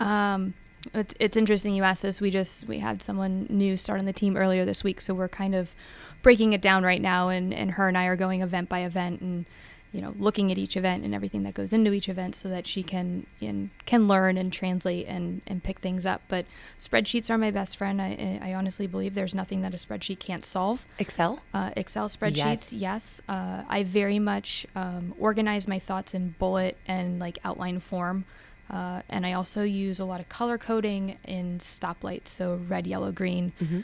Um, 0.00 0.54
it's 0.94 1.14
it's 1.18 1.36
interesting 1.36 1.74
you 1.74 1.82
asked 1.82 2.02
this. 2.02 2.20
We 2.20 2.30
just 2.30 2.66
we 2.68 2.78
had 2.78 3.02
someone 3.02 3.46
new 3.48 3.76
start 3.76 4.00
on 4.00 4.06
the 4.06 4.12
team 4.12 4.36
earlier 4.36 4.64
this 4.64 4.84
week, 4.84 5.00
so 5.00 5.14
we're 5.14 5.28
kind 5.28 5.54
of 5.54 5.74
breaking 6.22 6.52
it 6.52 6.60
down 6.60 6.82
right 6.82 7.00
now. 7.00 7.28
And 7.28 7.52
and 7.52 7.72
her 7.72 7.88
and 7.88 7.96
I 7.96 8.06
are 8.06 8.16
going 8.16 8.42
event 8.42 8.68
by 8.68 8.80
event 8.80 9.20
and 9.20 9.46
you 9.92 10.00
know 10.00 10.14
looking 10.18 10.52
at 10.52 10.58
each 10.58 10.76
event 10.76 11.04
and 11.04 11.14
everything 11.14 11.42
that 11.44 11.54
goes 11.54 11.72
into 11.72 11.92
each 11.92 12.08
event 12.08 12.34
so 12.34 12.48
that 12.48 12.66
she 12.66 12.82
can 12.82 13.26
and 13.40 13.70
can 13.86 14.06
learn 14.06 14.36
and 14.36 14.52
translate 14.52 15.06
and 15.06 15.42
and 15.46 15.62
pick 15.62 15.80
things 15.80 16.06
up. 16.06 16.22
But 16.28 16.46
spreadsheets 16.78 17.30
are 17.30 17.38
my 17.38 17.50
best 17.50 17.76
friend. 17.76 18.00
I 18.00 18.38
I 18.42 18.54
honestly 18.54 18.86
believe 18.86 19.14
there's 19.14 19.34
nothing 19.34 19.62
that 19.62 19.74
a 19.74 19.78
spreadsheet 19.78 20.20
can't 20.20 20.44
solve. 20.44 20.86
Excel. 20.98 21.40
Uh, 21.52 21.70
Excel 21.76 22.08
spreadsheets. 22.08 22.72
Yes. 22.72 22.72
yes. 22.72 23.22
Uh, 23.28 23.62
I 23.68 23.82
very 23.82 24.18
much 24.18 24.66
um, 24.74 25.14
organize 25.18 25.66
my 25.66 25.78
thoughts 25.78 26.14
in 26.14 26.34
bullet 26.38 26.76
and 26.86 27.18
like 27.18 27.38
outline 27.44 27.80
form. 27.80 28.24
Uh, 28.68 29.02
and 29.08 29.24
I 29.24 29.32
also 29.32 29.62
use 29.62 30.00
a 30.00 30.04
lot 30.04 30.20
of 30.20 30.28
color 30.28 30.58
coding 30.58 31.18
in 31.24 31.58
stoplights, 31.58 32.28
so 32.28 32.60
red, 32.68 32.86
yellow, 32.86 33.12
green, 33.12 33.52
mm-hmm. 33.62 33.80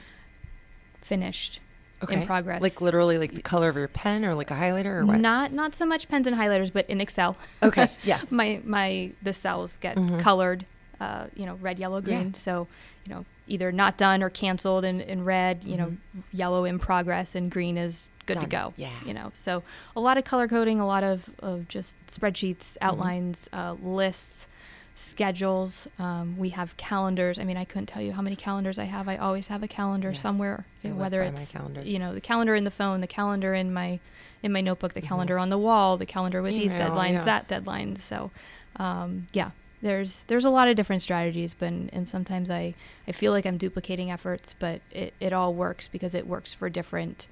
finished, 1.00 1.60
okay. 2.02 2.20
in 2.20 2.26
progress. 2.26 2.62
Like 2.62 2.80
literally, 2.80 3.18
like 3.18 3.32
the 3.32 3.42
color 3.42 3.68
of 3.68 3.76
your 3.76 3.88
pen, 3.88 4.24
or 4.24 4.34
like 4.34 4.50
a 4.50 4.54
highlighter, 4.54 4.86
or 4.86 5.06
what? 5.06 5.20
Not 5.20 5.52
not 5.52 5.74
so 5.74 5.86
much 5.86 6.08
pens 6.08 6.26
and 6.26 6.36
highlighters, 6.36 6.72
but 6.72 6.88
in 6.90 7.00
Excel. 7.00 7.36
Okay. 7.62 7.90
yes. 8.04 8.32
my 8.32 8.60
my 8.64 9.12
the 9.22 9.32
cells 9.32 9.76
get 9.76 9.96
mm-hmm. 9.96 10.18
colored, 10.18 10.66
uh, 11.00 11.26
you 11.36 11.46
know, 11.46 11.54
red, 11.60 11.78
yellow, 11.78 12.00
green. 12.00 12.28
Yeah. 12.28 12.32
So 12.34 12.66
you 13.06 13.14
know, 13.14 13.24
either 13.46 13.70
not 13.70 13.96
done 13.96 14.22
or 14.22 14.30
canceled 14.30 14.84
in, 14.84 15.00
in 15.00 15.24
red. 15.24 15.62
You 15.62 15.76
mm-hmm. 15.76 15.90
know, 15.90 16.22
yellow 16.32 16.64
in 16.64 16.80
progress, 16.80 17.36
and 17.36 17.52
green 17.52 17.78
is 17.78 18.10
good 18.26 18.34
done. 18.34 18.42
to 18.44 18.48
go. 18.48 18.74
Yeah. 18.76 18.90
You 19.06 19.14
know, 19.14 19.30
so 19.34 19.62
a 19.94 20.00
lot 20.00 20.18
of 20.18 20.24
color 20.24 20.48
coding, 20.48 20.80
a 20.80 20.86
lot 20.86 21.04
of 21.04 21.30
of 21.38 21.68
just 21.68 21.94
spreadsheets, 22.08 22.72
mm-hmm. 22.74 22.84
outlines, 22.84 23.48
uh, 23.52 23.76
lists 23.80 24.48
schedules. 24.94 25.88
Um, 25.98 26.36
we 26.38 26.50
have 26.50 26.76
calendars. 26.76 27.38
I 27.38 27.44
mean, 27.44 27.56
I 27.56 27.64
couldn't 27.64 27.86
tell 27.86 28.02
you 28.02 28.12
how 28.12 28.22
many 28.22 28.36
calendars 28.36 28.78
I 28.78 28.84
have. 28.84 29.08
I 29.08 29.16
always 29.16 29.48
have 29.48 29.62
a 29.62 29.68
calendar 29.68 30.10
yes. 30.10 30.20
somewhere, 30.20 30.66
whether 30.82 31.22
it's 31.22 31.54
you 31.82 31.98
know 31.98 32.14
the 32.14 32.20
calendar 32.20 32.54
in 32.54 32.64
the 32.64 32.70
phone, 32.70 33.00
the 33.00 33.06
calendar 33.06 33.54
in 33.54 33.72
my 33.72 34.00
in 34.42 34.52
my 34.52 34.60
notebook, 34.60 34.92
the 34.92 35.00
mm-hmm. 35.00 35.08
calendar 35.08 35.38
on 35.38 35.48
the 35.48 35.58
wall, 35.58 35.96
the 35.96 36.06
calendar 36.06 36.42
with 36.42 36.52
Email, 36.52 36.62
these 36.62 36.76
deadlines, 36.76 37.18
yeah. 37.18 37.24
that 37.24 37.48
deadline. 37.48 37.96
So, 37.96 38.30
um, 38.76 39.26
yeah, 39.32 39.50
there's 39.80 40.24
there's 40.24 40.44
a 40.44 40.50
lot 40.50 40.68
of 40.68 40.76
different 40.76 41.02
strategies, 41.02 41.54
but 41.54 41.68
and 41.68 42.08
sometimes 42.08 42.50
I 42.50 42.74
I 43.06 43.12
feel 43.12 43.32
like 43.32 43.46
I'm 43.46 43.56
duplicating 43.56 44.10
efforts, 44.10 44.54
but 44.58 44.80
it 44.90 45.14
it 45.20 45.32
all 45.32 45.54
works 45.54 45.88
because 45.88 46.14
it 46.14 46.26
works 46.26 46.54
for 46.54 46.68
different 46.68 47.28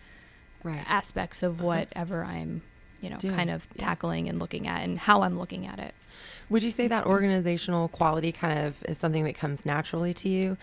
right. 0.63 0.85
aspects 0.89 1.43
of 1.43 1.59
uh-huh. 1.59 1.67
whatever 1.67 2.25
I'm 2.25 2.63
you 3.01 3.11
know 3.11 3.17
Doing. 3.17 3.35
kind 3.35 3.51
of 3.51 3.67
yeah. 3.75 3.85
tackling 3.85 4.29
and 4.29 4.39
looking 4.39 4.67
at 4.67 4.83
and 4.83 4.99
how 4.99 5.23
I'm 5.23 5.39
looking 5.39 5.67
at 5.67 5.79
it. 5.79 5.95
Would 6.49 6.63
you 6.63 6.71
say 6.71 6.89
that 6.89 7.07
organizational 7.07 7.89
quality 7.89 8.33
kind 8.33 8.59
of 8.59 8.83
is 8.85 8.99
something 8.99 9.25
that 9.25 9.37
comes 9.37 9.65
naturally 9.65 10.13
to 10.15 10.29
you? 10.29 10.57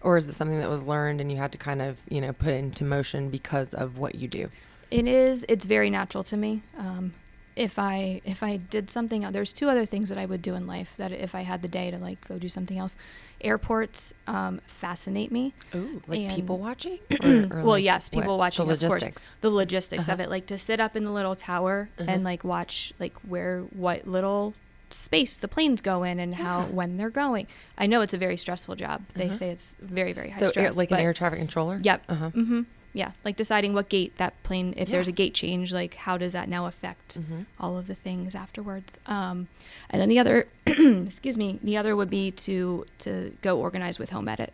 Or 0.00 0.18
is 0.18 0.28
it 0.28 0.34
something 0.34 0.58
that 0.58 0.68
was 0.68 0.84
learned 0.84 1.20
and 1.20 1.30
you 1.30 1.38
had 1.38 1.50
to 1.52 1.58
kind 1.58 1.80
of, 1.80 1.98
you 2.08 2.20
know, 2.20 2.32
put 2.32 2.52
into 2.52 2.84
motion 2.84 3.30
because 3.30 3.72
of 3.72 3.98
what 3.98 4.14
you 4.14 4.28
do? 4.28 4.50
It 4.90 5.06
is. 5.06 5.46
It's 5.48 5.64
very 5.64 5.88
natural 5.88 6.22
to 6.24 6.36
me. 6.36 6.62
Um, 6.78 7.14
if 7.56 7.78
I 7.78 8.20
if 8.24 8.42
I 8.42 8.56
did 8.56 8.90
something, 8.90 9.20
there's 9.32 9.52
two 9.52 9.68
other 9.68 9.86
things 9.86 10.08
that 10.08 10.18
I 10.18 10.26
would 10.26 10.42
do 10.42 10.54
in 10.54 10.66
life 10.66 10.96
that 10.96 11.12
if 11.12 11.34
I 11.34 11.42
had 11.42 11.62
the 11.62 11.68
day 11.68 11.90
to 11.90 11.98
like 11.98 12.26
go 12.26 12.38
do 12.38 12.48
something 12.48 12.78
else. 12.78 12.96
Airports 13.40 14.14
um, 14.26 14.60
fascinate 14.66 15.30
me. 15.30 15.52
Ooh, 15.74 16.02
like 16.06 16.30
people 16.30 16.58
watching? 16.58 16.98
Or, 17.24 17.30
or 17.30 17.48
well, 17.58 17.66
like 17.66 17.84
yes, 17.84 18.08
people 18.08 18.36
what? 18.36 18.38
watching. 18.38 18.66
The 18.66 18.72
logistics. 18.72 19.22
Course, 19.22 19.28
the 19.40 19.50
logistics 19.50 20.08
uh-huh. 20.08 20.14
of 20.14 20.20
it, 20.20 20.30
like 20.30 20.46
to 20.46 20.58
sit 20.58 20.80
up 20.80 20.96
in 20.96 21.04
the 21.04 21.10
little 21.10 21.36
tower 21.36 21.88
uh-huh. 21.98 22.10
and 22.10 22.24
like 22.24 22.44
watch 22.44 22.92
like 22.98 23.14
where 23.18 23.60
what 23.60 24.06
little 24.06 24.54
space 24.90 25.36
the 25.36 25.48
planes 25.48 25.80
go 25.80 26.02
in 26.02 26.20
and 26.20 26.36
how 26.36 26.60
yeah. 26.60 26.66
when 26.66 26.96
they're 26.96 27.10
going. 27.10 27.46
I 27.76 27.86
know 27.86 28.00
it's 28.00 28.14
a 28.14 28.18
very 28.18 28.36
stressful 28.36 28.76
job. 28.76 29.02
They 29.14 29.24
uh-huh. 29.24 29.32
say 29.32 29.50
it's 29.50 29.76
very 29.80 30.12
very 30.12 30.30
high 30.30 30.40
so 30.40 30.46
stress. 30.46 30.74
So 30.74 30.78
like 30.78 30.90
an 30.90 30.98
air 30.98 31.12
traffic 31.12 31.38
controller. 31.38 31.80
Yep. 31.82 32.02
Uh-huh. 32.08 32.30
Mm-hmm. 32.30 32.62
Yeah, 32.94 33.12
like 33.24 33.36
deciding 33.36 33.74
what 33.74 33.88
gate 33.88 34.16
that 34.18 34.40
plane. 34.44 34.72
If 34.76 34.88
yeah. 34.88 34.94
there's 34.96 35.08
a 35.08 35.12
gate 35.12 35.34
change, 35.34 35.72
like 35.72 35.94
how 35.94 36.16
does 36.16 36.32
that 36.32 36.48
now 36.48 36.66
affect 36.66 37.18
mm-hmm. 37.18 37.42
all 37.58 37.76
of 37.76 37.88
the 37.88 37.94
things 37.94 38.34
afterwards? 38.34 38.98
Um, 39.06 39.48
and 39.90 40.00
then 40.00 40.08
the 40.08 40.18
other, 40.18 40.46
excuse 40.66 41.36
me, 41.36 41.58
the 41.62 41.76
other 41.76 41.96
would 41.96 42.10
be 42.10 42.30
to 42.30 42.86
to 43.00 43.36
go 43.42 43.58
organize 43.58 43.98
with 43.98 44.10
Home 44.10 44.28
Edit. 44.28 44.52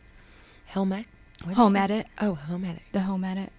Home 0.68 0.92
Edit. 0.92 1.06
Home 1.54 1.76
Edit. 1.76 2.06
Oh, 2.20 2.34
Home 2.34 2.64
Edit. 2.64 2.82
The 2.92 3.00
Home 3.00 3.24
Edit. 3.24 3.52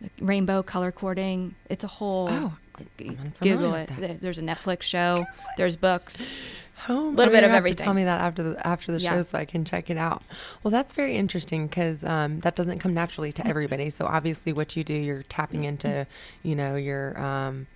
The 0.00 0.10
rainbow 0.20 0.62
color 0.62 0.92
coding. 0.92 1.54
It's 1.68 1.82
a 1.82 1.88
whole. 1.88 2.28
Oh 2.30 2.58
Google 3.40 3.74
it. 3.74 4.20
There's 4.20 4.38
a 4.38 4.42
Netflix 4.42 4.82
show. 4.82 5.26
There's 5.56 5.76
books. 5.76 6.30
A 6.86 6.92
little 6.92 7.32
bit 7.32 7.44
of 7.44 7.50
everything. 7.50 7.84
tell 7.84 7.94
me 7.94 8.04
that 8.04 8.20
after 8.20 8.42
the 8.42 8.66
after 8.66 8.92
the 8.92 8.98
yeah. 8.98 9.10
show 9.10 9.22
so 9.22 9.38
I 9.38 9.44
can 9.44 9.64
check 9.64 9.90
it 9.90 9.96
out. 9.96 10.22
Well, 10.62 10.70
that's 10.70 10.92
very 10.94 11.16
interesting 11.16 11.66
because 11.66 12.04
um, 12.04 12.40
that 12.40 12.54
doesn't 12.54 12.78
come 12.78 12.94
naturally 12.94 13.32
to 13.32 13.46
everybody. 13.46 13.90
So 13.90 14.06
obviously, 14.06 14.52
what 14.52 14.76
you 14.76 14.84
do, 14.84 14.94
you're 14.94 15.24
tapping 15.24 15.64
into, 15.64 16.06
you 16.42 16.54
know, 16.54 16.76
your 16.76 17.18
um, 17.20 17.66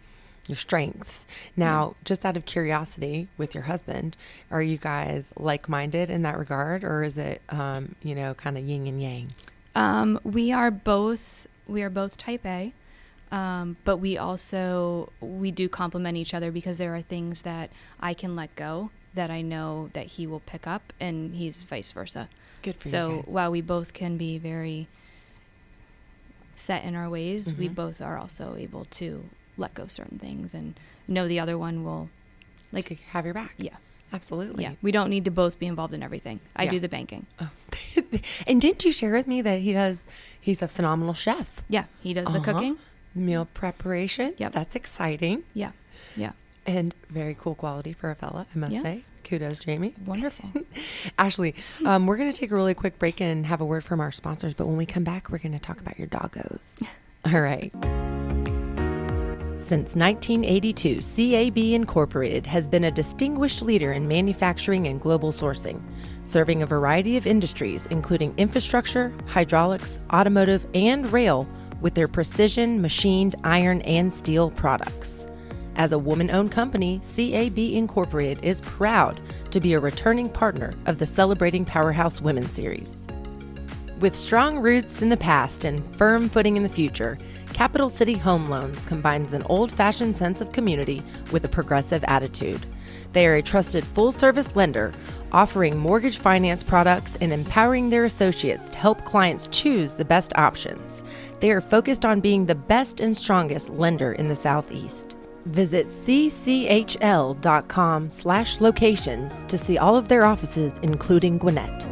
your 0.47 0.57
strengths. 0.57 1.27
Now, 1.57 1.95
just 2.05 2.25
out 2.25 2.37
of 2.37 2.45
curiosity, 2.45 3.29
with 3.37 3.55
your 3.55 3.65
husband, 3.65 4.17
are 4.51 4.63
you 4.63 4.77
guys 4.77 5.31
like 5.37 5.69
minded 5.69 6.11
in 6.11 6.23
that 6.23 6.39
regard, 6.39 6.85
or 6.85 7.03
is 7.03 7.17
it, 7.17 7.43
um, 7.49 7.95
you 8.03 8.15
know, 8.15 8.35
kind 8.35 8.59
of 8.59 8.65
yin 8.65 8.87
and 8.87 9.03
yang? 9.03 9.35
Um, 9.75 10.21
we 10.25 10.53
are 10.53 10.71
both 10.71 11.47
we 11.67 11.83
are 11.83 11.91
both 11.91 12.17
Type 12.19 12.45
A. 12.45 12.73
Um, 13.33 13.79
but 13.85 13.97
we 13.97 14.19
also 14.19 15.11
we 15.21 15.51
do 15.51 15.69
complement 15.69 16.19
each 16.19 16.35
other 16.35 16.53
because 16.53 16.77
there 16.77 16.95
are 16.95 17.01
things 17.01 17.43
that 17.43 17.71
I 17.99 18.13
can 18.13 18.37
let 18.37 18.55
go 18.57 18.91
that 19.15 19.31
I 19.31 19.41
know 19.41 19.89
that 19.95 20.07
he 20.07 20.27
will 20.27 20.41
pick 20.41 20.67
up, 20.67 20.93
and 21.01 21.35
he's 21.35 21.63
vice 21.63 21.93
versa. 21.93 22.29
Good 22.63 22.77
for 22.77 22.89
so 22.89 23.11
you. 23.11 23.23
So 23.27 23.33
while 23.33 23.51
we 23.51 23.63
both 23.63 23.95
can 23.95 24.17
be 24.17 24.39
very 24.39 24.87
set 26.57 26.85
in 26.85 26.95
our 26.95 27.09
ways, 27.09 27.49
mm-hmm. 27.49 27.61
we 27.61 27.69
both 27.69 28.01
are 28.01 28.19
also 28.19 28.55
able 28.57 28.85
to 28.87 29.25
let 29.57 29.75
go 29.75 29.87
certain 29.87 30.19
things 30.19 30.55
and 30.55 30.79
know 31.09 31.27
the 31.27 31.41
other 31.41 31.59
one 31.59 31.85
will 31.85 32.11
like 32.71 32.87
to 32.87 32.95
have 33.11 33.25
your 33.25 33.35
back. 33.35 33.55
Yeah. 33.57 33.77
Absolutely. 34.15 34.65
Yeah. 34.65 34.75
We 34.83 34.93
don't 34.93 35.09
need 35.09 35.25
to 35.25 35.31
both 35.31 35.59
be 35.59 35.67
involved 35.67 35.95
in 35.95 36.03
everything. 36.03 36.41
I 36.55 36.65
yeah. 36.65 36.71
do 36.73 36.81
the 36.81 36.89
banking. 36.89 37.27
Oh. 37.41 37.51
and 38.47 38.61
didn't 38.61 38.85
you 38.85 38.93
share 38.93 39.15
with 39.15 39.27
me 39.27 39.41
that 39.41 39.61
he 39.61 39.73
does 39.73 40.07
he's 40.39 40.61
a 40.61 40.69
phenomenal 40.69 41.15
chef? 41.15 41.63
Yeah, 41.69 41.85
he 42.03 42.13
does 42.13 42.27
uh-huh. 42.27 42.39
the 42.39 42.45
cooking 42.45 42.79
meal 43.15 43.47
preparation. 43.53 44.35
Yep. 44.39 44.53
That's 44.53 44.75
exciting. 44.75 45.45
Yeah. 45.55 45.73
Yeah. 46.17 46.33
And 46.65 46.95
very 47.11 47.37
cool 47.39 47.55
quality 47.55 47.93
for 47.93 48.11
a 48.11 48.15
fella, 48.15 48.47
I 48.55 48.59
must 48.59 48.75
yes. 48.75 48.83
say. 48.83 49.03
Kudos, 49.25 49.59
Jamie. 49.59 49.95
Wonderful. 50.07 50.51
Ashley, 51.19 51.55
um, 51.85 52.07
we're 52.07 52.17
going 52.17 52.31
to 52.31 52.39
take 52.39 52.53
a 52.53 52.55
really 52.55 52.75
quick 52.75 52.99
break 52.99 53.21
and 53.21 53.47
have 53.47 53.61
a 53.61 53.65
word 53.65 53.83
from 53.83 54.01
our 54.01 54.13
sponsors. 54.13 54.55
But 54.55 54.67
when 54.67 54.77
we 54.77 54.87
come 54.87 55.03
back, 55.03 55.29
we're 55.31 55.39
going 55.39 55.53
to 55.53 55.59
talk 55.59 55.81
about 55.81 55.99
your 55.99 56.09
doggos. 56.09 56.81
All 57.27 57.41
right. 57.41 57.73
Since 59.63 59.95
1982, 59.95 61.01
CAB 61.01 61.57
Incorporated 61.57 62.47
has 62.47 62.69
been 62.69 62.85
a 62.85 62.91
distinguished 62.91 63.63
leader 63.63 63.93
in 63.93 64.07
manufacturing 64.07 64.89
and 64.89 65.01
global 65.01 65.31
sourcing, 65.31 65.83
serving 66.23 66.63
a 66.63 66.67
variety 66.67 67.17
of 67.17 67.27
industries, 67.27 67.87
including 67.87 68.35
infrastructure, 68.39 69.13
hydraulics, 69.27 70.01
automotive, 70.13 70.67
and 70.75 71.13
rail 71.13 71.49
with 71.83 71.95
their 71.95 72.09
precision 72.09 72.81
machined 72.81 73.35
iron 73.45 73.83
and 73.83 74.13
steel 74.13 74.51
products. 74.51 75.27
As 75.77 75.93
a 75.93 75.99
woman 75.99 76.31
owned 76.31 76.53
company, 76.53 77.01
CAB 77.01 77.59
Incorporated 77.59 78.43
is 78.45 78.61
proud 78.61 79.21
to 79.51 79.61
be 79.61 79.73
a 79.73 79.81
returning 79.81 80.29
partner 80.29 80.73
of 80.87 80.99
the 80.99 81.07
Celebrating 81.07 81.65
Powerhouse 81.65 82.21
Women 82.21 82.47
Series. 82.47 83.07
With 84.01 84.17
strong 84.17 84.59
roots 84.59 85.01
in 85.01 85.09
the 85.09 85.17
past 85.17 85.65
and 85.65 85.83
firm 85.97 86.29
footing 86.29 86.57
in 86.57 86.63
the 86.63 86.69
future, 86.69 87.17
Capital 87.53 87.89
City 87.89 88.15
Home 88.15 88.49
Loans 88.49 88.85
combines 88.85 89.33
an 89.33 89.43
old 89.45 89.71
fashioned 89.71 90.17
sense 90.17 90.41
of 90.41 90.53
community 90.53 91.03
with 91.31 91.45
a 91.45 91.49
progressive 91.49 92.03
attitude. 92.09 92.67
They 93.13 93.27
are 93.27 93.35
a 93.35 93.43
trusted 93.43 93.85
full 93.85 94.11
service 94.11 94.57
lender, 94.57 94.93
offering 95.31 95.79
mortgage 95.79 96.19
finance 96.19 96.63
products 96.63 97.17
and 97.21 97.33
empowering 97.33 97.91
their 97.91 98.07
associates 98.07 98.71
to 98.71 98.79
help 98.79 99.05
clients 99.05 99.49
choose 99.49 99.93
the 99.93 100.05
best 100.05 100.33
options. 100.37 101.03
They 101.43 101.51
are 101.51 101.61
focused 101.61 102.05
on 102.05 102.21
being 102.21 102.47
the 102.47 102.55
best 102.55 103.01
and 103.01 103.17
strongest 103.17 103.69
lender 103.71 104.13
in 104.13 104.29
the 104.29 104.35
Southeast. 104.37 105.17
Visit 105.47 105.89
cchl.com 105.89 107.31
slash 108.11 108.61
locations 108.61 109.45
to 109.47 109.59
see 109.59 109.77
all 109.77 109.97
of 109.97 110.07
their 110.07 110.25
offices, 110.25 110.79
including 110.85 111.39
Gwinnett. 111.39 111.85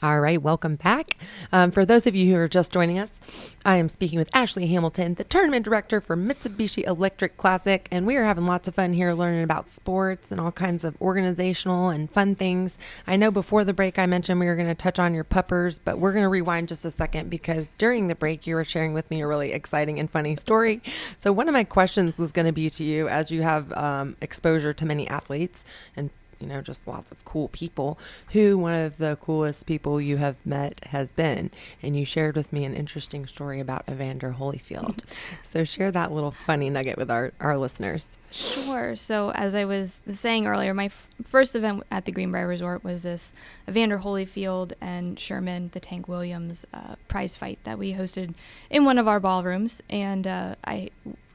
All 0.00 0.20
right, 0.20 0.40
welcome 0.40 0.76
back. 0.76 1.16
Um, 1.50 1.72
for 1.72 1.84
those 1.84 2.06
of 2.06 2.14
you 2.14 2.32
who 2.32 2.38
are 2.40 2.46
just 2.46 2.72
joining 2.72 3.00
us, 3.00 3.18
I 3.62 3.76
am 3.76 3.90
speaking 3.90 4.18
with 4.18 4.34
Ashley 4.34 4.68
Hamilton, 4.68 5.14
the 5.14 5.24
tournament 5.24 5.66
director 5.66 6.00
for 6.00 6.16
Mitsubishi 6.16 6.82
Electric 6.86 7.36
Classic, 7.36 7.86
and 7.90 8.06
we 8.06 8.16
are 8.16 8.24
having 8.24 8.46
lots 8.46 8.66
of 8.68 8.74
fun 8.74 8.94
here 8.94 9.12
learning 9.12 9.42
about 9.42 9.68
sports 9.68 10.32
and 10.32 10.40
all 10.40 10.50
kinds 10.50 10.82
of 10.82 11.00
organizational 11.02 11.90
and 11.90 12.10
fun 12.10 12.34
things. 12.34 12.78
I 13.06 13.16
know 13.16 13.30
before 13.30 13.64
the 13.64 13.74
break 13.74 13.98
I 13.98 14.06
mentioned 14.06 14.40
we 14.40 14.46
were 14.46 14.56
going 14.56 14.68
to 14.68 14.74
touch 14.74 14.98
on 14.98 15.12
your 15.12 15.24
puppers, 15.24 15.78
but 15.78 15.98
we're 15.98 16.12
going 16.12 16.24
to 16.24 16.30
rewind 16.30 16.68
just 16.68 16.86
a 16.86 16.90
second 16.90 17.28
because 17.28 17.68
during 17.76 18.08
the 18.08 18.14
break 18.14 18.46
you 18.46 18.54
were 18.54 18.64
sharing 18.64 18.94
with 18.94 19.10
me 19.10 19.20
a 19.20 19.26
really 19.26 19.52
exciting 19.52 20.00
and 20.00 20.10
funny 20.10 20.36
story. 20.36 20.80
So, 21.18 21.30
one 21.30 21.46
of 21.46 21.52
my 21.52 21.64
questions 21.64 22.18
was 22.18 22.32
going 22.32 22.46
to 22.46 22.52
be 22.52 22.70
to 22.70 22.84
you 22.84 23.08
as 23.08 23.30
you 23.30 23.42
have 23.42 23.70
um, 23.74 24.16
exposure 24.22 24.72
to 24.72 24.86
many 24.86 25.06
athletes 25.06 25.64
and 25.94 26.08
you 26.40 26.46
know, 26.46 26.60
just 26.60 26.86
lots 26.86 27.10
of 27.10 27.24
cool 27.24 27.48
people. 27.48 27.98
Who 28.32 28.58
one 28.58 28.74
of 28.74 28.98
the 28.98 29.16
coolest 29.20 29.66
people 29.66 30.00
you 30.00 30.16
have 30.16 30.36
met 30.44 30.84
has 30.86 31.12
been? 31.12 31.50
And 31.82 31.96
you 31.98 32.04
shared 32.04 32.36
with 32.36 32.52
me 32.52 32.64
an 32.64 32.74
interesting 32.74 33.26
story 33.26 33.60
about 33.60 33.84
Evander 33.88 34.36
Holyfield. 34.38 35.00
so 35.42 35.64
share 35.64 35.90
that 35.90 36.12
little 36.12 36.30
funny 36.30 36.70
nugget 36.70 36.96
with 36.96 37.10
our, 37.10 37.32
our 37.40 37.56
listeners. 37.58 38.16
Sure. 38.30 38.94
So, 38.94 39.30
as 39.32 39.54
I 39.54 39.64
was 39.64 40.00
saying 40.08 40.46
earlier, 40.46 40.72
my 40.72 40.86
f- 40.86 41.08
first 41.24 41.56
event 41.56 41.82
at 41.90 42.04
the 42.04 42.12
Greenbrier 42.12 42.46
Resort 42.46 42.84
was 42.84 43.02
this 43.02 43.32
Evander 43.68 43.98
Holyfield 43.98 44.72
and 44.80 45.18
Sherman, 45.18 45.70
the 45.72 45.80
Tank 45.80 46.06
Williams 46.06 46.64
uh, 46.72 46.94
prize 47.08 47.36
fight 47.36 47.58
that 47.64 47.76
we 47.78 47.94
hosted 47.94 48.34
in 48.70 48.84
one 48.84 48.98
of 48.98 49.08
our 49.08 49.18
ballrooms. 49.18 49.82
And 49.90 50.26
uh, 50.26 50.54
I, 50.64 50.90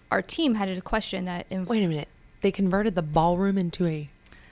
our 0.10 0.22
team 0.22 0.56
had 0.56 0.70
a 0.70 0.80
question 0.82 1.26
that. 1.26 1.50
Inv- 1.50 1.68
Wait 1.68 1.84
a 1.84 1.88
minute. 1.88 2.08
They 2.42 2.52
converted 2.52 2.96
the 2.96 3.02
ballroom 3.02 3.58
into 3.58 3.86
a 3.88 4.10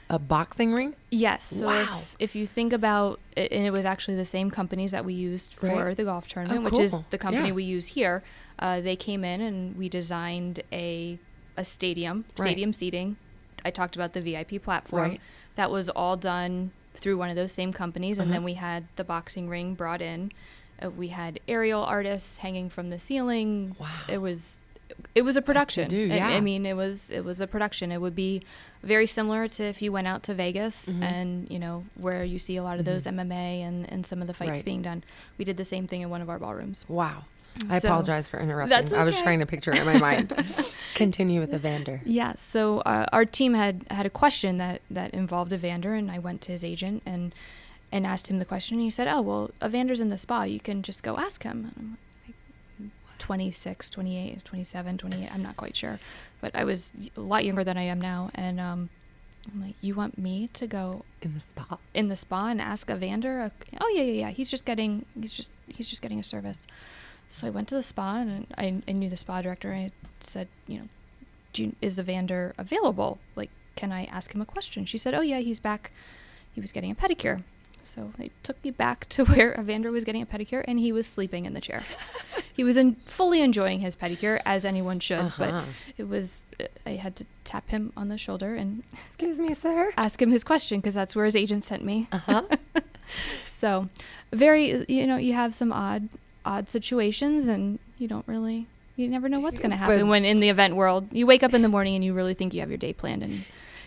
a 0.10 0.20
boxing 0.20 0.74
ring? 0.74 0.96
Yes. 1.10 1.46
So 1.46 1.68
wow. 1.68 1.82
if, 1.82 2.16
if 2.20 2.36
you 2.36 2.46
think 2.46 2.74
about 2.74 3.20
it, 3.36 3.52
and 3.52 3.66
it 3.66 3.72
was 3.72 3.86
actually 3.86 4.16
the 4.16 4.26
same 4.26 4.52
companies 4.52 4.92
that 4.92 5.06
we 5.06 5.14
used 5.14 5.56
for 5.56 5.68
right. 5.68 5.98
the 5.98 6.04
golf 6.04 6.28
tournament, 6.28 6.66
oh, 6.66 6.70
cool. 6.70 6.80
which 6.80 6.86
is 6.86 6.96
the 7.10 7.18
company 7.18 7.48
yeah. 7.48 7.54
we 7.54 7.64
use 7.64 7.88
here. 7.88 8.24
Uh, 8.60 8.82
they 8.82 8.96
came 8.96 9.24
in 9.24 9.42
and 9.42 9.76
we 9.78 9.90
designed 9.90 10.62
a 10.72 11.18
a 11.56 11.64
stadium, 11.64 12.26
stadium 12.36 12.70
right. 12.70 12.76
seating. 12.76 13.18
I 13.64 13.70
talked 13.70 13.96
about 13.96 14.14
the 14.14 14.22
VIP 14.22 14.62
platform. 14.62 15.02
Right. 15.02 15.22
That 15.56 15.70
was 15.70 15.90
all 15.90 16.18
done 16.18 16.72
through 16.96 17.18
one 17.18 17.30
of 17.30 17.36
those 17.36 17.52
same 17.52 17.72
companies, 17.72 18.18
and 18.18 18.28
uh-huh. 18.28 18.38
then 18.38 18.44
we 18.44 18.56
had 18.56 18.88
the 18.96 19.04
boxing 19.04 19.50
ring 19.50 19.76
brought 19.76 20.02
in. 20.02 20.32
Uh, 20.84 20.90
we 20.90 21.10
had 21.10 21.40
aerial 21.48 21.84
artists 21.84 22.40
hanging 22.40 22.70
from 22.70 22.90
the 22.90 23.00
ceiling. 23.00 23.76
Wow! 23.80 23.88
It 24.08 24.18
was 24.20 24.62
it 25.16 25.24
was 25.24 25.38
a 25.38 25.42
production. 25.42 25.90
Do, 25.90 25.96
yeah. 25.96 26.28
I, 26.28 26.34
I, 26.34 26.40
mean, 26.40 26.66
it 26.66 26.76
was 26.76 27.10
it 27.10 27.24
was 27.24 27.42
a 27.42 27.48
production. 27.48 27.92
It 27.92 28.02
would 28.02 28.16
be 28.16 28.44
very 28.82 29.08
similar 29.08 29.48
to 29.48 29.64
if 29.64 29.82
you 29.82 29.92
went 29.92 30.08
out 30.08 30.24
to 30.24 30.34
Vegas 30.34 30.88
mm-hmm. 30.88 31.04
and 31.04 31.50
you 31.50 31.60
know 31.60 31.86
where 31.96 32.24
you 32.24 32.40
see 32.40 32.58
a 32.58 32.64
lot 32.64 32.80
of 32.80 32.86
mm-hmm. 32.86 32.94
those 32.94 33.04
MMA 33.06 33.62
and 33.62 33.90
and 33.92 34.06
some 34.06 34.22
of 34.22 34.28
the 34.28 34.34
fights 34.34 34.58
right. 34.58 34.66
being 34.66 34.82
done. 34.82 35.04
We 35.38 35.46
did 35.46 35.58
the 35.58 35.66
same 35.66 35.88
thing 35.88 36.02
in 36.02 36.10
one 36.10 36.22
of 36.22 36.30
our 36.30 36.40
ballrooms. 36.40 36.86
Wow. 36.88 37.26
I 37.70 37.80
so, 37.80 37.90
apologize 37.90 38.28
for 38.28 38.40
interrupting. 38.40 38.88
Okay. 38.88 38.96
I 38.96 39.04
was 39.04 39.22
trying 39.22 39.40
to 39.40 39.46
picture 39.46 39.72
it 39.72 39.78
in 39.78 39.86
my 39.86 40.00
mind. 40.00 40.34
Continue 40.96 41.40
with 41.40 41.54
Evander. 41.54 42.02
Yeah, 42.04 42.34
so 42.36 42.80
uh, 42.80 43.06
our 43.14 43.26
team 43.26 43.54
had 43.54 43.86
had 43.92 44.08
a 44.08 44.10
question 44.10 44.58
that 44.58 44.82
that 44.90 45.14
involved 45.14 45.54
Evander, 45.54 45.94
and 45.94 46.10
I 46.10 46.20
went 46.20 46.42
to 46.42 46.52
his 46.52 46.64
agent 46.64 47.04
and 47.06 47.34
and 47.92 48.08
asked 48.08 48.30
him 48.30 48.40
the 48.40 48.46
question. 48.46 48.78
And 48.78 48.84
he 48.84 48.90
said, 48.90 49.08
"Oh 49.08 49.22
well, 49.22 49.52
Evander's 49.62 50.02
in 50.02 50.10
the 50.10 50.18
spa. 50.18 50.44
You 50.44 50.60
can 50.60 50.82
just 50.82 51.04
go 51.04 51.18
ask 51.18 51.44
him." 51.44 51.98
26, 53.24 53.90
28, 53.90 54.44
27, 54.44 54.98
28. 54.98 55.30
I'm 55.34 55.42
not 55.42 55.56
quite 55.56 55.78
sure. 55.78 55.98
But 56.42 56.54
I 56.54 56.66
was 56.66 56.92
a 57.16 57.22
lot 57.22 57.46
younger 57.46 57.64
than 57.64 57.78
I 57.78 57.84
am 57.84 58.02
now. 58.02 58.30
And 58.36 58.60
um, 58.60 58.90
I'm 59.50 59.62
like, 59.62 59.76
you 59.80 59.96
want 59.96 60.18
me 60.18 60.50
to 60.52 60.68
go 60.68 61.06
in 61.22 61.34
the 61.34 61.40
spa? 61.40 61.78
In 61.94 62.10
the 62.10 62.18
spa 62.18 62.50
and 62.50 62.60
ask 62.60 62.92
Evander? 62.92 63.50
Oh, 63.80 63.94
yeah, 63.96 64.04
yeah, 64.04 64.12
yeah. 64.26 64.30
He's 64.32 64.52
just 64.52 64.66
getting, 64.66 65.06
he's 65.18 65.32
just, 65.32 65.52
he's 65.70 65.88
just 65.88 66.02
getting 66.02 66.20
a 66.20 66.24
service. 66.24 66.68
So 67.30 67.48
I 67.48 67.50
went 67.50 67.70
to 67.70 67.76
the 67.76 67.84
spa 67.84 68.18
and 68.18 68.46
I, 68.58 68.82
I 68.86 68.92
knew 68.92 69.10
the 69.10 69.16
spa 69.16 69.42
director. 69.42 69.72
And 69.72 69.86
I 69.86 69.92
said, 70.20 70.50
you 70.68 70.80
know, 70.80 70.88
you, 71.56 71.78
is 71.82 71.98
Evander 71.98 72.54
available? 72.58 73.20
Like, 73.38 73.52
can 73.78 73.94
I 73.94 74.04
ask 74.04 74.36
him 74.36 74.42
a 74.42 74.46
question? 74.46 74.84
She 74.84 74.98
said, 74.98 75.14
oh, 75.14 75.22
yeah, 75.22 75.40
he's 75.40 75.62
back. 75.62 75.94
He 76.54 76.60
was 76.60 76.74
getting 76.74 76.92
a 76.92 76.96
pedicure. 76.96 77.44
So 77.86 78.12
it 78.20 78.32
took 78.44 78.64
me 78.64 78.72
back 78.72 79.08
to 79.10 79.26
where 79.26 79.54
Evander 79.60 79.92
was 79.92 80.04
getting 80.04 80.22
a 80.22 80.26
pedicure, 80.26 80.64
and 80.68 80.80
he 80.80 80.92
was 80.92 81.08
sleeping 81.08 81.46
in 81.46 81.54
the 81.54 81.62
chair. 81.62 81.84
he 82.54 82.64
was 82.64 82.78
in, 82.78 82.96
fully 83.06 83.42
enjoying 83.42 83.80
his 83.80 83.96
pedicure, 83.96 84.42
as 84.46 84.66
anyone 84.66 85.00
should. 85.00 85.20
Uh-huh. 85.20 85.46
But 85.46 85.66
it 85.98 86.08
was 86.08 86.44
I 86.86 86.92
had 86.92 87.16
to 87.18 87.26
tap 87.44 87.70
him 87.70 87.92
on 87.96 88.10
the 88.10 88.18
shoulder 88.18 88.56
and 88.56 88.84
excuse 89.06 89.38
me, 89.38 89.54
sir, 89.54 89.94
ask 89.98 90.22
him 90.22 90.32
his 90.32 90.44
question 90.44 90.80
because 90.80 90.94
that's 90.94 91.16
where 91.16 91.26
his 91.26 91.36
agent 91.36 91.64
sent 91.64 91.84
me. 91.84 92.08
Uh-huh. 92.12 92.44
so 93.50 93.90
very, 94.32 94.86
you 94.88 95.08
know, 95.08 95.18
you 95.18 95.34
have 95.34 95.54
some 95.54 95.72
odd 95.72 96.10
odd 96.46 96.70
situations, 96.70 97.48
and 97.48 97.80
you 97.98 98.08
don't 98.08 98.28
really. 98.28 98.68
You 98.96 99.08
never 99.08 99.28
know 99.28 99.40
what's 99.40 99.60
going 99.60 99.72
to 99.72 99.76
happen 99.76 100.02
but 100.02 100.08
when 100.08 100.24
in 100.24 100.40
the 100.40 100.50
event 100.50 100.76
world 100.76 101.08
you 101.12 101.26
wake 101.26 101.42
up 101.42 101.56
in 101.56 101.64
the 101.64 101.68
morning 101.68 101.96
and 101.96 102.06
you 102.06 102.14
really 102.14 102.36
think 102.36 102.54
you 102.54 102.60
have 102.60 102.70
your 102.70 102.78
day 102.78 102.94
planned 102.94 103.24
and 103.24 103.44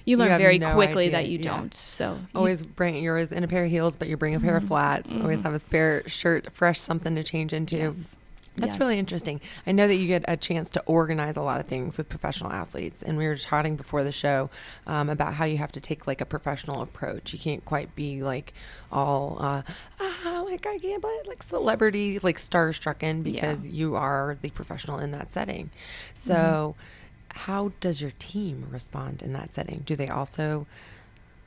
you 0.06 0.16
learn 0.16 0.30
you 0.30 0.38
very 0.38 0.58
no 0.58 0.74
quickly 0.74 1.06
idea. 1.06 1.18
that 1.18 1.28
you 1.28 1.38
yeah. 1.38 1.58
don't. 1.58 1.74
So 1.74 2.18
always 2.34 2.62
you, 2.62 2.68
bring 2.68 2.96
you're 3.02 3.16
always 3.16 3.32
in 3.32 3.44
a 3.44 3.48
pair 3.48 3.64
of 3.64 3.70
heels, 3.70 3.96
but 3.96 4.08
you 4.08 4.16
bring 4.16 4.34
a 4.34 4.40
pair 4.40 4.54
mm-hmm. 4.54 4.64
of 4.64 4.68
flats. 4.68 5.10
Mm-hmm. 5.10 5.22
Always 5.22 5.42
have 5.42 5.52
a 5.52 5.58
spare 5.58 6.08
shirt, 6.08 6.50
fresh 6.52 6.80
something 6.80 7.14
to 7.16 7.22
change 7.22 7.52
into. 7.52 7.76
Yes. 7.76 8.16
That's 8.56 8.74
yes. 8.74 8.80
really 8.80 8.98
interesting. 8.98 9.42
I 9.66 9.72
know 9.72 9.86
that 9.86 9.96
you 9.96 10.06
get 10.06 10.24
a 10.26 10.36
chance 10.36 10.70
to 10.70 10.82
organize 10.86 11.36
a 11.36 11.42
lot 11.42 11.60
of 11.60 11.66
things 11.66 11.98
with 11.98 12.08
professional 12.08 12.52
athletes, 12.52 13.02
and 13.02 13.18
we 13.18 13.26
were 13.26 13.36
chatting 13.36 13.76
before 13.76 14.02
the 14.02 14.12
show 14.12 14.48
um, 14.86 15.10
about 15.10 15.34
how 15.34 15.44
you 15.44 15.58
have 15.58 15.72
to 15.72 15.80
take 15.80 16.06
like 16.06 16.22
a 16.22 16.24
professional 16.24 16.80
approach. 16.80 17.34
You 17.34 17.38
can't 17.38 17.64
quite 17.66 17.94
be 17.94 18.22
like 18.22 18.54
all 18.90 19.36
uh, 19.40 19.62
ah, 20.00 20.42
like 20.46 20.66
I 20.66 20.78
can't 20.78 21.02
play 21.02 21.18
like 21.26 21.42
celebrity, 21.42 22.18
like 22.20 22.38
starstruck 22.38 23.02
in 23.02 23.22
because 23.22 23.66
yeah. 23.66 23.74
you 23.74 23.96
are 23.96 24.38
the 24.40 24.50
professional 24.50 24.98
in 25.00 25.10
that 25.10 25.30
setting. 25.30 25.70
So. 26.14 26.76
Mm-hmm 26.78 26.92
how 27.36 27.72
does 27.80 28.00
your 28.00 28.12
team 28.18 28.66
respond 28.70 29.22
in 29.22 29.32
that 29.34 29.52
setting? 29.52 29.82
Do 29.84 29.94
they 29.94 30.08
also 30.08 30.66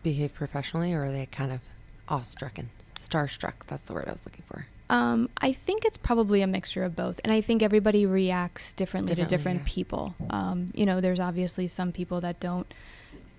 behave 0.03 0.33
professionally 0.33 0.93
or 0.93 1.05
are 1.05 1.11
they 1.11 1.25
kind 1.25 1.51
of 1.51 1.61
awestruck 2.07 2.57
and 2.57 2.69
starstruck? 2.99 3.53
That's 3.67 3.83
the 3.83 3.93
word 3.93 4.05
I 4.07 4.11
was 4.11 4.25
looking 4.25 4.43
for. 4.47 4.67
Um, 4.91 5.29
I 5.37 5.51
think 5.51 5.85
it's 5.85 5.97
probably 5.97 6.41
a 6.41 6.47
mixture 6.47 6.83
of 6.83 6.95
both. 6.95 7.19
And 7.23 7.33
I 7.33 7.41
think 7.41 7.61
everybody 7.61 8.05
reacts 8.05 8.71
differently, 8.73 9.15
differently 9.15 9.37
to 9.37 9.37
different 9.37 9.59
yeah. 9.61 9.73
people. 9.73 10.15
Um, 10.29 10.71
you 10.73 10.85
know, 10.85 11.01
there's 11.01 11.19
obviously 11.19 11.67
some 11.67 11.91
people 11.91 12.21
that 12.21 12.39
don't, 12.39 12.71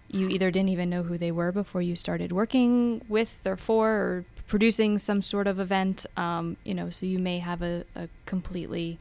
you 0.09 0.29
either 0.29 0.51
didn't 0.51 0.71
even 0.71 0.91
know 0.91 1.05
who 1.05 1.17
they 1.17 1.31
were 1.31 1.53
before 1.53 1.83
you 1.83 1.95
started 1.95 2.33
working 2.33 3.01
with 3.09 3.41
or 3.45 3.57
for 3.57 3.91
or 3.91 4.25
producing 4.49 4.99
some 4.99 5.23
sort 5.23 5.47
of 5.47 5.61
event. 5.61 6.05
Um, 6.17 6.57
you 6.65 6.75
know, 6.75 6.91
so 6.91 7.07
you 7.07 7.21
may 7.21 7.39
have 7.39 7.63
a, 7.63 7.85
a 7.95 8.09
completely 8.27 8.99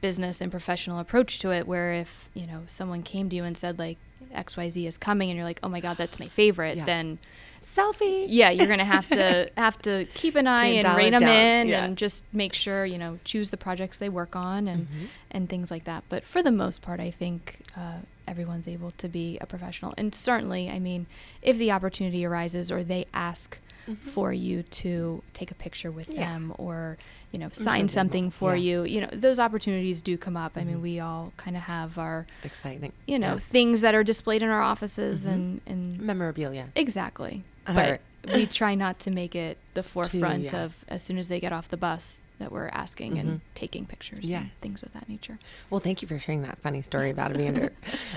business 0.00 0.40
and 0.40 0.50
professional 0.50 0.98
approach 0.98 1.38
to 1.38 1.50
it 1.50 1.66
where 1.66 1.92
if 1.92 2.28
you 2.34 2.46
know 2.46 2.62
someone 2.66 3.02
came 3.02 3.28
to 3.28 3.36
you 3.36 3.44
and 3.44 3.56
said 3.56 3.78
like 3.78 3.96
xyz 4.34 4.86
is 4.86 4.98
coming 4.98 5.30
and 5.30 5.36
you're 5.36 5.46
like 5.46 5.60
oh 5.62 5.68
my 5.68 5.80
god 5.80 5.96
that's 5.96 6.18
my 6.18 6.26
favorite 6.26 6.76
yeah. 6.76 6.84
then 6.84 7.18
selfie 7.60 8.26
yeah 8.28 8.50
you're 8.50 8.66
gonna 8.66 8.84
have 8.84 9.08
to 9.08 9.50
have 9.56 9.78
to 9.78 10.06
keep 10.14 10.34
an 10.34 10.46
eye 10.46 10.66
and 10.66 10.96
rein 10.96 11.12
them 11.12 11.22
in 11.22 11.68
yeah. 11.68 11.84
and 11.84 11.96
just 11.96 12.24
make 12.32 12.52
sure 12.52 12.84
you 12.84 12.98
know 12.98 13.18
choose 13.24 13.50
the 13.50 13.56
projects 13.56 13.98
they 13.98 14.08
work 14.08 14.36
on 14.36 14.68
and 14.68 14.88
mm-hmm. 14.88 15.04
and 15.30 15.48
things 15.48 15.70
like 15.70 15.84
that 15.84 16.04
but 16.08 16.24
for 16.24 16.42
the 16.42 16.52
most 16.52 16.82
part 16.82 17.00
i 17.00 17.10
think 17.10 17.60
uh, 17.76 17.98
everyone's 18.26 18.68
able 18.68 18.90
to 18.92 19.08
be 19.08 19.38
a 19.40 19.46
professional 19.46 19.94
and 19.96 20.14
certainly 20.14 20.70
i 20.70 20.78
mean 20.78 21.06
if 21.42 21.56
the 21.56 21.70
opportunity 21.70 22.24
arises 22.24 22.70
or 22.70 22.84
they 22.84 23.06
ask 23.14 23.58
mm-hmm. 23.88 24.08
for 24.08 24.32
you 24.32 24.62
to 24.62 25.22
take 25.32 25.50
a 25.50 25.54
picture 25.54 25.90
with 25.90 26.08
yeah. 26.10 26.26
them 26.26 26.54
or 26.58 26.96
you 27.32 27.38
know 27.38 27.48
sign 27.52 27.88
something 27.88 28.30
for 28.30 28.56
yeah. 28.56 28.62
you 28.62 28.84
you 28.84 29.00
know 29.00 29.08
those 29.12 29.38
opportunities 29.38 30.00
do 30.00 30.16
come 30.16 30.36
up 30.36 30.52
mm-hmm. 30.52 30.60
i 30.60 30.64
mean 30.64 30.74
mm-hmm. 30.76 30.82
we 30.82 31.00
all 31.00 31.32
kind 31.36 31.56
of 31.56 31.62
have 31.62 31.98
our 31.98 32.26
exciting 32.44 32.92
you 33.06 33.18
know 33.18 33.34
yeah. 33.34 33.38
things 33.38 33.80
that 33.80 33.94
are 33.94 34.04
displayed 34.04 34.42
in 34.42 34.48
our 34.48 34.62
offices 34.62 35.22
mm-hmm. 35.22 35.30
and 35.32 35.60
and 35.66 36.00
memorabilia 36.00 36.68
exactly 36.74 37.42
but 37.66 38.00
we 38.32 38.46
try 38.46 38.74
not 38.74 38.98
to 38.98 39.10
make 39.10 39.34
it 39.34 39.58
the 39.74 39.82
forefront 39.82 40.50
Too, 40.50 40.56
of 40.56 40.84
as 40.88 41.02
soon 41.02 41.18
as 41.18 41.28
they 41.28 41.40
get 41.40 41.52
off 41.52 41.68
the 41.68 41.76
bus 41.76 42.20
that 42.38 42.52
we're 42.52 42.68
asking 42.68 43.12
mm-hmm. 43.12 43.28
and 43.28 43.40
taking 43.54 43.84
pictures 43.84 44.20
yes. 44.22 44.42
and 44.42 44.52
things 44.54 44.82
of 44.82 44.92
that 44.92 45.08
nature. 45.08 45.38
Well, 45.70 45.80
thank 45.80 46.02
you 46.02 46.08
for 46.08 46.18
sharing 46.18 46.42
that 46.42 46.58
funny 46.58 46.82
story 46.82 47.10
about 47.10 47.32
Evander. 47.32 47.72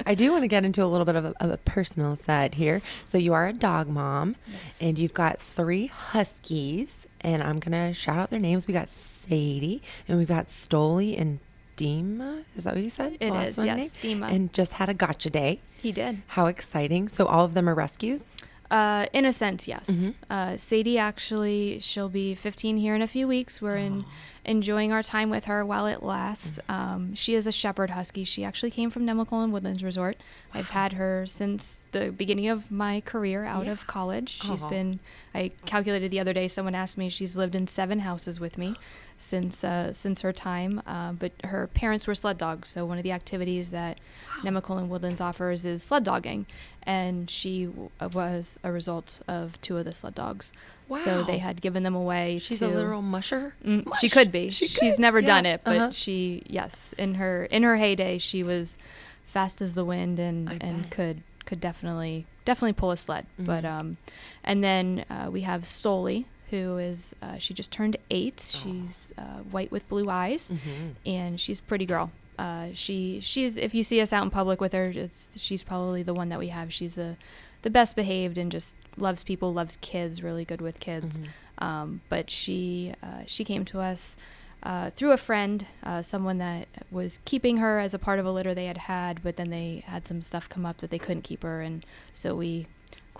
I 0.06 0.16
do 0.16 0.32
want 0.32 0.44
to 0.44 0.48
get 0.48 0.64
into 0.64 0.84
a 0.84 0.86
little 0.86 1.06
bit 1.06 1.16
of 1.16 1.26
a, 1.26 1.34
of 1.40 1.50
a, 1.50 1.58
personal 1.58 2.16
side 2.16 2.56
here. 2.56 2.82
So 3.06 3.18
you 3.18 3.34
are 3.34 3.48
a 3.48 3.54
dog 3.54 3.88
mom 3.88 4.36
yes. 4.48 4.78
and 4.80 5.00
you've 5.00 5.14
got 5.14 5.40
three 5.40 5.88
huskies 5.88 7.08
and 7.22 7.42
I'm 7.42 7.60
to 7.72 7.94
shout 7.94 8.18
out 8.18 8.30
their 8.30 8.40
names. 8.40 8.68
We 8.68 8.74
got 8.74 8.90
Sadie 8.90 9.82
and 10.08 10.18
we've 10.18 10.28
got 10.28 10.48
Stoli 10.48 11.20
and 11.20 11.40
Dima. 11.78 12.44
Is 12.56 12.64
that 12.64 12.76
what 12.76 12.84
you 12.84 12.90
said? 12.90 13.18
It 13.20 13.34
is, 13.34 13.58
yes, 13.58 13.96
Dima. 14.02 14.32
And 14.32 14.54
just 14.54 14.74
had 14.74 14.90
a 14.90 14.94
gotcha 14.94 15.30
day. 15.30 15.60
He 15.82 15.92
did. 15.92 16.22
How 16.28 16.46
exciting. 16.46 17.08
So 17.08 17.26
all 17.26 17.46
of 17.46 17.54
them 17.54 17.68
are 17.68 17.74
rescues? 17.74 18.36
Uh, 18.72 19.06
in 19.12 19.26
a 19.26 19.34
sense, 19.34 19.68
yes. 19.68 19.90
Mm-hmm. 19.90 20.12
Uh, 20.30 20.56
Sadie 20.56 20.98
actually, 20.98 21.80
she'll 21.82 22.08
be 22.08 22.34
15 22.34 22.78
here 22.78 22.96
in 22.96 23.02
a 23.02 23.08
few 23.08 23.28
weeks. 23.28 23.62
We're 23.62 23.76
oh. 23.76 23.82
in 23.82 24.06
enjoying 24.46 24.94
our 24.94 25.04
time 25.04 25.30
with 25.30 25.46
her 25.46 25.66
while 25.66 25.88
it 25.88 26.02
lasts. 26.02 26.58
Um, 26.70 27.14
she 27.14 27.36
is 27.36 27.46
a 27.46 27.52
shepherd 27.52 27.90
husky. 27.90 28.24
She 28.24 28.46
actually 28.46 28.72
came 28.72 28.90
from 28.90 29.06
Nemacolin 29.06 29.52
Woodlands 29.52 29.84
Resort. 29.84 30.16
I've 30.54 30.70
had 30.70 30.94
her 30.94 31.26
since 31.28 31.82
the 31.92 32.12
beginning 32.12 32.48
of 32.48 32.72
my 32.72 33.02
career 33.02 33.44
out 33.44 33.66
Yeah. 33.66 33.74
of 33.74 33.88
college. 33.88 34.42
She's 34.42 34.64
Aw. 34.64 34.70
been, 34.70 35.00
I 35.36 35.52
calculated 35.66 36.10
the 36.10 36.22
other 36.22 36.34
day, 36.34 36.48
someone 36.48 36.74
asked 36.74 36.98
me, 36.98 37.10
she's 37.10 37.36
lived 37.36 37.56
in 37.56 37.68
seven 37.68 38.00
houses 38.00 38.40
with 38.40 38.58
me 38.58 38.76
since 39.22 39.64
uh, 39.64 39.94
since 39.94 40.22
her 40.22 40.34
time. 40.34 40.82
Uh, 40.88 41.12
but 41.14 41.32
her 41.46 41.68
parents 41.68 42.08
were 42.08 42.16
sled 42.16 42.38
dogs, 42.38 42.70
so 42.70 42.86
one 42.86 42.98
of 42.98 43.04
the 43.04 43.12
activities 43.12 43.70
that 43.70 44.00
Nemacolin 44.44 44.88
Woodlands 44.88 45.22
offers 45.22 45.64
is 45.66 45.84
sled 45.84 46.04
dogging, 46.04 46.46
and 46.84 47.30
she 47.30 47.66
w- 47.66 47.90
uh, 48.00 48.10
was 48.12 48.60
a 48.64 48.72
result 48.72 49.22
of 49.28 49.62
two 49.62 49.78
of 49.78 49.86
the 49.86 49.94
sled 49.94 50.16
dogs. 50.16 50.52
So 50.88 51.24
they 51.24 51.38
had 51.38 51.62
given 51.62 51.84
them 51.84 51.96
away. 51.96 52.38
She's 52.38 52.60
to, 52.60 52.68
a 52.68 52.68
literal 52.68 53.02
musher. 53.02 53.54
Mm, 53.66 53.88
she 54.00 54.10
could 54.10 54.30
be. 54.30 54.50
She 54.50 54.68
She's 54.68 55.00
never 55.00 55.22
yeah. 55.22 55.28
done 55.28 55.46
it, 55.46 55.62
but 55.64 55.78
Uh-huh. 55.78 55.92
she 55.92 56.44
yes, 56.48 56.94
in 56.98 57.16
her 57.16 57.46
in 57.46 57.64
her 57.64 57.78
heyday, 57.78 58.18
she 58.18 58.44
was 58.44 58.78
fast 59.24 59.62
as 59.62 59.74
the 59.74 59.86
wind 59.86 60.20
and 60.20 60.50
I 60.50 60.58
and 60.60 60.82
bet. 60.82 60.92
could 60.92 61.24
could 61.46 61.62
definitely 61.62 62.26
definitely 62.44 62.74
pull 62.74 62.92
a 62.92 62.98
sled. 62.98 63.26
But 63.40 63.64
Mhm. 63.64 63.72
um, 63.72 63.98
and 64.44 64.62
then 64.64 65.06
uh, 65.10 65.30
we 65.32 65.42
have 65.42 65.62
Stoli, 65.62 66.26
who 66.52 66.78
is 66.78 67.16
uh, 67.22 67.38
she 67.38 67.54
just 67.54 67.72
turned 67.72 67.98
eight. 68.12 68.40
She's 68.62 69.12
uh, 69.18 69.40
white 69.52 69.72
with 69.72 69.88
blue 69.90 70.10
eyes, 70.10 70.52
Mhm. 70.52 70.96
and 71.06 71.40
she's 71.40 71.60
a 71.60 71.64
pretty 71.64 71.86
girl. 71.88 72.12
Uh, 72.38 72.68
she 72.74 73.20
she's 73.22 73.58
if 73.58 73.74
you 73.74 73.84
see 73.84 74.00
us 74.02 74.14
out 74.14 74.24
in 74.24 74.30
public 74.30 74.62
with 74.62 74.74
her, 74.74 74.86
it's 74.86 75.30
she's 75.36 75.64
probably 75.64 76.04
the 76.04 76.14
one 76.14 76.30
that 76.30 76.40
we 76.40 76.50
have. 76.50 76.72
She's 76.72 76.96
the 76.96 77.18
the 77.64 77.70
best 77.70 77.96
behaved 77.96 78.38
and 78.38 78.52
just 78.52 78.76
loves 78.98 79.24
people, 79.24 79.54
loves 79.54 79.78
kids, 79.82 80.24
really 80.24 80.46
good 80.46 80.62
with 80.62 80.80
kids. 80.80 81.20
Mhm. 81.20 81.64
Um, 81.64 82.02
but 82.10 82.30
she 82.30 82.94
uh, 83.04 83.24
she 83.26 83.44
came 83.44 83.66
to 83.66 83.80
us 83.80 84.18
uh, 84.64 84.90
through 84.92 85.12
a 85.12 85.18
friend, 85.18 85.66
uh, 85.84 86.02
someone 86.04 86.38
that 86.38 86.68
was 86.92 87.20
keeping 87.26 87.58
her 87.58 87.80
as 87.80 87.94
a 87.96 88.00
part 88.00 88.20
of 88.20 88.26
a 88.28 88.32
litter 88.32 88.54
they 88.54 88.66
had 88.68 88.78
had, 88.78 89.22
but 89.24 89.36
then 89.36 89.50
they 89.50 89.84
had 89.88 90.06
some 90.06 90.22
stuff 90.22 90.48
come 90.48 90.66
up 90.68 90.78
that 90.78 90.90
they 90.92 91.00
couldn't 91.00 91.24
keep 91.24 91.42
her, 91.44 91.62
and 91.62 91.84
so 92.14 92.36
we 92.36 92.68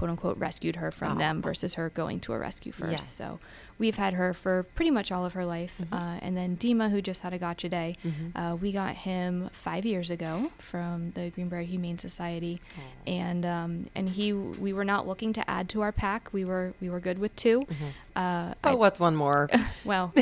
quote 0.02 0.10
unquote 0.10 0.38
rescued 0.40 0.78
her 0.78 0.90
from 0.92 1.12
Oh. 1.18 1.20
them 1.20 1.44
versus 1.44 1.76
her 1.76 1.90
going 1.92 2.20
to 2.22 2.34
a 2.34 2.40
rescue 2.40 2.72
first. 2.72 2.92
Yes. 2.92 3.04
So 3.08 3.40
we've 3.78 3.98
had 3.98 4.16
her 4.16 4.34
for 4.34 4.64
pretty 4.74 4.90
much 4.90 5.12
all 5.12 5.28
of 5.28 5.34
her 5.34 5.46
life, 5.46 5.80
Mhm. 5.80 5.94
uh, 5.96 6.20
and 6.24 6.36
then 6.36 6.58
Dima, 6.58 6.90
who 6.90 7.04
just 7.04 7.22
had 7.22 7.34
a 7.34 7.38
gotcha 7.38 7.70
day. 7.70 7.98
Mhm. 8.04 8.32
Uh, 8.36 8.56
we 8.56 8.72
got 8.72 8.96
him 8.96 9.52
five 9.54 9.86
years 9.86 10.10
ago 10.10 10.52
from 10.58 11.12
the 11.12 11.30
Greenbrier 11.30 11.62
Humane 11.62 12.00
Society, 12.00 12.60
and 13.06 13.46
um, 13.46 13.90
and 13.94 14.10
he 14.10 14.34
we 14.34 14.74
were 14.74 14.86
not 14.86 15.08
looking 15.08 15.34
to 15.34 15.48
add 15.48 15.70
to 15.70 15.82
our 15.82 15.92
pack. 15.92 16.34
We 16.34 16.44
were 16.46 16.74
we 16.82 16.90
were 16.90 17.00
good 17.00 17.20
with 17.20 17.36
two. 17.36 17.68
Mhm. 17.70 17.76
Uh, 18.16 18.54
Oh, 18.64 18.72
I- 18.72 18.74
what's 18.74 19.00
one 19.00 19.16
more? 19.16 19.52
well, 19.86 20.14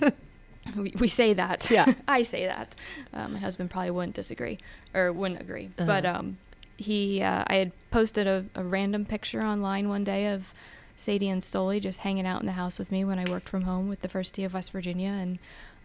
we, 0.76 0.92
we 0.98 1.08
say 1.08 1.32
that. 1.32 1.70
Yeah. 1.70 1.86
I 2.08 2.20
say 2.22 2.44
that. 2.46 2.76
Um, 3.14 3.32
my 3.32 3.38
husband 3.38 3.70
probably 3.70 3.92
wouldn't 3.92 4.14
disagree 4.14 4.58
or 4.92 5.10
wouldn't 5.10 5.40
agree. 5.40 5.70
But 5.76 6.04
Uh-huh. 6.04 6.18
um, 6.18 6.36
he, 6.76 7.22
uh, 7.22 7.44
I 7.46 7.54
had 7.56 7.72
posted 7.90 8.26
a, 8.26 8.44
a 8.54 8.62
random 8.62 9.04
picture 9.06 9.42
online 9.42 9.88
one 9.88 10.04
day 10.04 10.26
of 10.32 10.52
Sadie 10.96 11.28
and 11.28 11.42
Stoli 11.42 11.80
just 11.80 12.00
hanging 12.00 12.26
out 12.26 12.40
in 12.40 12.46
the 12.46 12.52
house 12.52 12.78
with 12.78 12.90
me 12.92 13.04
when 13.04 13.18
I 13.18 13.24
worked 13.30 13.48
from 13.48 13.62
home 13.62 13.88
with 13.88 14.02
the 14.02 14.08
First 14.08 14.34
Tee 14.34 14.44
of 14.44 14.54
West 14.54 14.72
Virginia, 14.72 15.10
and 15.10 15.38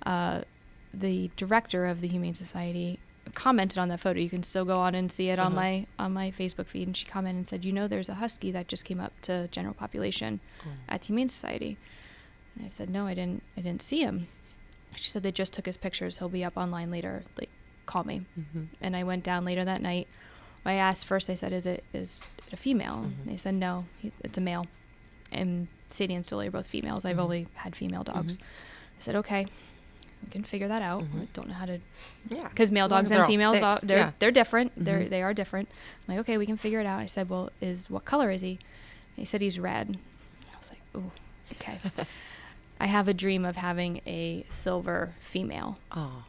uh, 0.06 0.41
the 0.93 1.30
director 1.38 1.86
of 1.86 2.01
the 2.01 2.08
Humane 2.08 2.34
Society 2.34 2.99
commented 3.34 3.77
on 3.77 3.88
that 3.89 3.99
photo. 3.99 4.19
You 4.19 4.30
can 4.30 4.43
still 4.43 4.65
go 4.65 4.80
on 4.80 4.95
and 4.95 5.12
see 5.12 5.30
it 5.30 5.38
on 5.39 5.47
Uh-huh. 5.54 5.56
my 5.56 5.86
on 5.99 6.13
my 6.13 6.32
Facebook 6.32 6.67
feed, 6.67 6.88
and 6.88 6.97
she 6.97 7.06
commented 7.06 7.38
and 7.39 7.47
said, 7.47 7.63
"You 7.65 7.71
know, 7.71 7.88
there's 7.88 8.10
a 8.10 8.15
husky 8.15 8.51
that 8.51 8.67
just 8.67 8.84
came 8.86 8.99
up 8.99 9.13
to 9.23 9.47
general 9.49 9.73
population 9.73 10.39
at 10.89 11.01
the 11.01 11.08
Humane 11.08 11.27
Society." 11.30 11.77
And 12.56 12.65
I 12.65 12.67
said, 12.67 12.89
"No, 12.89 13.06
I 13.06 13.13
didn't. 13.13 13.43
I 13.58 13.62
didn't 13.62 13.82
see 13.82 14.01
him." 14.01 14.27
She 14.95 15.10
said 15.10 15.23
they 15.23 15.32
just 15.32 15.54
took 15.54 15.65
his 15.65 15.77
pictures. 15.77 16.17
He'll 16.17 16.27
be 16.30 16.43
up 16.43 16.58
online 16.58 16.91
later. 16.91 17.23
Like, 17.38 17.49
call 17.86 18.04
me. 18.04 18.25
Mhm. 18.38 18.67
And 18.82 18.95
I 18.95 19.04
went 19.04 19.23
down 19.23 19.45
later 19.45 19.63
that 19.63 19.82
night. 19.82 20.08
I 20.65 20.74
asked 20.74 21.06
first. 21.06 21.30
I 21.30 21.36
said, 21.36 21.54
"Is 21.54 21.65
it 21.65 21.84
is 21.93 22.24
it 22.47 22.54
a 22.54 22.58
female?" 22.58 23.06
Mhm. 23.08 23.26
They 23.26 23.38
said, 23.38 23.56
"No, 23.56 23.86
he's, 24.00 24.15
it's 24.24 24.38
a 24.38 24.41
male." 24.41 24.65
And 25.32 25.67
Sadie 25.89 26.13
and 26.15 26.26
Sully 26.26 26.47
are 26.47 26.52
both 26.52 26.67
females. 26.67 27.06
I've 27.06 27.17
Mhm. 27.17 27.21
only 27.24 27.47
had 27.56 27.76
female 27.76 28.04
dogs. 28.04 28.38
Mhm. 28.38 28.41
I 28.41 29.02
said, 29.02 29.15
"Okay, 29.15 29.45
we 30.24 30.30
can 30.30 30.43
figure 30.43 30.67
that 30.67 30.82
out." 30.82 31.02
Mhm. 31.04 31.21
I 31.24 31.28
don't 31.34 31.47
know 31.47 31.54
how 31.56 31.65
to 31.65 31.80
Yeah. 32.30 32.47
because 32.50 32.71
male 32.71 32.88
dogs 32.88 33.10
and 33.12 33.26
females 33.26 33.62
are 33.62 33.80
they're 33.82 33.97
yeah. 33.97 34.12
they're 34.19 34.32
different. 34.32 34.71
They're 34.78 35.08
they 35.10 35.21
are 35.24 35.34
different. 35.34 35.69
I'm 36.08 36.15
like, 36.15 36.21
okay, 36.21 36.38
we 36.38 36.45
can 36.45 36.58
figure 36.58 36.80
it 36.80 36.86
out. 36.86 37.00
I 37.00 37.06
said, 37.08 37.30
well, 37.30 37.50
is 37.62 37.89
what 37.89 38.06
color 38.06 38.30
is 38.30 38.41
he? 38.41 38.60
He 39.15 39.26
said 39.26 39.41
he's 39.41 39.60
red. 39.60 39.97
I 40.54 40.58
was 40.58 40.69
like, 40.69 40.82
ooh, 40.95 41.12
okay. 41.54 41.80
I 42.80 42.86
have 42.88 43.08
a 43.08 43.13
dream 43.13 43.45
of 43.45 43.58
having 43.58 44.02
a 44.08 44.43
silver 44.50 45.13
female, 45.19 45.78
Oh. 45.91 46.24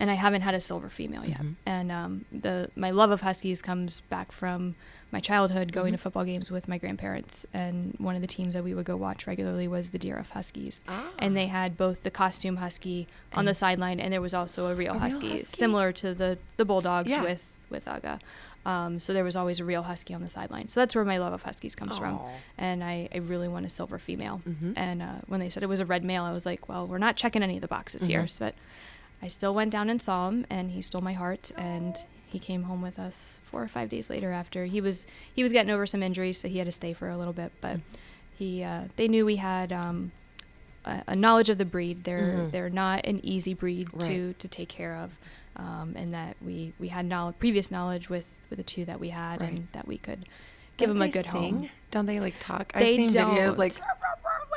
And 0.00 0.10
I 0.10 0.14
haven't 0.14 0.42
had 0.42 0.54
a 0.54 0.60
silver 0.60 0.88
female 0.88 1.24
yet. 1.24 1.40
Mhm. 1.42 1.54
And 1.66 1.92
um, 1.92 2.24
the 2.32 2.70
my 2.76 2.90
love 2.90 3.10
of 3.10 3.20
huskies 3.22 3.62
comes 3.62 4.00
back 4.08 4.32
from 4.32 4.74
my 5.12 5.20
childhood, 5.20 5.70
going 5.72 5.92
Mhm. 5.92 5.96
to 5.96 5.98
football 5.98 6.24
games 6.24 6.50
with 6.50 6.66
my 6.66 6.76
grandparents, 6.78 7.46
and 7.54 7.94
one 7.98 8.16
of 8.16 8.20
the 8.20 8.26
teams 8.26 8.54
that 8.54 8.64
we 8.64 8.74
would 8.74 8.84
go 8.86 8.96
watch 8.96 9.26
regularly 9.28 9.68
was 9.68 9.90
the 9.90 9.98
Deer 9.98 10.16
of 10.16 10.30
Huskies 10.30 10.80
and 11.20 11.36
they 11.36 11.46
had 11.46 11.76
both 11.76 12.02
the 12.02 12.10
costume 12.10 12.56
husky 12.56 13.06
on 13.32 13.44
the 13.44 13.54
sideline, 13.54 14.00
and 14.00 14.12
there 14.12 14.20
was 14.20 14.34
also 14.34 14.66
a 14.66 14.74
real, 14.74 14.90
A 14.90 14.94
real 14.94 15.00
husky, 15.00 15.30
husky? 15.38 15.44
similar 15.44 15.92
to 15.92 16.14
the 16.14 16.38
the 16.56 16.64
bulldogs 16.64 17.10
Yeah. 17.10 17.22
with 17.22 17.44
with 17.70 17.84
Uga. 17.84 18.20
Um, 18.66 18.98
so 18.98 19.12
there 19.12 19.24
was 19.24 19.36
always 19.36 19.60
a 19.60 19.64
real 19.64 19.82
husky 19.82 20.14
on 20.14 20.22
the 20.22 20.26
sideline. 20.28 20.68
So 20.68 20.80
that's 20.80 20.94
where 20.94 21.04
my 21.04 21.18
love 21.18 21.34
of 21.34 21.42
huskies 21.42 21.74
comes 21.74 21.98
from, 21.98 22.14
Aw. 22.16 22.28
and 22.56 22.82
I, 22.82 23.10
I 23.14 23.18
really 23.18 23.46
want 23.46 23.66
a 23.66 23.68
silver 23.68 23.98
female. 23.98 24.40
Mhm. 24.48 24.72
And 24.74 25.02
uh, 25.02 25.06
when 25.26 25.40
they 25.40 25.50
said 25.50 25.62
it 25.62 25.68
was 25.68 25.80
a 25.80 25.84
red 25.86 26.02
male, 26.02 26.24
I 26.24 26.32
was 26.32 26.46
like, 26.46 26.66
well, 26.66 26.86
we're 26.86 26.96
not 26.98 27.14
checking 27.16 27.42
any 27.42 27.56
of 27.56 27.60
the 27.60 27.68
boxes 27.68 28.06
here. 28.06 28.22
Mhm. 28.22 28.30
So, 28.30 28.44
but 28.46 28.54
I 29.24 29.28
still 29.28 29.54
went 29.54 29.72
down 29.72 29.88
and 29.88 30.02
saw 30.02 30.28
him, 30.28 30.44
and 30.50 30.70
he 30.70 30.82
stole 30.82 31.00
my 31.00 31.14
heart, 31.14 31.50
and 31.56 31.96
he 32.26 32.38
came 32.38 32.64
home 32.64 32.82
with 32.82 32.98
us 32.98 33.40
four 33.44 33.62
or 33.62 33.68
five 33.68 33.88
days 33.88 34.10
later. 34.10 34.30
After 34.32 34.66
he 34.66 34.82
was 34.82 35.06
he 35.34 35.42
was 35.42 35.50
getting 35.50 35.70
over 35.70 35.86
some 35.86 36.02
injuries, 36.02 36.36
so 36.38 36.46
he 36.46 36.58
had 36.58 36.66
to 36.66 36.72
stay 36.72 36.92
for 36.92 37.08
a 37.08 37.16
little 37.16 37.32
bit, 37.32 37.50
but 37.62 37.76
Mm-hmm. 37.78 37.94
he 38.38 38.62
uh, 38.62 38.82
they 38.96 39.08
knew 39.08 39.24
we 39.24 39.36
had 39.36 39.72
um, 39.72 40.12
a, 40.84 41.02
a 41.08 41.16
knowledge 41.16 41.48
of 41.48 41.56
the 41.56 41.64
breed. 41.64 42.04
They're 42.04 42.20
Mhm. 42.20 42.50
they're 42.50 42.68
not 42.70 43.06
an 43.06 43.20
easy 43.24 43.54
breed 43.54 43.88
to 44.00 44.26
Right. 44.28 44.38
to 44.38 44.46
take 44.48 44.68
care 44.68 44.94
of, 44.96 45.18
um, 45.56 45.94
and 45.96 46.12
that 46.12 46.36
we 46.44 46.74
we 46.78 46.88
had 46.88 47.06
knowledge, 47.06 47.36
previous 47.38 47.70
knowledge 47.70 48.10
with 48.10 48.26
with 48.50 48.58
the 48.58 48.62
two 48.62 48.84
that 48.84 49.00
we 49.00 49.08
had, 49.08 49.40
Right. 49.40 49.48
and 49.52 49.68
that 49.72 49.88
we 49.88 49.96
could 49.96 50.26
give 50.76 50.88
Don't 50.88 50.98
them 50.98 51.02
a 51.02 51.08
good 51.08 51.24
sing? 51.24 51.56
home. 51.56 51.68
Don't 51.90 52.04
they 52.04 52.20
like 52.20 52.34
talk? 52.40 52.72
I've 52.74 52.82
They 52.82 52.96
seen 52.96 53.12
don't. 53.12 53.56
like 53.58 53.74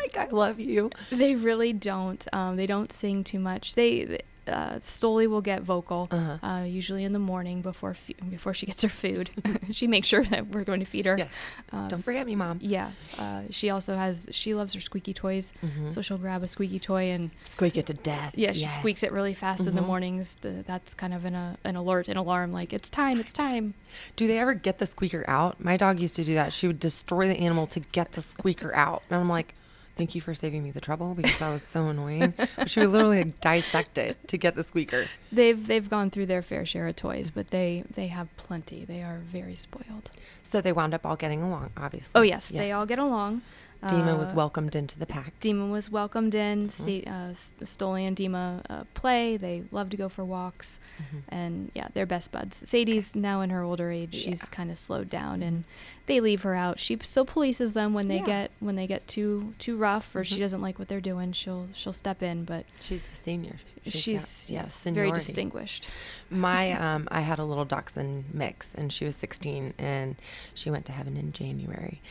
like 0.03 0.17
I 0.17 0.25
love 0.29 0.59
you. 0.59 0.89
They 1.09 1.35
really 1.35 1.71
don't. 1.71 2.25
Um, 2.33 2.57
they 2.57 2.67
don't 2.67 2.91
sing 2.91 3.23
too 3.23 3.39
much. 3.39 3.75
They 3.75 4.19
uh, 4.47 4.79
Stoli 4.79 5.27
will 5.27 5.41
get 5.41 5.61
vocal, 5.63 6.07
Uh-huh. 6.11 6.45
uh, 6.47 6.63
usually 6.63 7.03
in 7.03 7.13
the 7.13 7.19
morning 7.19 7.61
before 7.61 7.93
fe- 7.93 8.15
before 8.29 8.53
she 8.53 8.65
gets 8.65 8.81
her 8.83 8.89
food. 8.89 9.29
she 9.71 9.87
makes 9.87 10.07
sure 10.07 10.23
that 10.25 10.47
we're 10.47 10.63
going 10.63 10.79
to 10.79 10.85
feed 10.85 11.05
her. 11.05 11.17
Yes. 11.17 11.29
Um, 11.71 11.87
Don't 11.89 12.01
forget 12.03 12.25
me, 12.25 12.35
mom. 12.35 12.59
Yeah. 12.61 12.91
Uh, 13.19 13.41
she 13.49 13.69
also 13.69 13.95
has. 13.95 14.27
She 14.31 14.53
loves 14.55 14.73
her 14.73 14.81
squeaky 14.81 15.13
toys, 15.13 15.53
Mhm. 15.65 15.91
so 15.91 16.01
she'll 16.01 16.17
grab 16.17 16.43
a 16.43 16.47
squeaky 16.47 16.79
toy 16.79 17.11
and 17.11 17.31
Squeak 17.49 17.77
it 17.77 17.85
to 17.87 17.93
death. 17.93 18.33
yeah, 18.35 18.53
she 18.53 18.65
squeaks 18.65 19.03
it 19.03 19.11
really 19.11 19.33
fast 19.33 19.67
in 19.67 19.75
the 19.75 19.81
Mhm. 19.81 19.87
mornings. 19.87 20.35
The, 20.41 20.63
that's 20.65 20.93
kind 20.93 21.13
of 21.13 21.25
an 21.25 21.35
uh, 21.35 21.55
an 21.63 21.75
alert, 21.75 22.07
an 22.07 22.17
alarm, 22.17 22.51
like 22.51 22.73
it's 22.73 22.89
time, 22.89 23.19
it's 23.19 23.33
time. 23.33 23.73
Do 24.15 24.27
they 24.27 24.39
ever 24.39 24.53
get 24.53 24.79
the 24.79 24.85
squeaker 24.85 25.23
out? 25.27 25.63
My 25.63 25.77
dog 25.77 25.99
used 25.99 26.15
to 26.15 26.23
do 26.23 26.33
that. 26.35 26.53
She 26.53 26.67
would 26.67 26.79
destroy 26.79 27.27
the 27.27 27.37
animal 27.39 27.67
to 27.67 27.79
get 27.79 28.13
the 28.13 28.21
squeaker 28.21 28.73
out. 28.75 29.03
And 29.09 29.19
I'm 29.19 29.29
like, 29.29 29.53
thank 29.97 30.15
you 30.15 30.21
for 30.21 30.33
saving 30.33 30.63
me 30.63 30.71
the 30.71 30.79
trouble 30.81 31.13
because 31.15 31.39
that 31.39 31.51
was 31.51 31.61
so 31.63 31.87
annoying. 31.87 32.33
But 32.55 32.69
she 32.69 32.79
would 32.79 32.89
literally 32.89 33.23
like, 33.23 33.41
dissect 33.41 33.97
it 33.97 34.25
to 34.27 34.37
get 34.37 34.55
the 34.55 34.63
squeaker. 34.63 35.07
They've 35.31 35.65
they've 35.65 35.89
gone 35.89 36.09
through 36.11 36.27
their 36.27 36.41
fair 36.41 36.65
share 36.65 36.87
of 36.87 36.95
toys, 36.95 37.29
but 37.29 37.47
they 37.47 37.83
they 37.89 38.07
have 38.07 38.33
plenty. 38.37 38.85
They 38.85 39.01
are 39.03 39.19
very 39.19 39.55
spoiled. 39.55 40.11
So 40.43 40.61
they 40.61 40.71
wound 40.71 40.93
up 40.93 41.05
all 41.05 41.15
getting 41.17 41.43
along, 41.43 41.71
obviously. 41.75 42.17
Oh 42.19 42.21
yes, 42.23 42.49
they 42.49 42.71
all 42.71 42.85
get 42.85 42.99
along. 42.99 43.41
Dima 43.83 44.17
was 44.17 44.31
Uh, 44.31 44.35
welcomed 44.35 44.75
into 44.75 44.97
the 44.97 45.05
pack. 45.05 45.39
Demon 45.39 45.69
was 45.69 45.91
welcomed 45.91 46.33
Mm-hmm. 46.33 46.61
in. 46.63 46.69
Sta- 46.69 47.05
uh, 47.05 47.29
S- 47.29 47.51
Stoli 47.61 48.07
and 48.07 48.17
Dima 48.17 48.61
uh, 48.71 48.85
play. 48.95 49.37
They 49.37 49.65
love 49.71 49.91
to 49.91 49.97
go 49.97 50.09
for 50.09 50.25
walks, 50.25 50.79
Mhm. 50.99 51.21
and 51.29 51.71
yeah, 51.75 51.89
they're 51.93 52.07
best 52.07 52.31
buds. 52.31 52.63
Sadie's 52.67 53.13
now 53.15 53.41
in 53.41 53.51
her 53.51 53.61
older 53.61 53.91
age. 53.91 54.15
She's 54.15 54.25
Yeah. 54.25 54.33
Mm-hmm. 54.33 54.53
kind 54.53 54.71
of 54.71 54.77
slowed 54.79 55.11
down, 55.11 55.43
and 55.43 55.63
they 56.07 56.19
leave 56.19 56.41
her 56.43 56.55
out. 56.55 56.79
She 56.79 56.97
still 57.03 57.25
polices 57.25 57.73
them 57.73 57.93
when 57.93 58.07
they 58.07 58.17
Yeah. 58.19 58.25
get 58.25 58.51
when 58.59 58.75
they 58.75 58.87
get 58.87 59.07
too 59.07 59.53
too 59.59 59.77
rough 59.77 60.15
or 60.15 60.23
she 60.23 60.35
Mhm. 60.37 60.39
doesn't 60.39 60.61
like 60.61 60.79
what 60.79 60.87
they're 60.87 60.99
doing. 61.01 61.31
She'll 61.33 61.67
she'll 61.73 61.93
step 61.93 62.23
in, 62.23 62.43
but 62.45 62.65
She's 62.79 63.03
the 63.03 63.15
senior. 63.15 63.57
she's, 63.85 64.49
yeah, 64.49 64.63
yes 64.63 64.83
very 64.85 65.11
distinguished. 65.11 65.87
My 66.29 66.71
um, 66.95 67.07
I 67.11 67.21
had 67.21 67.39
a 67.39 67.45
little 67.45 67.65
dachshund 67.65 68.25
mix, 68.33 68.73
and 68.73 68.91
she 68.91 69.05
was 69.05 69.15
16, 69.15 69.73
and 69.77 70.15
she 70.53 70.69
went 70.71 70.85
to 70.87 70.91
heaven 70.91 71.15
in 71.17 71.31
January. 71.31 72.01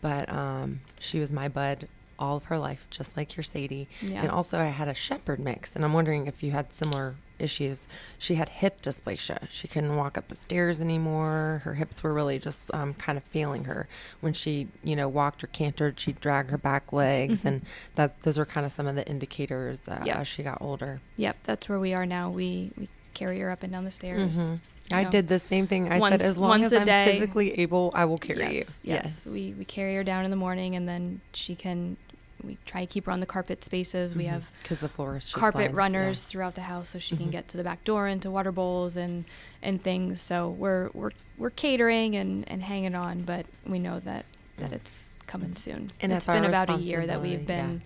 But 0.00 0.28
um, 0.28 0.80
she 1.00 1.18
was 1.20 1.32
my 1.32 1.48
bud 1.48 1.88
all 2.18 2.36
of 2.36 2.44
her 2.44 2.58
life, 2.58 2.86
just 2.90 3.16
like 3.16 3.36
your 3.36 3.42
Sadie. 3.42 3.88
Yeah. 4.00 4.22
And 4.22 4.30
also, 4.30 4.58
I 4.60 4.66
had 4.66 4.86
a 4.86 4.94
shepherd 4.94 5.40
mix, 5.40 5.74
and 5.74 5.84
I'm 5.84 5.92
wondering 5.92 6.26
if 6.28 6.42
you 6.44 6.52
had 6.52 6.72
similar 6.72 7.16
issues. 7.38 7.86
She 8.18 8.36
had 8.36 8.48
hip 8.48 8.80
dysplasia. 8.82 9.48
She 9.50 9.66
couldn't 9.68 9.96
walk 9.96 10.16
up 10.16 10.28
the 10.28 10.34
stairs 10.34 10.80
anymore. 10.80 11.62
Her 11.64 11.74
hips 11.74 12.02
were 12.02 12.12
really 12.14 12.38
just 12.38 12.72
um, 12.74 12.94
kind 12.94 13.18
of 13.18 13.24
failing 13.24 13.64
her. 13.64 13.88
When 14.20 14.32
she, 14.32 14.68
you 14.82 14.96
know, 14.96 15.08
walked 15.08 15.42
or 15.44 15.48
cantered, 15.48 15.98
she'd 15.98 16.20
drag 16.20 16.50
her 16.50 16.58
back 16.58 16.92
legs, 16.92 17.42
Mhm. 17.42 17.46
and 17.46 17.62
that 17.96 18.22
those 18.22 18.38
are 18.38 18.46
kind 18.46 18.64
of 18.64 18.72
some 18.72 18.86
of 18.86 18.94
the 18.94 19.06
indicators 19.08 19.86
uh, 19.88 20.02
Yeah. 20.04 20.18
as 20.20 20.28
she 20.28 20.42
got 20.42 20.58
older. 20.60 21.00
Yep, 21.16 21.36
that's 21.44 21.68
where 21.68 21.80
we 21.80 21.92
are 21.94 22.06
now. 22.06 22.30
We 22.30 22.72
we 22.76 22.88
carry 23.14 23.40
her 23.40 23.50
up 23.50 23.62
and 23.62 23.72
down 23.72 23.84
the 23.84 23.90
stairs. 23.90 24.38
Mhm. 24.38 24.60
I 24.92 25.04
know, 25.04 25.10
did 25.10 25.28
the 25.28 25.38
same 25.38 25.66
thing. 25.66 25.90
I 25.90 25.98
once- 25.98 26.12
said, 26.12 26.22
as 26.22 26.36
long 26.36 26.62
as 26.62 26.74
I'm 26.74 26.84
day. 26.84 27.06
physically 27.12 27.58
able, 27.58 27.90
I 27.94 28.04
will 28.04 28.18
carry 28.18 28.40
yes, 28.40 28.78
you. 28.82 28.92
Yes. 28.92 29.26
We 29.26 29.54
we 29.58 29.64
carry 29.64 29.94
her 29.94 30.04
down 30.04 30.24
in 30.26 30.30
the 30.30 30.36
morning, 30.36 30.76
and 30.76 30.86
then 30.88 31.20
she 31.32 31.54
can. 31.54 31.96
We 32.44 32.58
try 32.64 32.80
to 32.82 32.86
keep 32.86 33.06
her 33.06 33.12
on 33.12 33.20
the 33.20 33.26
carpet 33.26 33.64
spaces. 33.64 34.14
We 34.14 34.24
have 34.26 34.50
because 34.62 34.78
the 34.80 34.88
floor 34.88 35.16
is 35.16 35.32
carpet 35.32 35.58
slides, 35.58 35.72
yeah. 35.72 35.78
runners 35.78 36.24
throughout 36.24 36.54
the 36.54 36.62
house, 36.62 36.90
so 36.90 36.98
she 36.98 37.16
can 37.16 37.26
Mhm. 37.28 37.32
get 37.32 37.48
to 37.48 37.56
the 37.56 37.64
back 37.64 37.84
door 37.84 38.06
into 38.08 38.30
water 38.30 38.52
bowls 38.52 38.96
and 38.96 39.24
and 39.62 39.82
things. 39.82 40.20
So 40.20 40.48
we're 40.50 40.90
we're 40.94 41.10
we're 41.38 41.50
catering 41.50 42.14
and 42.14 42.48
and 42.48 42.62
hanging 42.62 42.94
on, 42.94 43.22
but 43.22 43.46
we 43.66 43.78
know 43.78 44.00
that 44.00 44.26
that 44.58 44.70
Mm. 44.70 44.74
it's 44.74 45.10
coming 45.26 45.56
soon. 45.56 45.90
And 46.00 46.12
it's 46.12 46.26
been 46.26 46.44
about 46.44 46.70
a 46.70 46.76
year 46.78 47.06
that 47.06 47.20
we've 47.22 47.40
yeah. 47.40 47.46
been 47.46 47.82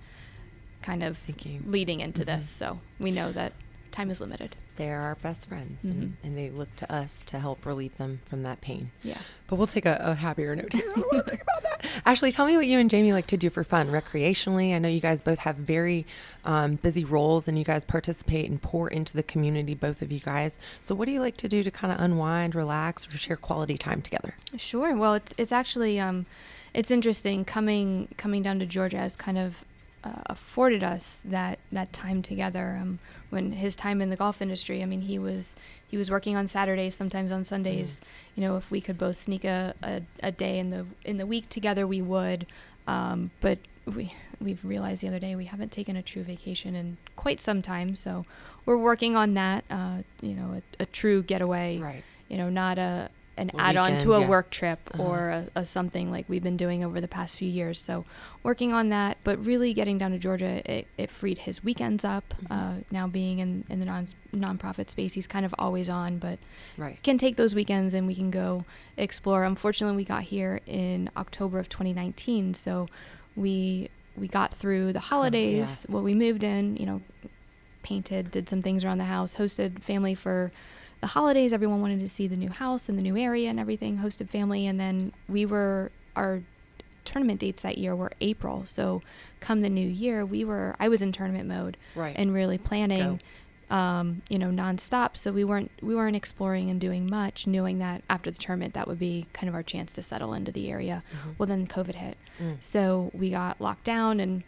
kind 0.83 1.03
of 1.03 1.19
leading 1.67 2.01
into 2.01 2.23
Mhm. 2.23 2.27
this, 2.27 2.49
so 2.51 2.81
we 2.99 3.11
know 3.11 3.33
that 3.33 3.53
time 3.91 4.11
is 4.11 4.21
limited. 4.21 4.55
They're 4.79 5.01
our 5.01 5.17
best 5.17 5.47
friends, 5.49 5.83
Mhm. 5.85 5.91
and, 5.93 6.17
and 6.25 6.39
they 6.39 6.51
look 6.51 6.75
to 6.77 6.91
us 6.93 7.23
to 7.25 7.39
help 7.39 7.67
relieve 7.67 7.97
them 7.99 8.21
from 8.25 8.43
that 8.45 8.61
pain. 8.61 8.91
Yeah. 9.03 9.19
But 9.49 9.57
we'll 9.57 9.67
take 9.67 9.85
a, 9.87 9.99
a 10.01 10.15
happier 10.15 10.55
note 10.57 10.73
here. 10.73 10.85
I 10.97 11.01
don't 11.01 11.13
wanna 11.13 11.23
think 11.25 11.43
about 11.43 11.63
that. 11.65 11.85
Ashley, 12.07 12.31
tell 12.33 12.47
me 12.47 12.57
what 12.57 12.67
you 12.67 12.79
and 12.79 12.89
Jamie 12.89 13.13
like 13.13 13.27
to 13.29 13.37
do 13.37 13.51
for 13.51 13.65
fun, 13.65 13.89
recreationally. 13.89 14.75
I 14.75 14.79
know 14.79 14.89
you 14.89 15.01
guys 15.01 15.21
both 15.21 15.41
have 15.41 15.57
very 15.57 16.07
um, 16.45 16.77
busy 16.77 17.05
roles, 17.05 17.49
and 17.49 17.59
you 17.59 17.65
guys 17.65 17.85
participate 17.85 18.49
and 18.49 18.63
pour 18.63 18.89
into 18.89 19.15
the 19.17 19.23
community, 19.23 19.75
both 19.75 20.01
of 20.01 20.11
you 20.13 20.21
guys. 20.21 20.59
So, 20.81 20.95
what 20.95 21.07
do 21.07 21.13
you 21.13 21.21
like 21.21 21.37
to 21.39 21.49
do 21.49 21.63
to 21.63 21.71
kind 21.71 21.93
of 21.93 22.01
unwind, 22.01 22.55
relax, 22.55 23.07
or 23.13 23.17
share 23.19 23.37
quality 23.37 23.77
time 23.77 24.01
together? 24.01 24.35
Sure. 24.57 24.97
Well, 24.97 25.15
it's 25.15 25.35
it's 25.37 25.53
actually 25.53 25.99
um, 25.99 26.25
it's 26.73 26.91
interesting 26.91 27.45
coming 27.45 28.09
coming 28.17 28.43
down 28.43 28.59
to 28.61 28.67
Georgia 28.67 28.99
has 28.99 29.17
kind 29.17 29.39
of 29.39 29.65
uh, 30.05 30.23
afforded 30.27 30.83
us 30.85 31.19
that 31.25 31.59
that 31.73 31.93
time 31.93 32.23
together. 32.23 32.79
Um, 32.81 32.99
when 33.31 33.53
his 33.53 33.77
time 33.77 34.01
in 34.01 34.11
the 34.11 34.17
golf 34.17 34.41
industry, 34.41 34.83
I 34.83 34.87
mean, 34.87 35.03
he 35.03 35.19
was 35.19 35.57
he 35.87 35.97
was 35.97 36.11
working 36.11 36.37
on 36.37 36.47
Saturdays, 36.49 36.95
sometimes 36.97 37.33
on 37.33 37.45
Sundays. 37.45 38.01
You 38.35 38.43
know, 38.43 38.57
if 38.57 38.71
we 38.71 38.81
could 38.81 38.97
both 38.99 39.17
sneak 39.17 39.45
a, 39.45 39.75
a, 39.83 40.03
a 40.23 40.33
day 40.33 40.59
in 40.59 40.71
the 40.71 40.87
in 41.05 41.17
the 41.19 41.27
week 41.27 41.49
together, 41.49 41.87
we 41.87 42.01
would. 42.03 42.47
Um, 42.87 43.31
but 43.41 43.59
we 43.87 44.15
we've 44.41 44.65
realized 44.65 45.03
the 45.03 45.09
other 45.09 45.19
day 45.19 45.35
we 45.35 45.47
haven't 45.47 45.73
taken 45.73 45.97
a 45.97 46.03
true 46.03 46.23
vacation 46.23 46.75
in 46.75 46.97
quite 47.17 47.41
some 47.41 47.61
time, 47.63 47.97
so 47.97 48.25
we're 48.65 48.79
working 48.79 49.17
on 49.17 49.35
that. 49.35 49.65
Uh, 49.71 49.99
you 50.21 50.35
know, 50.35 50.61
a, 50.79 50.83
a 50.83 50.87
true 50.87 51.23
getaway 51.23 51.79
Right. 51.79 52.05
you 52.29 52.37
know, 52.39 52.49
not 52.51 52.79
a 52.79 53.11
an 53.39 53.51
A 53.55 53.61
add-on 53.61 53.99
to 53.99 54.15
a 54.15 54.21
yeah. 54.21 54.29
work 54.29 54.51
trip 54.51 54.79
Uh-huh. 54.95 55.03
or 55.03 55.29
a, 55.31 55.47
a 55.55 55.65
something 55.65 56.11
like 56.11 56.29
we've 56.29 56.43
been 56.43 56.57
doing 56.57 56.85
over 56.85 57.01
the 57.01 57.09
past 57.09 57.37
few 57.37 57.49
years. 57.49 57.81
So 57.81 58.05
working 58.43 58.73
on 58.73 58.89
that, 58.91 59.17
but 59.25 59.43
really 59.45 59.73
getting 59.73 59.97
down 59.99 60.11
to 60.11 60.19
Georgia, 60.19 60.61
it, 60.71 60.87
it 60.97 61.11
freed 61.11 61.39
his 61.39 61.63
weekends 61.65 62.05
up. 62.05 62.35
Mhm. 62.43 62.51
Uh, 62.51 62.83
now 62.91 63.07
being 63.07 63.39
in, 63.39 63.65
in 63.71 63.81
the 63.81 63.87
non 63.87 64.09
nonprofit 64.35 64.91
space, 64.91 65.15
he's 65.15 65.27
kind 65.27 65.47
of 65.47 65.55
always 65.59 65.89
on, 65.89 66.19
but 66.19 66.39
Right. 66.77 67.03
can 67.03 67.17
take 67.19 67.37
those 67.37 67.55
weekends 67.55 67.95
and 67.95 68.07
we 68.07 68.15
can 68.15 68.31
go 68.31 68.65
explore. 68.97 69.45
Unfortunately, 69.45 69.97
we 69.97 70.05
got 70.05 70.25
here 70.25 70.61
in 70.67 71.09
October 71.17 71.59
of 71.59 71.69
2019, 71.69 72.55
so 72.55 72.89
we 73.37 73.89
we 74.17 74.27
got 74.27 74.53
through 74.53 74.93
the 74.93 74.99
holidays. 75.01 75.87
Well, 75.89 76.03
we 76.03 76.13
moved 76.13 76.43
in, 76.43 76.77
you 76.77 76.87
know, 76.87 77.01
painted, 77.85 78.31
did 78.33 78.49
some 78.49 78.61
things 78.63 78.85
around 78.85 78.99
the 78.99 79.05
house, 79.05 79.37
hosted 79.37 79.81
family 79.81 80.15
for 80.15 80.51
the 81.01 81.09
holidays. 81.09 81.53
Everyone 81.53 81.81
wanted 81.81 82.01
to 82.01 82.09
see 82.09 82.27
the 82.27 82.37
new 82.37 82.51
house 82.51 82.89
and 82.89 82.99
the 82.99 83.03
new 83.03 83.17
area 83.17 83.49
and 83.51 83.59
everything. 83.61 83.99
Hosted 83.99 84.29
family, 84.29 84.67
and 84.67 84.79
then 84.81 85.13
we 85.29 85.47
were 85.47 85.91
our 86.17 86.43
tournament 87.05 87.41
dates 87.41 87.63
that 87.63 87.79
year 87.79 87.95
were 87.97 88.13
April. 88.21 88.65
So 88.67 89.03
come 89.41 89.61
the 89.63 89.71
new 89.71 89.89
year, 89.89 90.27
we 90.27 90.45
were 90.45 90.75
I 90.79 90.89
was 90.89 91.01
in 91.03 91.13
tournament 91.13 91.49
mode 91.49 91.77
Right. 91.95 92.15
and 92.19 92.35
really 92.35 92.59
planning 92.59 93.21
um, 93.71 94.23
you 94.31 94.39
know 94.39 94.49
nonstop 94.49 95.15
so 95.15 95.31
we 95.31 95.45
weren't 95.45 95.71
we 95.83 95.95
weren't 95.95 96.17
exploring 96.17 96.71
and 96.71 96.81
doing 96.81 97.07
much 97.07 97.47
knowing 97.47 97.79
that 97.81 98.03
after 98.09 98.31
the 98.31 98.39
tournament 98.39 98.73
that 98.73 98.89
would 98.89 98.99
be 98.99 99.27
kind 99.35 99.47
of 99.47 99.55
our 99.55 99.63
chance 99.63 99.93
to 99.93 100.01
settle 100.01 100.33
into 100.33 100.51
the 100.51 100.71
area 100.71 101.03
Mhm. 101.13 101.35
well 101.37 101.47
then 101.47 101.67
covid 101.67 101.97
hit 101.97 102.17
Mm. 102.41 102.57
so 102.61 103.11
we 103.13 103.29
got 103.29 103.61
locked 103.61 103.85
down 103.85 104.21
and 104.21 104.43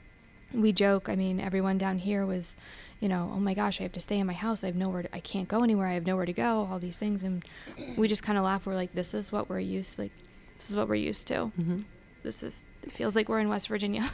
we 0.54 0.72
joke 0.72 1.10
i 1.10 1.16
mean 1.16 1.38
everyone 1.38 1.76
down 1.76 1.98
here 1.98 2.24
was 2.24 2.56
you 3.00 3.08
know 3.08 3.30
oh 3.34 3.40
my 3.40 3.54
gosh 3.54 3.80
i 3.80 3.82
have 3.82 3.92
to 3.92 4.00
stay 4.00 4.18
in 4.18 4.26
my 4.26 4.32
house 4.32 4.62
i 4.62 4.66
have 4.66 4.76
nowhere 4.76 5.02
to, 5.02 5.14
i 5.14 5.20
can't 5.20 5.48
go 5.48 5.62
anywhere 5.62 5.86
i 5.86 5.94
have 5.94 6.06
nowhere 6.06 6.26
to 6.26 6.32
go 6.32 6.68
all 6.70 6.78
these 6.78 6.98
things 6.98 7.22
and 7.22 7.44
we 7.96 8.06
just 8.06 8.22
kind 8.22 8.36
of 8.38 8.44
laugh 8.44 8.66
we're 8.66 8.74
like 8.74 8.92
this 8.94 9.14
is 9.14 9.32
what 9.32 9.48
we're 9.48 9.58
used 9.60 9.98
like 9.98 10.12
this 10.56 10.68
is 10.70 10.76
what 10.76 10.88
we're 10.88 10.94
used 10.94 11.26
to 11.28 11.50
Mhm. 11.58 11.84
this 12.22 12.42
is 12.42 12.64
it 12.82 12.90
feels 12.90 13.14
like 13.14 13.28
we're 13.28 13.40
in 13.40 13.50
West 13.50 13.68
Virginia. 13.68 14.08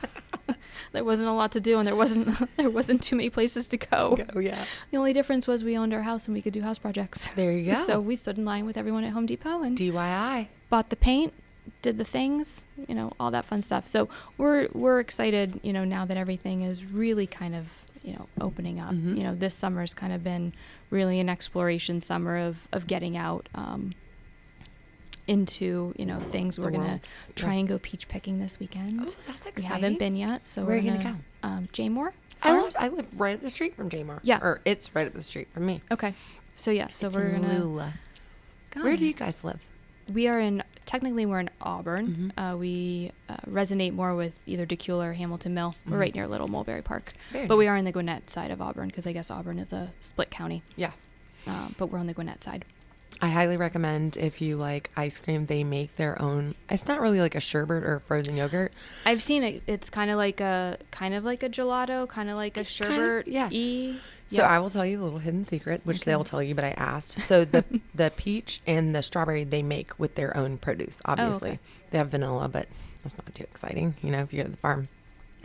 there 0.93 1.05
wasn't 1.05 1.29
a 1.29 1.33
lot 1.33 1.53
to 1.53 1.61
do 1.61 1.79
and 1.79 1.87
there 1.87 1.95
wasn't 1.95 2.27
there 2.57 2.69
wasn't 2.69 3.01
too 3.01 3.15
many 3.15 3.31
places 3.31 3.69
to 3.69 3.77
go. 3.77 4.19
Oh 4.35 4.41
yeah. 4.41 4.65
The 4.91 4.97
only 4.99 5.13
difference 5.13 5.47
was 5.47 5.63
we 5.63 5.79
owned 5.79 5.95
our 5.95 6.03
house 6.03 6.27
and 6.27 6.35
we 6.35 6.43
could 6.43 6.53
do 6.53 6.63
house 6.63 6.77
projects. 6.77 7.29
There 7.35 7.53
you 7.53 7.73
go. 7.73 7.85
So 7.87 8.01
we 8.01 8.17
stood 8.17 8.39
in 8.39 8.45
line 8.45 8.67
with 8.67 8.77
everyone 8.77 9.05
at 9.05 9.13
Home 9.13 9.25
Depot 9.25 9.63
and 9.63 9.79
DIY. 9.79 10.49
bought 10.69 10.91
the 10.91 10.97
paint, 10.97 11.33
did 11.81 11.97
the 11.97 12.05
things, 12.05 12.65
you 12.89 12.95
know, 12.97 13.13
all 13.21 13.31
that 13.31 13.45
fun 13.45 13.63
stuff. 13.63 13.87
So 13.87 14.09
we're 14.37 14.67
we're 14.73 14.99
excited, 14.99 15.61
you 15.63 15.73
know, 15.73 15.85
now 15.85 16.05
that 16.05 16.17
everything 16.17 16.63
is 16.63 16.85
really 16.85 17.29
kind 17.29 17.55
of, 17.55 17.85
you 18.07 18.13
know, 18.15 18.29
opening 18.41 18.79
up. 18.81 18.93
Mhm. 18.95 19.19
You 19.19 19.25
know, 19.25 19.35
this 19.35 19.53
summer's 19.55 19.93
kind 19.93 20.13
of 20.13 20.23
been 20.25 20.53
really 20.91 21.19
an 21.21 21.29
exploration 21.29 22.01
summer 22.01 22.39
of 22.39 22.67
of 22.73 22.87
getting 22.87 23.17
out 23.17 23.49
um, 23.55 23.93
into, 25.27 25.93
you 25.99 26.07
know, 26.07 26.21
things. 26.21 26.57
The 26.57 26.63
we're 26.63 26.71
gonna 26.71 27.01
try 27.35 27.55
Yeah. 27.55 27.59
and 27.61 27.69
go 27.69 27.79
peach 27.79 28.07
picking 28.09 28.39
this 28.39 28.61
weekend. 28.61 29.01
Oh, 29.01 29.15
that's 29.27 29.47
We 29.47 29.51
exciting. 29.51 29.63
haven't 29.83 29.99
been 29.99 30.15
yet, 30.17 30.47
so 30.47 30.63
Where 30.63 30.77
we're 30.77 30.83
are 30.83 30.85
you 30.85 30.93
gonna 31.03 31.19
go? 31.43 31.49
Um, 31.49 31.67
Jaemor. 31.73 32.13
I 32.43 32.53
live, 32.63 32.75
I 32.79 32.89
live 32.89 33.21
right 33.21 33.35
up 33.35 33.41
the 33.41 33.51
street 33.51 33.75
from 33.75 33.89
Jaemor. 33.91 34.21
Yeah. 34.23 34.39
Or 34.41 34.61
it's 34.65 34.95
right 34.95 35.07
up 35.07 35.15
the 35.15 35.23
street 35.23 35.49
from 35.53 35.67
me. 35.67 35.81
Okay, 35.91 36.15
so 36.55 36.71
yeah, 36.71 36.89
so 36.93 37.09
It's 37.09 37.17
we're 37.17 37.25
in 37.31 37.43
gonna. 37.43 37.59
Lula. 37.59 37.95
Where 38.75 38.97
do 38.97 39.05
you 39.07 39.15
guys 39.15 39.43
live? 39.43 39.67
We 40.13 40.29
are 40.29 40.39
in. 40.39 40.63
Technically, 40.87 41.27
we're 41.27 41.41
in 41.41 41.51
Auburn. 41.61 42.33
Mhm. 42.39 42.53
Uh, 42.53 42.57
we 42.57 43.11
uh, 43.29 43.37
resonate 43.51 43.93
more 43.93 44.15
with 44.15 44.39
either 44.47 44.65
Dacula 44.65 45.09
or 45.09 45.13
Hamilton 45.15 45.53
Mill. 45.53 45.75
We're 45.87 45.97
Mhm. 45.97 46.01
right 46.01 46.15
near 46.15 46.29
Little 46.29 46.49
Mulberry 46.49 46.83
Park, 46.83 47.13
Very 47.33 47.47
but 47.47 47.57
we 47.57 47.67
are 47.67 47.73
nice. 47.73 47.81
in 47.81 47.85
the 47.87 47.93
Gwinnett 47.93 48.31
side 48.31 48.51
of 48.53 48.63
Auburn 48.63 48.87
because 48.89 49.07
I 49.07 49.13
guess 49.13 49.31
Auburn 49.31 49.59
is 49.59 49.73
a 49.73 49.91
split 50.01 50.31
county. 50.31 50.63
Yeah. 50.77 50.93
Uh, 51.47 51.69
but 51.77 51.87
we're 51.87 51.99
on 51.99 52.07
the 52.07 52.15
Gwinnett 52.15 52.43
side. 52.43 52.65
I 53.21 53.29
highly 53.31 53.57
recommend 53.57 54.17
if 54.19 54.41
you 54.43 54.57
like 54.59 54.91
ice 54.97 55.19
cream, 55.19 55.47
they 55.47 55.65
make 55.65 55.97
their 55.97 56.21
own. 56.21 56.55
It's 56.69 56.87
not 56.87 57.01
really 57.01 57.21
like 57.21 57.35
a 57.35 57.41
sherbet 57.41 57.83
or 57.83 58.01
frozen 58.01 58.37
yogurt. 58.37 58.73
I've 59.07 59.23
seen 59.23 59.43
it. 59.43 59.63
It's 59.67 59.89
kind 59.91 60.11
of 60.11 60.19
like 60.19 60.41
a 60.41 60.77
kind 60.91 61.15
of 61.15 61.25
like 61.25 61.43
a 61.43 61.49
gelato, 61.49 62.07
kind 62.07 62.29
of 62.29 62.37
like 62.37 62.57
a 62.59 62.65
Kinda, 62.65 62.95
sherbet. 63.25 63.29
yeah. 63.29 63.49
So 64.29 64.39
Yeah. 64.43 64.49
I 64.49 64.59
will 64.59 64.71
tell 64.71 64.85
you 64.85 65.01
a 65.01 65.05
little 65.05 65.21
hidden 65.21 65.45
secret, 65.45 65.83
which 65.85 65.99
Okay. 65.99 66.11
they'll 66.11 66.25
tell 66.25 66.43
you, 66.43 66.55
but 66.55 66.65
I 66.65 66.71
asked. 66.71 67.21
So 67.23 67.45
the 67.45 67.65
the 67.95 68.11
peach 68.17 68.61
and 68.67 68.95
the 68.95 69.03
strawberry 69.03 69.45
they 69.45 69.63
make 69.63 69.99
with 69.99 70.15
their 70.17 70.37
own 70.37 70.59
produce. 70.59 71.01
Obviously, 71.05 71.51
Oh, 71.51 71.53
okay. 71.53 71.61
they 71.91 71.99
have 71.99 72.09
vanilla, 72.09 72.49
but 72.49 72.69
that's 73.03 73.17
not 73.19 73.35
too 73.35 73.45
exciting. 73.45 73.95
You 74.03 74.11
know, 74.11 74.19
if 74.21 74.33
you 74.33 74.39
go 74.39 74.45
to 74.45 74.51
the 74.51 74.57
farm. 74.57 74.89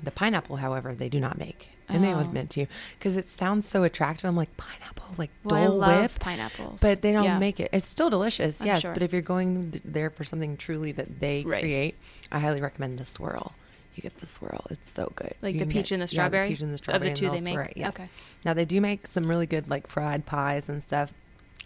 The 0.01 0.09
pineapple, 0.11 0.55
however, 0.55 0.95
they 0.95 1.09
do 1.09 1.19
not 1.19 1.37
make, 1.37 1.69
and 1.87 2.03
they 2.03 2.11
would 2.15 2.25
Oh. 2.25 2.29
admit 2.29 2.49
to 2.51 2.61
you 2.61 2.67
because 2.97 3.17
it 3.17 3.29
sounds 3.29 3.67
so 3.67 3.83
attractive. 3.83 4.25
I'm 4.25 4.35
like 4.35 4.57
pineapple, 4.57 5.13
like 5.19 5.29
well, 5.43 5.55
I 5.61 5.65
Dole 5.67 5.77
love 5.77 6.01
Whip, 6.13 6.19
pineapples, 6.19 6.81
but 6.81 7.03
they 7.03 7.11
don't 7.11 7.23
Yeah. 7.25 7.37
make 7.37 7.59
it. 7.59 7.69
It's 7.71 7.87
still 7.87 8.09
delicious, 8.09 8.61
I'm 8.61 8.65
yes. 8.67 8.81
sure. 8.81 8.93
But 8.95 9.03
if 9.03 9.13
you're 9.13 9.21
going 9.21 9.79
there 9.85 10.09
for 10.09 10.23
something 10.23 10.57
truly 10.57 10.91
that 10.93 11.19
they 11.19 11.43
Right. 11.43 11.61
create, 11.61 11.95
I 12.31 12.39
highly 12.39 12.61
recommend 12.61 12.97
the 12.97 13.05
swirl. 13.05 13.53
You 13.95 14.01
get 14.01 14.17
the 14.17 14.25
swirl; 14.25 14.65
it's 14.69 14.89
so 14.89 15.11
good. 15.15 15.33
Like 15.41 15.57
the 15.57 15.65
peach 15.65 15.89
get- 15.89 15.91
and 15.91 16.01
the 16.01 16.05
yeah, 16.05 16.07
strawberry? 16.07 16.49
peach 16.49 16.61
and 16.61 16.71
the 16.71 16.77
strawberry? 16.77 17.11
Of 17.11 17.19
the 17.19 17.25
two 17.25 17.31
they 17.31 17.41
make? 17.41 17.53
swirl, 17.53 17.67
Yes. 17.75 17.95
Okay. 17.99 18.09
Now 18.45 18.53
they 18.53 18.65
do 18.65 18.79
make 18.81 19.07
some 19.07 19.25
really 19.25 19.45
good 19.45 19.69
like 19.69 19.87
fried 19.87 20.25
pies 20.25 20.69
and 20.69 20.81
stuff. 20.81 21.13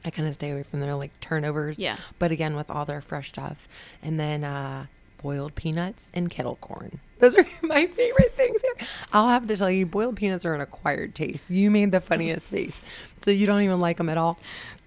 I 0.04 0.10
kind 0.12 0.28
of 0.28 0.36
stay 0.36 0.52
away 0.52 0.64
from 0.64 0.82
their 0.82 0.96
like 0.96 1.18
turnovers. 1.20 1.80
Yeah. 1.80 1.98
But 2.20 2.32
again, 2.32 2.56
with 2.56 2.70
all 2.70 2.86
their 2.86 3.02
fresh 3.02 3.30
stuff, 3.30 3.68
and 4.04 4.20
then 4.20 4.44
uh, 4.44 4.86
boiled 5.22 5.56
peanuts 5.56 6.12
and 6.14 6.30
kettle 6.30 6.58
corn. 6.62 7.00
Those 7.20 7.36
are 7.38 7.46
my 7.64 7.88
favorite 7.88 8.34
things 8.34 8.62
here. 8.62 8.88
I'll 9.14 9.30
have 9.30 9.48
to 9.48 9.56
tell 9.56 9.72
you, 9.72 9.86
boiled 9.86 10.16
peanuts 10.16 10.46
are 10.46 10.54
an 10.54 10.62
acquired 10.62 11.16
taste. 11.16 11.50
You 11.50 11.72
made 11.72 11.92
the 11.92 12.02
funniest 12.02 12.50
face, 12.52 12.82
so 13.22 13.32
you 13.32 13.46
don't 13.48 13.62
even 13.62 13.80
like 13.80 13.98
them 13.98 14.10
at 14.10 14.18
all. 14.18 14.38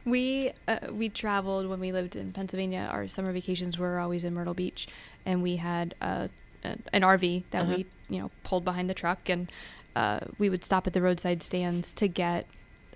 We 0.04 0.52
uh, 0.68 0.78
we 0.92 1.08
traveled 1.08 1.66
when 1.68 1.80
we 1.80 1.90
lived 1.92 2.14
in 2.16 2.32
Pennsylvania. 2.32 2.88
Our 2.90 3.08
summer 3.08 3.32
vacations 3.32 3.78
were 3.78 3.98
always 3.98 4.22
in 4.24 4.34
Myrtle 4.34 4.54
Beach, 4.54 4.86
and 5.26 5.42
we 5.42 5.56
had 5.56 5.94
uh, 6.00 6.28
a, 6.28 6.30
an 6.64 7.02
RV 7.02 7.44
that 7.50 7.62
Uh-huh. 7.62 7.74
we 7.76 7.86
you 8.08 8.20
know 8.20 8.30
pulled 8.44 8.64
behind 8.64 8.88
the 8.90 8.94
truck, 8.94 9.28
and 9.28 9.50
uh, 9.96 10.20
we 10.38 10.48
would 10.50 10.64
stop 10.64 10.86
at 10.86 10.92
the 10.92 11.02
roadside 11.02 11.42
stands 11.42 11.92
to 11.94 12.08
get. 12.08 12.46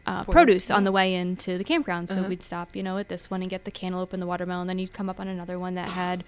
Uh, 0.05 0.25
produce 0.25 0.69
on 0.69 0.83
the 0.83 0.91
way 0.91 1.15
into 1.15 1.57
the 1.57 1.63
campground, 1.63 2.09
so 2.09 2.17
Uh-huh. 2.19 2.29
we'd 2.29 2.43
stop, 2.43 2.75
you 2.75 2.83
know, 2.83 2.99
at 2.99 3.09
this 3.09 3.31
one 3.31 3.41
and 3.41 3.49
get 3.49 3.65
the 3.65 3.71
cantaloupe 3.71 4.13
and 4.13 4.21
the 4.21 4.27
watermelon. 4.27 4.67
Then 4.67 4.81
you'd 4.81 4.93
come 4.93 5.09
up 5.09 5.21
on 5.21 5.29
another 5.29 5.61
one 5.61 5.77
that 5.77 5.91
had 5.91 6.25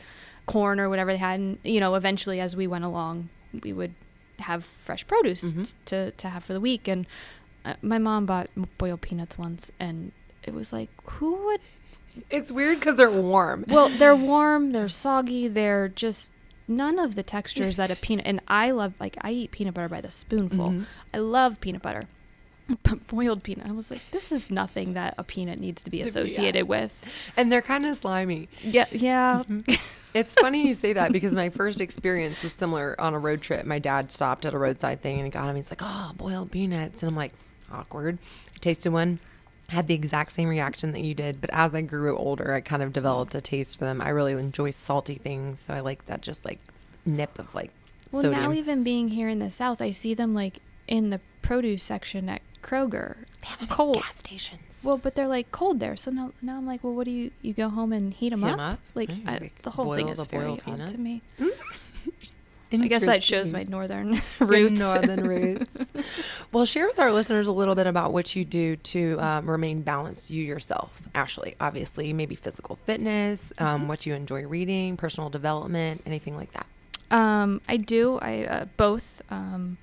corn 0.47 0.79
or 0.79 0.89
whatever 0.89 1.11
they 1.11 1.17
had, 1.19 1.41
and 1.41 1.59
you 1.65 1.81
know, 1.81 1.97
eventually 1.97 2.39
as 2.39 2.55
we 2.55 2.69
went 2.69 2.85
along, 2.85 3.31
we 3.65 3.73
would 3.73 3.95
have 4.39 4.65
fresh 4.65 5.05
produce 5.09 5.43
Mhm. 5.43 5.75
to 5.87 6.13
to 6.13 6.29
have 6.29 6.45
for 6.45 6.53
the 6.53 6.61
week. 6.61 6.87
And 6.87 7.05
uh, 7.65 7.75
my 7.83 7.99
mom 7.99 8.27
bought 8.27 8.49
boiled 8.79 9.01
peanuts 9.01 9.37
once, 9.39 9.73
and 9.81 10.13
it 10.45 10.55
was 10.55 10.73
like, 10.73 10.91
who 11.15 11.35
would? 11.47 11.61
It's 12.31 12.53
weird 12.53 12.79
because 12.79 12.95
they're 12.95 13.11
warm. 13.11 13.65
Well, 13.67 13.89
they're 13.89 14.15
warm, 14.35 14.71
they're 14.71 14.89
soggy, 14.89 15.49
they're 15.49 15.89
just 15.89 16.31
none 16.67 16.99
of 16.99 17.15
the 17.15 17.23
textures 17.23 17.77
that 17.77 17.91
a 17.91 17.97
peanut. 17.97 18.27
And 18.27 18.41
I 18.49 18.71
love 18.71 18.95
like 19.01 19.17
I 19.21 19.31
eat 19.33 19.51
peanut 19.51 19.75
butter 19.75 19.89
by 19.89 20.01
the 20.01 20.11
spoonful. 20.11 20.71
Mhm. 20.71 20.87
I 21.13 21.19
love 21.19 21.61
peanut 21.61 21.83
butter. 21.83 22.05
But 22.83 23.07
boiled 23.09 23.43
peanut, 23.43 23.67
I 23.67 23.73
was 23.73 23.91
like, 23.91 24.01
this 24.11 24.33
is 24.33 24.51
nothing 24.51 24.95
that 24.95 25.15
a 25.19 25.23
peanut 25.25 25.61
needs 25.61 25.83
to 25.83 25.91
be 25.91 25.99
be- 25.99 26.03
yeah. 26.05 26.09
associated 26.09 26.67
with. 26.67 27.05
And 27.37 27.53
they're 27.53 27.61
kind 27.61 27.85
of 27.85 27.95
slimy. 27.97 28.49
Yeah, 28.63 28.87
yeah. 28.91 29.43
It's 30.15 30.37
funny 30.37 30.69
you 30.69 30.75
say 30.75 30.93
that 30.93 31.11
because 31.13 31.35
my 31.35 31.51
first 31.51 31.81
experience 31.81 32.41
was 32.41 32.53
similar 32.53 32.95
on 33.01 33.15
a 33.15 33.19
road 33.19 33.43
trip. 33.43 33.67
My 33.67 33.81
dad 33.81 34.13
stopped 34.13 34.47
at 34.47 34.55
a 34.55 34.59
roadside 34.59 35.03
thing 35.03 35.17
and 35.17 35.25
he 35.25 35.31
got 35.31 35.49
him. 35.51 35.57
He's 35.57 35.73
like, 35.73 35.81
"Oh, 35.83 36.13
boiled 36.17 36.53
peanuts," 36.53 37.03
and 37.03 37.09
I'm 37.11 37.17
like, 37.17 37.33
"Awkward." 37.73 38.19
I 38.55 38.59
tasted 38.61 38.93
one, 38.93 39.19
had 39.75 39.87
the 39.87 39.95
exact 39.95 40.33
same 40.33 40.49
reaction 40.49 40.93
that 40.93 41.03
you 41.03 41.15
did, 41.15 41.41
but 41.41 41.51
as 41.53 41.75
I 41.75 41.83
grew 41.83 42.17
older, 42.17 42.53
I 42.55 42.61
kind 42.61 42.83
of 42.83 42.93
developed 42.93 43.35
a 43.35 43.41
taste 43.41 43.79
for 43.79 43.85
them. 43.85 44.01
I 44.01 44.09
really 44.09 44.33
enjoy 44.33 44.71
salty 44.71 45.15
things, 45.17 45.61
so 45.67 45.75
I 45.75 45.81
like 45.81 46.07
that 46.07 46.21
just 46.23 46.45
like 46.45 46.59
nip 47.05 47.39
of 47.39 47.55
like 47.55 47.71
Well, 48.11 48.23
sodium. 48.23 48.43
now 48.43 48.53
even 48.53 48.83
being 48.83 49.09
here 49.09 49.29
in 49.29 49.39
the 49.39 49.51
South, 49.51 49.81
I 49.83 49.91
see 49.91 50.15
them 50.15 50.35
like 50.35 50.61
in 50.89 51.11
the 51.11 51.21
produce 51.43 51.83
section 51.83 52.29
at 52.29 52.41
Kroger. 52.63 53.17
They 53.43 53.49
have 53.49 53.69
cold. 53.69 53.97
gas 53.97 54.17
stations. 54.19 54.61
Well, 54.83 54.97
but 54.99 55.15
they're 55.15 55.29
like 55.29 55.51
cold 55.53 55.81
there. 55.81 55.97
So 55.97 56.11
now, 56.11 56.33
now 56.43 56.57
I'm 56.57 56.67
like, 56.67 56.83
well, 56.85 56.95
what 56.95 57.05
do 57.05 57.11
you 57.11 57.31
you 57.43 57.53
go 57.55 57.69
home 57.69 57.93
and 57.93 58.13
heat 58.15 58.31
them 58.31 58.41
Heat 58.43 58.49
up? 58.49 58.53
'em 58.55 58.61
up? 58.61 58.79
Like, 58.95 59.11
I, 59.27 59.51
the 59.63 59.71
whole 59.71 59.95
thing 59.95 60.09
is 60.09 60.25
very 60.27 60.45
boiled 60.45 60.63
odd 60.67 60.87
to 60.89 60.99
me. 60.99 61.23
Hmm? 61.39 61.49
I 62.83 62.89
guess 62.89 63.05
that 63.05 63.23
shows 63.23 63.53
my 63.53 63.63
northern 63.65 64.21
roots. 64.41 64.81
northern 64.81 65.27
roots. 65.27 65.77
well, 66.53 66.65
share 66.67 66.87
with 66.87 66.99
our 67.01 67.13
listeners 67.13 67.47
a 67.47 67.53
little 67.53 67.75
bit 67.75 67.87
about 67.87 68.13
what 68.13 68.35
you 68.35 68.45
do 68.45 68.77
to 68.77 69.19
um, 69.21 69.49
remain 69.51 69.83
balanced, 69.83 70.31
you 70.31 70.43
yourself, 70.43 71.03
Ashley. 71.15 71.55
Obviously, 71.61 72.13
maybe 72.13 72.35
physical 72.35 72.77
fitness, 72.87 73.53
um, 73.59 73.81
Mm-hmm. 73.81 73.89
what 73.89 74.07
you 74.07 74.15
enjoy 74.15 74.45
reading, 74.47 74.97
personal 74.97 75.31
development, 75.31 76.03
anything 76.07 76.37
like 76.37 76.53
that. 76.53 76.67
Um, 77.11 77.61
I 77.69 77.77
do. 77.77 78.19
I 78.21 78.45
uh, 78.45 78.65
both. 78.77 79.23
Um, 79.31 79.77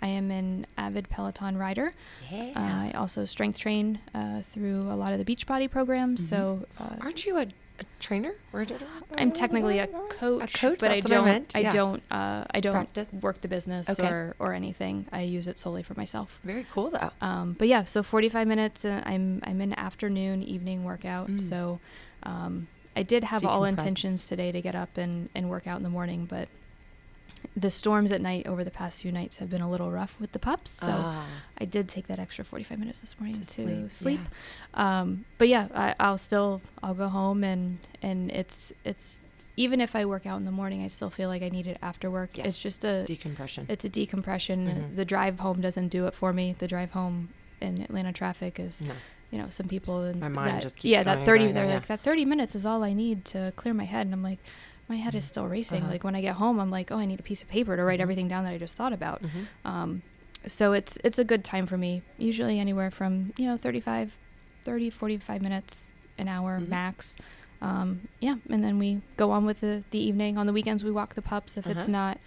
I 0.00 0.06
am 0.08 0.30
an 0.30 0.66
avid 0.76 1.08
Peloton 1.10 1.58
rider. 1.58 1.92
Yeah. 2.30 2.52
Uh, 2.54 2.60
I 2.60 2.92
also 2.96 3.24
strength 3.24 3.58
train 3.58 3.98
uh, 4.14 4.42
through 4.42 4.82
a 4.82 4.94
lot 4.94 5.12
of 5.12 5.24
the 5.24 5.24
Beachbody 5.24 5.68
programs. 5.70 6.20
Mhm. 6.20 6.28
So 6.30 6.66
uh, 6.78 6.96
Aren't 7.00 7.26
you 7.26 7.36
a, 7.38 7.46
a 7.80 7.84
trainer? 8.00 8.34
Or 8.52 8.64
did 8.64 8.84
I'm 9.16 9.32
technically 9.32 9.78
a 9.78 9.86
coach, 9.86 10.54
a 10.54 10.58
coach, 10.58 10.78
but 10.80 10.90
I 10.90 11.00
that's 11.00 11.08
what 11.08 11.12
I 11.12 11.24
don't. 11.24 11.56
I 11.56 11.58
yeah. 11.60 11.70
don't. 11.70 12.02
Uh, 12.10 12.44
I 12.50 12.60
don't 12.60 12.72
Practice? 12.72 13.12
work 13.22 13.40
the 13.40 13.48
business 13.48 13.88
Okay. 13.88 14.08
or 14.08 14.34
or 14.38 14.52
anything. 14.52 15.06
I 15.12 15.22
use 15.22 15.48
it 15.48 15.58
solely 15.58 15.82
for 15.82 15.94
myself. 15.94 16.40
Very 16.44 16.66
cool, 16.70 16.90
though. 16.90 17.10
Um, 17.20 17.54
but 17.58 17.68
yeah, 17.68 17.84
so 17.84 18.02
45 18.02 18.46
minutes. 18.46 18.84
Uh, 18.84 19.02
I'm 19.04 19.40
I'm 19.44 19.60
in 19.60 19.72
afternoon, 19.78 20.42
evening 20.42 20.84
workout. 20.84 21.28
Mm. 21.28 21.40
So 21.40 21.80
um, 22.22 22.68
I 22.96 23.02
did 23.02 23.24
have 23.24 23.44
all 23.44 23.64
intentions 23.64 24.26
today 24.26 24.50
to 24.50 24.60
get 24.60 24.74
up 24.74 24.96
and, 24.98 25.28
and 25.34 25.48
work 25.48 25.66
out 25.66 25.76
in 25.76 25.84
the 25.84 25.88
morning, 25.90 26.26
but 26.26 26.48
the 27.56 27.70
storms 27.70 28.12
at 28.12 28.20
night 28.20 28.46
over 28.46 28.62
the 28.64 28.70
past 28.70 29.02
few 29.02 29.12
nights 29.12 29.38
have 29.38 29.50
been 29.50 29.60
a 29.60 29.70
little 29.70 29.90
rough 29.90 30.18
with 30.20 30.32
the 30.32 30.38
pups. 30.38 30.70
So 30.72 30.86
Ah, 30.90 31.26
I 31.60 31.64
did 31.64 31.88
take 31.88 32.06
that 32.08 32.18
extra 32.18 32.44
45 32.44 32.78
minutes 32.78 33.00
this 33.00 33.18
morning 33.18 33.34
To 33.34 33.40
to, 33.40 33.46
sleep, 33.46 33.92
sleep. 33.92 34.20
Um, 34.74 35.24
but 35.38 35.48
yeah, 35.48 35.68
I, 35.74 35.94
I'll 36.00 36.18
still 36.18 36.60
I'll 36.82 36.94
go 36.94 37.08
home 37.08 37.44
and 37.44 37.78
and 38.02 38.30
it's 38.30 38.72
it's 38.84 39.20
even 39.56 39.80
if 39.80 39.96
I 39.96 40.04
work 40.04 40.24
out 40.24 40.36
in 40.36 40.44
the 40.44 40.52
morning, 40.52 40.84
I 40.84 40.86
still 40.86 41.10
feel 41.10 41.28
like 41.28 41.42
I 41.42 41.48
need 41.48 41.66
it 41.66 41.78
after 41.82 42.10
work. 42.10 42.38
Yes. 42.38 42.46
It's 42.46 42.62
just 42.62 42.84
a 42.84 43.04
decompression. 43.04 43.66
it's 43.68 43.84
a 43.84 43.88
decompression. 43.88 44.68
Mhm. 44.68 44.96
The 44.96 45.04
drive 45.04 45.40
home 45.40 45.60
doesn't 45.60 45.88
do 45.88 46.06
it 46.06 46.14
for 46.14 46.32
me. 46.32 46.54
The 46.56 46.68
drive 46.68 46.92
home 46.92 47.30
in 47.60 47.82
Atlanta 47.82 48.12
traffic 48.12 48.60
is, 48.60 48.80
no. 48.82 48.92
you 49.32 49.38
know, 49.38 49.48
some 49.48 49.66
people. 49.66 50.04
In 50.04 50.20
my 50.20 50.28
mind 50.28 50.56
that, 50.56 50.62
just 50.62 50.76
keeps 50.76 50.92
yeah, 50.92 51.02
that 51.02 51.24
thirty. 51.24 51.44
going, 51.46 51.54
they're 51.54 51.66
yeah. 51.66 51.74
like 51.74 51.86
that 51.88 52.00
thirty 52.00 52.24
minutes 52.24 52.54
is 52.54 52.64
all 52.64 52.84
I 52.84 52.92
need 52.92 53.24
to 53.26 53.52
clear 53.56 53.74
my 53.74 53.84
head, 53.84 54.06
and 54.06 54.14
I'm 54.14 54.22
like, 54.22 54.38
my 54.88 54.96
head 54.96 55.14
is 55.14 55.24
still 55.24 55.46
racing. 55.46 55.82
Uh-huh. 55.82 55.92
Like 55.92 56.04
when 56.04 56.14
I 56.14 56.20
get 56.20 56.36
home, 56.36 56.58
I'm 56.58 56.70
like, 56.70 56.90
oh, 56.90 56.98
I 56.98 57.04
need 57.04 57.20
a 57.20 57.22
piece 57.22 57.42
of 57.42 57.48
paper 57.48 57.76
to 57.76 57.82
write 57.84 57.98
Mhm. 57.98 58.02
everything 58.02 58.28
down 58.28 58.44
that 58.44 58.52
I 58.52 58.58
just 58.58 58.74
thought 58.74 58.92
about. 58.92 59.22
Mhm. 59.22 59.46
Um, 59.64 60.02
so 60.46 60.72
it's 60.72 60.98
it's 61.04 61.18
a 61.18 61.24
good 61.24 61.44
time 61.44 61.66
for 61.66 61.76
me. 61.76 62.02
Usually 62.16 62.58
anywhere 62.58 62.90
from 62.90 63.32
you 63.36 63.46
know 63.46 63.56
35, 63.56 64.16
30, 64.64 64.90
45 64.90 65.42
minutes, 65.42 65.88
an 66.16 66.28
hour 66.28 66.58
Mhm. 66.60 66.68
max. 66.68 67.16
Um, 67.60 68.02
yeah, 68.20 68.36
and 68.50 68.62
then 68.62 68.78
we 68.78 69.00
go 69.16 69.32
on 69.32 69.44
with 69.44 69.60
the, 69.60 69.82
the 69.90 69.98
evening. 69.98 70.38
On 70.38 70.46
the 70.46 70.52
weekends, 70.52 70.84
we 70.84 70.92
walk 70.92 71.14
the 71.14 71.22
pups. 71.22 71.56
If 71.56 71.66
it's 71.66 71.84
Uh-huh. 71.86 71.92
not 71.92 72.18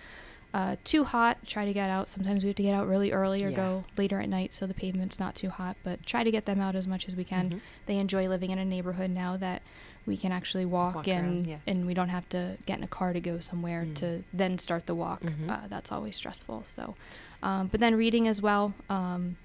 uh, 0.54 0.76
too 0.84 1.06
hot, 1.06 1.38
try 1.48 1.64
to 1.64 1.72
get 1.72 1.90
out. 1.90 2.10
Sometimes 2.10 2.44
we 2.44 2.50
have 2.50 2.58
to 2.58 2.64
get 2.64 2.76
out 2.76 2.86
really 2.86 3.14
early 3.14 3.42
or 3.42 3.48
Yeah. 3.52 3.56
go 3.56 3.84
later 3.98 4.20
at 4.20 4.28
night 4.28 4.52
so 4.52 4.68
the 4.68 4.74
pavement's 4.74 5.18
not 5.18 5.34
too 5.34 5.50
hot. 5.50 5.78
But 5.82 6.06
try 6.06 6.26
to 6.26 6.30
get 6.32 6.44
them 6.46 6.60
out 6.60 6.76
as 6.76 6.86
much 6.88 7.08
as 7.08 7.16
we 7.16 7.24
can. 7.24 7.50
Mhm. 7.50 7.60
They 7.86 7.96
enjoy 7.96 8.28
living 8.28 8.52
in 8.52 8.60
a 8.60 8.66
neighborhood 8.66 9.12
now 9.12 9.38
that 9.38 9.62
we 10.06 10.18
can 10.18 10.32
actually 10.32 10.66
walk, 10.66 10.96
Walk 10.96 11.08
and 11.08 11.26
around, 11.26 11.48
yeah. 11.48 11.58
and 11.68 11.86
we 11.86 11.94
don't 11.94 12.10
have 12.10 12.28
to 12.30 12.58
get 12.66 12.78
in 12.78 12.84
a 12.84 12.88
car 12.88 13.14
to 13.14 13.20
go 13.22 13.40
somewhere 13.40 13.86
Mm. 13.86 13.96
to 13.96 14.24
then 14.34 14.58
start 14.58 14.86
the 14.88 14.96
walk. 14.96 15.22
Mhm. 15.22 15.50
Uh, 15.50 15.68
that's 15.68 15.92
always 15.92 16.16
stressful. 16.16 16.64
So, 16.64 16.96
um, 17.44 17.68
but 17.68 17.80
then 17.80 17.96
reading 17.96 18.28
as 18.28 18.42
well. 18.42 18.74
Um, 18.90 19.38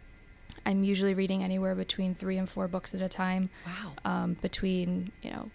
I'm 0.64 0.82
usually 0.82 1.14
reading 1.14 1.44
anywhere 1.44 1.74
between 1.74 2.14
three 2.14 2.38
and 2.38 2.48
four 2.48 2.66
books 2.68 2.94
at 2.94 3.00
a 3.02 3.09
time. 3.09 3.50
Wow. 3.66 3.92
Um, 4.04 4.34
between 4.42 5.12
you 5.22 5.30
know, 5.30 5.50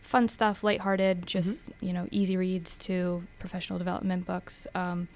fun 0.00 0.28
stuff, 0.28 0.62
lighthearted, 0.64 1.26
just 1.26 1.66
Mm-hmm. 1.70 1.86
you 1.86 1.92
know, 1.92 2.08
easy 2.10 2.36
reads 2.36 2.78
to 2.78 3.24
professional 3.38 3.78
development 3.78 4.24
books. 4.26 4.66
Um, 4.74 5.08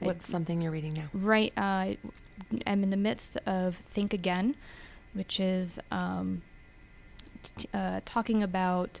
I- 0.00 0.06
What's 0.06 0.26
something 0.28 0.60
you're 0.62 0.72
reading 0.72 0.92
now? 0.94 1.08
right 1.14 1.52
uh, 1.56 1.94
i'm 2.66 2.82
in 2.82 2.90
the 2.90 2.96
midst 2.96 3.36
of 3.46 3.76
think 3.76 4.12
again 4.12 4.56
which 5.14 5.38
is 5.38 5.78
um, 5.92 6.42
t- 7.56 7.68
uh, 7.74 8.00
talking 8.04 8.42
about 8.42 9.00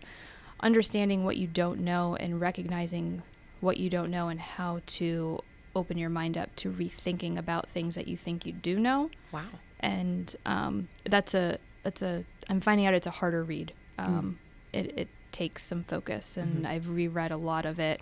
understanding 0.60 1.24
what 1.24 1.36
you 1.36 1.46
don't 1.46 1.80
know 1.80 2.16
and 2.16 2.40
recognizing 2.40 3.22
what 3.60 3.76
you 3.78 3.90
don't 3.90 4.10
know 4.10 4.28
and 4.28 4.40
how 4.40 4.80
to 4.86 5.40
open 5.76 5.98
your 5.98 6.10
mind 6.10 6.36
up 6.38 6.54
to 6.56 6.70
rethinking 6.70 7.36
about 7.36 7.68
things 7.68 7.94
that 7.96 8.06
you 8.06 8.16
think 8.16 8.46
you 8.46 8.52
do 8.52 8.78
know 8.78 9.10
Wow. 9.32 9.42
and 9.80 10.34
um, 10.46 10.88
that's 11.04 11.34
a 11.34 11.58
that's 11.82 12.00
a 12.02 12.24
i'm 12.48 12.60
finding 12.60 12.86
out 12.86 12.94
it's 12.94 13.06
a 13.06 13.10
harder 13.10 13.42
read 13.42 13.72
um, 13.98 14.38
it, 14.72 14.92
it 14.96 15.08
takes 15.32 15.64
some 15.64 15.82
focus 15.84 16.36
and 16.36 16.64
Mhm. 16.64 16.68
i've 16.68 16.88
reread 16.88 17.32
a 17.32 17.36
lot 17.36 17.66
of 17.66 17.78
it 17.80 18.00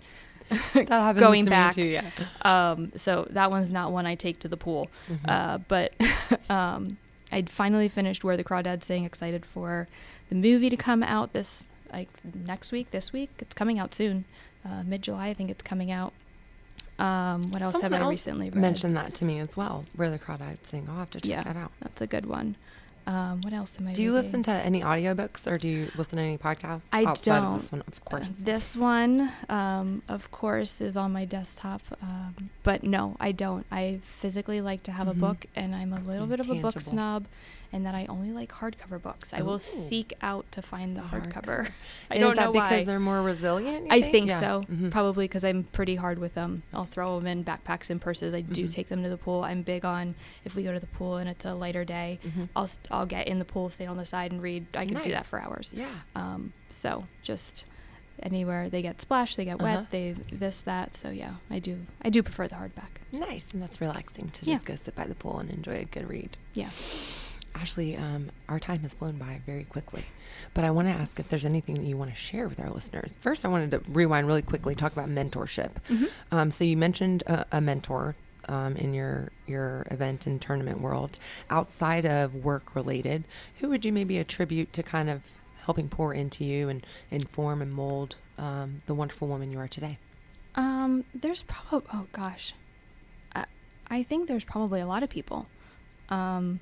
That 0.73 0.87
happens 0.89 1.19
Going 1.21 1.45
to 1.45 1.49
back. 1.49 1.77
me 1.77 1.83
too, 1.83 1.89
yeah. 1.89 2.09
um, 2.41 2.91
so 2.97 3.25
that 3.31 3.49
one's 3.49 3.71
not 3.71 3.91
one 3.93 4.05
I 4.05 4.15
take 4.15 4.39
to 4.39 4.49
the 4.49 4.57
pool. 4.57 4.89
Mhm. 5.09 5.19
Uh, 5.29 5.57
but 5.69 5.93
um, 6.49 6.97
I'd 7.31 7.49
finally 7.49 7.87
finished 7.89 8.23
Where 8.23 8.37
the 8.37 8.43
Crawdads 8.43 8.83
Sing. 8.83 9.05
Excited 9.05 9.45
for 9.45 9.87
the 10.29 10.35
movie 10.35 10.69
to 10.69 10.77
come 10.77 11.03
out 11.03 11.33
this 11.33 11.69
like 11.91 12.09
next 12.45 12.71
week. 12.71 12.91
This 12.91 13.11
week 13.13 13.29
it's 13.39 13.53
coming 13.55 13.79
out 13.79 13.93
soon, 13.93 14.25
uh, 14.65 14.83
mid 14.85 15.01
July. 15.03 15.27
I 15.29 15.33
think 15.33 15.49
it's 15.49 15.63
coming 15.63 15.91
out. 15.91 16.13
Um, 16.99 17.49
what 17.51 17.61
else 17.63 17.73
Someone 17.73 17.91
have 17.93 18.01
I 18.01 18.03
else 18.03 18.09
recently 18.11 18.49
read? 18.49 18.55
mentioned 18.55 18.95
that 18.97 19.13
to 19.15 19.25
me 19.25 19.39
as 19.39 19.57
well. 19.57 19.85
Where 19.95 20.09
the 20.11 20.19
crawdads 20.19 20.65
sing. 20.67 20.87
I'll 20.89 20.97
have 20.97 21.09
to 21.11 21.19
check 21.21 21.29
Yeah. 21.29 21.43
that 21.43 21.57
out. 21.57 21.71
That's 21.81 22.01
a 22.01 22.07
good 22.07 22.25
one. 22.27 22.55
Um, 23.05 23.41
what 23.41 23.51
else 23.53 23.77
am 23.79 23.87
I? 23.87 23.93
Do 23.93 24.01
you 24.01 24.13
reading? 24.15 24.25
listen 24.31 24.43
to 24.43 24.51
any 24.51 24.81
audiobooks 24.81 25.45
or 25.51 25.57
do 25.57 25.67
you 25.67 25.91
listen 25.95 26.17
to 26.17 26.23
any 26.23 26.37
podcasts 26.37 26.83
I 26.93 27.03
outside 27.03 27.39
don't. 27.41 27.53
of 27.55 27.61
this 27.61 27.71
one? 27.71 27.83
Of 27.87 28.01
Uh, 28.05 28.09
course. 28.09 28.29
this 28.29 28.77
one, 28.77 29.31
um, 29.49 30.01
of 30.07 30.31
course, 30.31 30.79
is 30.81 30.95
on 30.95 31.11
my 31.11 31.25
desktop. 31.25 31.81
Um, 32.01 32.49
but 32.63 32.83
no, 32.83 33.17
I 33.19 33.31
don't. 33.33 33.65
I 33.71 33.99
physically 34.03 34.61
like 34.61 34.83
to 34.83 34.91
have 34.93 35.07
Mhm. 35.07 35.11
a 35.11 35.13
book, 35.15 35.45
and 35.55 35.75
I'm 35.75 35.91
a 35.91 35.97
Have 35.97 36.07
little 36.07 36.27
bit 36.27 36.39
of 36.39 36.49
a 36.49 36.55
book 36.55 36.79
snob, 36.79 37.25
and 37.73 37.85
that 37.87 37.95
I 37.95 38.05
only 38.07 38.31
like 38.31 38.51
hardcover 38.53 39.01
books. 39.01 39.33
I 39.33 39.41
Ooh. 39.41 39.45
will 39.45 39.59
seek 39.59 40.13
out 40.21 40.49
to 40.51 40.61
find 40.61 40.95
the, 40.95 41.01
hardcover. 41.01 41.69
I 42.11 42.19
don't 42.19 42.29
is 42.31 42.35
that 42.37 42.45
know 42.45 42.51
because 42.53 42.69
why. 42.69 42.83
they're 42.83 42.99
more 42.99 43.21
resilient? 43.23 43.87
I 43.91 44.01
think 44.01 44.27
Yeah. 44.29 44.39
so. 44.39 44.63
Mhm. 44.71 44.91
Probably 44.91 45.25
because 45.25 45.43
I'm 45.43 45.63
pretty 45.63 45.95
hard 45.95 46.19
with 46.19 46.35
them. 46.35 46.61
I'll 46.71 46.85
throw 46.85 47.17
them 47.19 47.25
in 47.27 47.43
backpacks 47.43 47.89
and 47.89 47.99
purses. 47.99 48.33
I 48.35 48.41
do 48.41 48.67
Mhm. 48.67 48.71
take 48.71 48.87
them 48.89 49.01
to 49.03 49.09
the 49.09 49.17
pool. 49.17 49.43
I'm 49.43 49.63
big 49.63 49.83
on 49.83 50.13
if 50.45 50.55
we 50.55 50.61
go 50.63 50.71
to 50.71 50.79
the 50.79 50.85
pool 50.85 51.17
and 51.17 51.27
it's 51.27 51.43
a 51.45 51.53
lighter 51.55 51.83
day, 51.83 52.19
Mhm. 52.23 52.47
I'll 52.55 52.69
I'll 52.91 53.05
get 53.07 53.27
in 53.27 53.39
the 53.39 53.45
pool, 53.45 53.69
stay 53.71 53.87
on 53.87 53.97
the 53.97 54.05
side, 54.05 54.31
and 54.31 54.41
read. 54.41 54.67
I 54.75 54.85
can 54.85 55.01
do 55.01 55.09
that 55.09 55.25
for 55.25 55.41
hours. 55.41 55.73
Yeah. 55.75 55.87
Um, 56.15 56.53
so 56.69 57.07
just 57.23 57.65
anywhere 58.21 58.69
they 58.69 58.83
get 58.83 59.01
splashed, 59.01 59.35
they 59.37 59.45
get 59.45 59.59
wet, 59.59 59.77
Uh-huh. 59.77 59.85
they 59.89 60.11
this 60.31 60.61
that. 60.61 60.95
So 60.95 61.09
yeah, 61.09 61.35
I 61.49 61.57
do 61.57 61.87
I 62.03 62.09
do 62.09 62.21
prefer 62.21 62.47
the 62.47 62.55
hardback. 62.55 63.01
Nice. 63.11 63.51
And 63.51 63.61
that's 63.61 63.81
relaxing 63.81 64.29
to 64.29 64.45
Yeah. 64.45 64.53
just 64.53 64.65
go 64.67 64.75
sit 64.75 64.93
by 64.95 65.05
the 65.07 65.15
pool 65.15 65.39
and 65.39 65.49
enjoy 65.49 65.77
a 65.79 65.85
good 65.85 66.07
read. 66.07 66.37
Yeah. 66.53 66.69
Ashley, 67.55 67.95
um, 67.95 68.31
our 68.49 68.59
time 68.59 68.79
has 68.79 68.93
flown 68.93 69.17
by 69.17 69.41
very 69.45 69.63
quickly, 69.63 70.05
but 70.53 70.63
I 70.63 70.71
want 70.71 70.87
to 70.87 70.93
ask 70.93 71.19
if 71.19 71.29
there's 71.29 71.45
anything 71.45 71.75
that 71.75 71.85
you 71.85 71.95
want 71.97 72.09
to 72.11 72.15
share 72.17 72.47
with 72.47 72.59
our 72.59 72.69
listeners. 72.69 73.15
First, 73.19 73.45
I 73.45 73.47
wanted 73.47 73.71
to 73.71 73.81
rewind 73.91 74.27
really 74.27 74.41
quickly, 74.41 74.75
talk 74.75 74.91
about 74.91 75.07
mentorship. 75.09 75.71
Mhm. 75.87 76.09
Um, 76.31 76.51
so 76.51 76.63
you 76.63 76.75
mentioned 76.75 77.23
a, 77.27 77.45
a 77.51 77.61
mentor 77.61 78.15
um, 78.49 78.75
in 78.75 78.93
your 78.93 79.31
your 79.47 79.85
event 79.91 80.27
and 80.27 80.41
tournament 80.41 80.81
world. 80.81 81.17
Outside 81.49 82.05
of 82.05 82.35
work 82.35 82.75
related, 82.75 83.23
who 83.59 83.69
would 83.69 83.85
you 83.85 83.93
maybe 83.93 84.17
attribute 84.17 84.73
to 84.73 84.83
kind 84.83 85.09
of 85.09 85.21
helping 85.65 85.87
pour 85.87 86.13
into 86.13 86.43
you 86.43 86.67
and 86.69 86.85
inform 87.09 87.61
and 87.61 87.71
mold 87.73 88.15
um, 88.37 88.81
the 88.85 88.93
wonderful 88.93 89.27
woman 89.27 89.51
you 89.51 89.59
are 89.59 89.67
today? 89.67 89.97
Um, 90.55 91.05
there's 91.13 91.43
probably 91.43 91.87
oh 91.93 92.07
gosh, 92.11 92.53
I, 93.33 93.45
I 93.89 94.03
think 94.03 94.27
there's 94.27 94.43
probably 94.43 94.81
a 94.81 94.85
lot 94.87 95.03
of 95.03 95.09
people. 95.09 95.47
Um, 96.09 96.59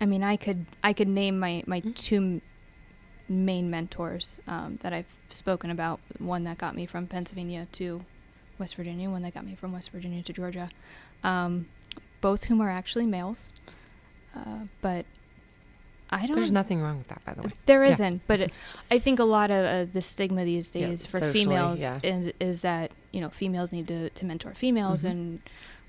I 0.00 0.06
mean, 0.06 0.22
I 0.22 0.36
could 0.36 0.66
I 0.82 0.92
could 0.92 1.08
name 1.08 1.38
my 1.38 1.62
my 1.66 1.80
Mm-hmm. 1.80 1.92
two 1.92 2.40
main 3.28 3.70
mentors 3.70 4.38
um, 4.46 4.78
that 4.82 4.92
I've 4.92 5.16
spoken 5.30 5.70
about. 5.70 6.00
One 6.18 6.44
that 6.44 6.58
got 6.58 6.74
me 6.76 6.84
from 6.86 7.06
Pennsylvania 7.06 7.66
to 7.72 8.04
West 8.58 8.74
Virginia. 8.76 9.08
One 9.10 9.22
that 9.22 9.34
got 9.34 9.46
me 9.46 9.54
from 9.54 9.72
West 9.72 9.90
Virginia 9.90 10.22
to 10.22 10.32
Georgia. 10.32 10.68
Um, 11.22 11.66
both 12.20 12.44
whom 12.44 12.60
are 12.60 12.70
actually 12.70 13.06
males. 13.06 13.48
Uh, 14.36 14.66
but 14.82 15.06
I 16.10 16.26
don't. 16.26 16.36
There's 16.36 16.52
nothing 16.52 16.82
wrong 16.82 16.98
with 16.98 17.08
that, 17.08 17.24
by 17.24 17.34
the 17.34 17.42
way. 17.42 17.52
There 17.66 17.84
Yeah. 17.84 17.92
isn't, 17.92 18.22
but 18.26 18.40
it, 18.40 18.52
I 18.90 18.98
think 18.98 19.18
a 19.18 19.24
lot 19.24 19.50
of 19.50 19.64
uh, 19.64 19.90
the 19.90 20.02
stigma 20.02 20.44
these 20.44 20.70
Yeah, 20.74 20.88
days 20.88 21.06
for 21.06 21.18
socially, 21.20 21.32
females 21.44 21.80
yeah. 21.80 22.00
is, 22.02 22.32
is 22.40 22.60
that 22.62 22.90
you 23.12 23.20
know 23.20 23.30
females 23.30 23.72
need 23.72 23.88
to, 23.88 24.10
to 24.10 24.24
mentor 24.26 24.52
females 24.54 25.04
Mhm. 25.04 25.10
and 25.10 25.40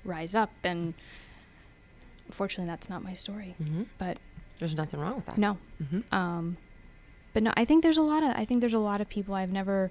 rise 0.04 0.34
up, 0.34 0.50
and 0.64 0.94
unfortunately, 2.26 2.70
that's 2.70 2.88
not 2.88 3.02
my 3.02 3.14
story. 3.14 3.54
hmm 3.58 3.82
But 3.98 4.18
There's 4.58 4.74
nothing 4.76 5.00
wrong 5.00 5.16
with 5.16 5.26
that. 5.26 5.38
no, 5.38 5.58
hmm 5.90 6.00
um, 6.12 6.56
but 7.34 7.42
no, 7.42 7.52
I 7.56 7.64
think 7.64 7.82
there's 7.82 7.98
a 7.98 8.02
lot 8.02 8.22
of 8.22 8.30
I 8.36 8.44
think 8.46 8.60
there's 8.60 8.74
a 8.74 8.78
lot 8.78 9.00
of 9.00 9.08
people 9.08 9.34
I've 9.34 9.52
never, 9.52 9.90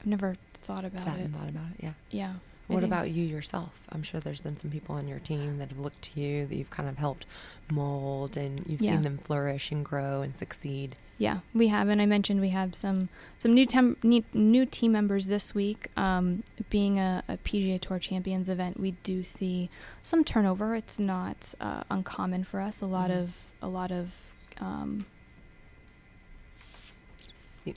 I've 0.00 0.06
never 0.06 0.36
thought 0.54 0.84
about 0.84 1.04
Sat 1.04 1.18
it. 1.18 1.22
and 1.26 1.34
thought 1.34 1.48
about 1.48 1.70
it. 1.78 1.84
Yeah. 1.84 1.92
Yeah. 2.10 2.32
What 2.68 2.84
about 2.84 3.10
you 3.10 3.24
yourself? 3.24 3.86
I'm 3.90 4.02
sure 4.02 4.20
there's 4.20 4.42
been 4.42 4.58
some 4.58 4.70
people 4.70 4.94
on 4.94 5.08
your 5.08 5.18
team 5.20 5.56
that 5.58 5.70
have 5.70 5.78
looked 5.78 6.02
to 6.12 6.20
you 6.20 6.44
that 6.46 6.54
you've 6.54 6.68
kind 6.70 6.86
of 6.88 6.98
helped 6.98 7.24
mold 7.70 8.36
and 8.36 8.62
you've 8.66 8.82
Yeah. 8.82 8.92
seen 8.92 9.02
them 9.02 9.16
flourish 9.18 9.72
and 9.72 9.82
grow 9.84 10.20
and 10.20 10.36
succeed. 10.36 10.94
Yeah, 11.16 11.40
we 11.54 11.68
have, 11.68 11.88
and 11.88 12.00
I 12.00 12.06
mentioned 12.06 12.40
we 12.40 12.50
have 12.50 12.74
some 12.76 13.08
some 13.38 13.52
new 13.52 13.66
tem- 13.66 13.96
new, 14.04 14.22
new 14.32 14.64
team 14.66 14.92
members 14.92 15.26
this 15.26 15.52
week. 15.54 15.88
Um, 15.96 16.44
being 16.70 16.98
a, 17.00 17.24
a 17.26 17.38
PGA 17.38 17.80
Tour 17.80 17.98
Champions 17.98 18.48
event, 18.48 18.78
we 18.78 18.92
do 19.02 19.24
see 19.24 19.68
some 20.04 20.22
turnover. 20.22 20.76
It's 20.76 20.98
not 21.00 21.54
uh, 21.60 21.82
uncommon 21.90 22.44
for 22.44 22.60
us. 22.60 22.80
A 22.82 22.86
lot 22.86 23.10
Mhm. 23.10 23.18
of 23.22 23.44
a 23.62 23.66
lot 23.68 23.90
of 23.90 24.14
um, 24.60 25.06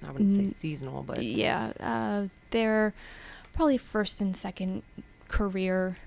I 0.03 0.11
wouldn't 0.11 0.33
say 0.35 0.45
seasonal, 0.47 1.01
but 1.03 1.23
yeah, 1.23 1.73
uh, 1.79 2.27
they're 2.51 2.93
probably 3.53 3.77
first 3.77 4.21
and 4.21 4.35
second 4.35 4.83
career 5.27 5.97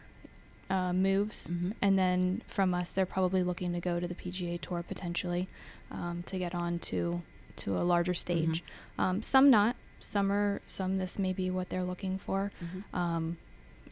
uh, 0.70 0.92
moves. 0.92 1.46
Mhm. 1.46 1.74
And 1.82 1.98
then 1.98 2.42
from 2.46 2.74
us, 2.74 2.90
they're 2.92 3.06
probably 3.06 3.42
looking 3.42 3.72
to 3.74 3.80
go 3.80 4.00
to 4.00 4.08
the 4.08 4.14
PGA 4.14 4.58
Tour 4.60 4.82
potentially 4.86 5.48
um, 5.90 6.22
to 6.26 6.38
get 6.38 6.54
on 6.54 6.78
to 6.80 7.22
to 7.56 7.78
a 7.78 7.84
larger 7.84 8.14
stage. 8.14 8.64
Um, 8.98 9.22
some 9.22 9.48
not. 9.50 9.76
Some 10.00 10.32
are. 10.32 10.60
Some 10.66 10.98
this 10.98 11.18
may 11.18 11.32
be 11.32 11.50
what 11.50 11.68
they're 11.68 11.84
looking 11.84 12.18
for. 12.18 12.50
Mhm. 12.62 12.98
Um, 12.98 13.36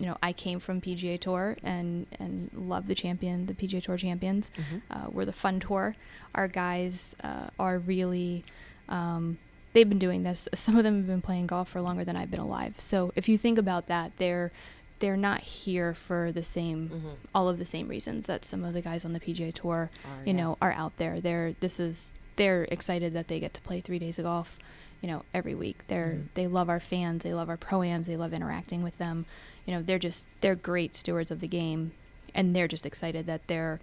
you 0.00 0.06
know, 0.06 0.16
I 0.22 0.32
came 0.32 0.58
from 0.58 0.80
PGA 0.80 1.18
Tour 1.20 1.56
and 1.62 2.06
and 2.18 2.50
love 2.54 2.86
the 2.86 2.94
champion, 2.94 3.46
the 3.46 3.54
PGA 3.54 3.80
Tour 3.82 3.96
champions. 3.98 4.50
Mhm. 4.56 4.82
Uh, 4.90 5.10
we're 5.12 5.24
the 5.26 5.32
fun 5.32 5.60
tour. 5.60 5.94
Our 6.34 6.48
guys 6.48 7.14
uh, 7.22 7.48
are 7.58 7.78
really. 7.78 8.44
Um, 8.88 9.38
they've 9.72 9.88
been 9.88 9.98
doing 9.98 10.22
this. 10.22 10.48
Some 10.54 10.76
of 10.76 10.84
them 10.84 10.96
have 10.98 11.06
been 11.06 11.22
playing 11.22 11.46
golf 11.46 11.68
for 11.70 11.80
longer 11.80 12.04
than 12.04 12.16
I've 12.16 12.30
been 12.30 12.40
alive. 12.40 12.74
So 12.78 13.12
if 13.16 13.28
you 13.28 13.38
think 13.38 13.58
about 13.58 13.86
that, 13.86 14.12
they're 14.18 14.50
they're 14.98 15.16
not 15.16 15.40
here 15.40 15.94
for 15.94 16.30
the 16.30 16.44
same 16.44 16.88
Mhm. 16.88 17.16
all 17.34 17.48
of 17.48 17.58
the 17.58 17.64
same 17.64 17.88
reasons 17.88 18.26
that 18.26 18.44
some 18.44 18.62
of 18.62 18.72
the 18.72 18.80
guys 18.80 19.04
on 19.04 19.12
the 19.14 19.18
PGA 19.18 19.50
Tour, 19.52 19.90
Are, 20.04 20.24
you 20.24 20.26
yeah. 20.26 20.32
know, 20.40 20.58
are 20.62 20.70
out 20.72 20.96
there. 20.98 21.18
They're 21.20 21.54
this 21.58 21.80
is 21.80 22.12
they're 22.36 22.64
excited 22.70 23.12
that 23.14 23.26
they 23.28 23.40
get 23.40 23.52
to 23.54 23.60
play 23.62 23.80
three 23.80 23.98
days 23.98 24.18
of 24.20 24.24
golf, 24.26 24.58
you 25.00 25.08
know, 25.08 25.24
every 25.34 25.54
week. 25.56 25.84
They're 25.88 26.18
Mhm. 26.20 26.26
they 26.34 26.46
love 26.46 26.68
our 26.68 26.78
fans. 26.80 27.24
They 27.24 27.34
love 27.34 27.48
our 27.48 27.56
proams. 27.56 28.06
They 28.06 28.16
love 28.16 28.32
interacting 28.32 28.82
with 28.84 28.98
them. 28.98 29.26
You 29.66 29.74
know, 29.74 29.82
they're 29.82 29.98
just 29.98 30.26
they're 30.40 30.54
great 30.54 30.94
stewards 30.94 31.32
of 31.32 31.40
the 31.40 31.48
game, 31.48 31.90
and 32.32 32.54
they're 32.54 32.68
just 32.68 32.86
excited 32.86 33.26
that 33.26 33.46
they're 33.48 33.80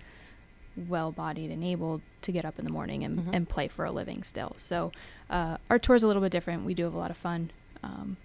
well-bodied 0.88 1.52
and 1.52 1.64
able 1.64 2.02
to 2.22 2.32
get 2.32 2.46
up 2.46 2.58
in 2.60 2.66
the 2.66 2.72
morning 2.72 3.04
and, 3.04 3.20
Mhm. 3.20 3.30
and 3.34 3.50
play 3.50 3.68
for 3.68 3.86
a 3.86 3.92
living 3.92 4.24
still. 4.24 4.54
So 4.58 4.92
uh, 5.30 5.58
our 5.70 5.80
tour's 5.80 6.04
a 6.04 6.08
little 6.08 6.22
bit 6.22 6.32
different. 6.32 6.66
We 6.66 6.74
do 6.74 6.84
have 6.84 6.94
a 6.94 6.98
lot 6.98 7.12
of 7.12 7.18
fun. 7.18 7.52
Um, 7.84 8.18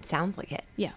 Sounds 0.00 0.36
like 0.36 0.52
it. 0.52 0.64
yeah. 0.76 0.92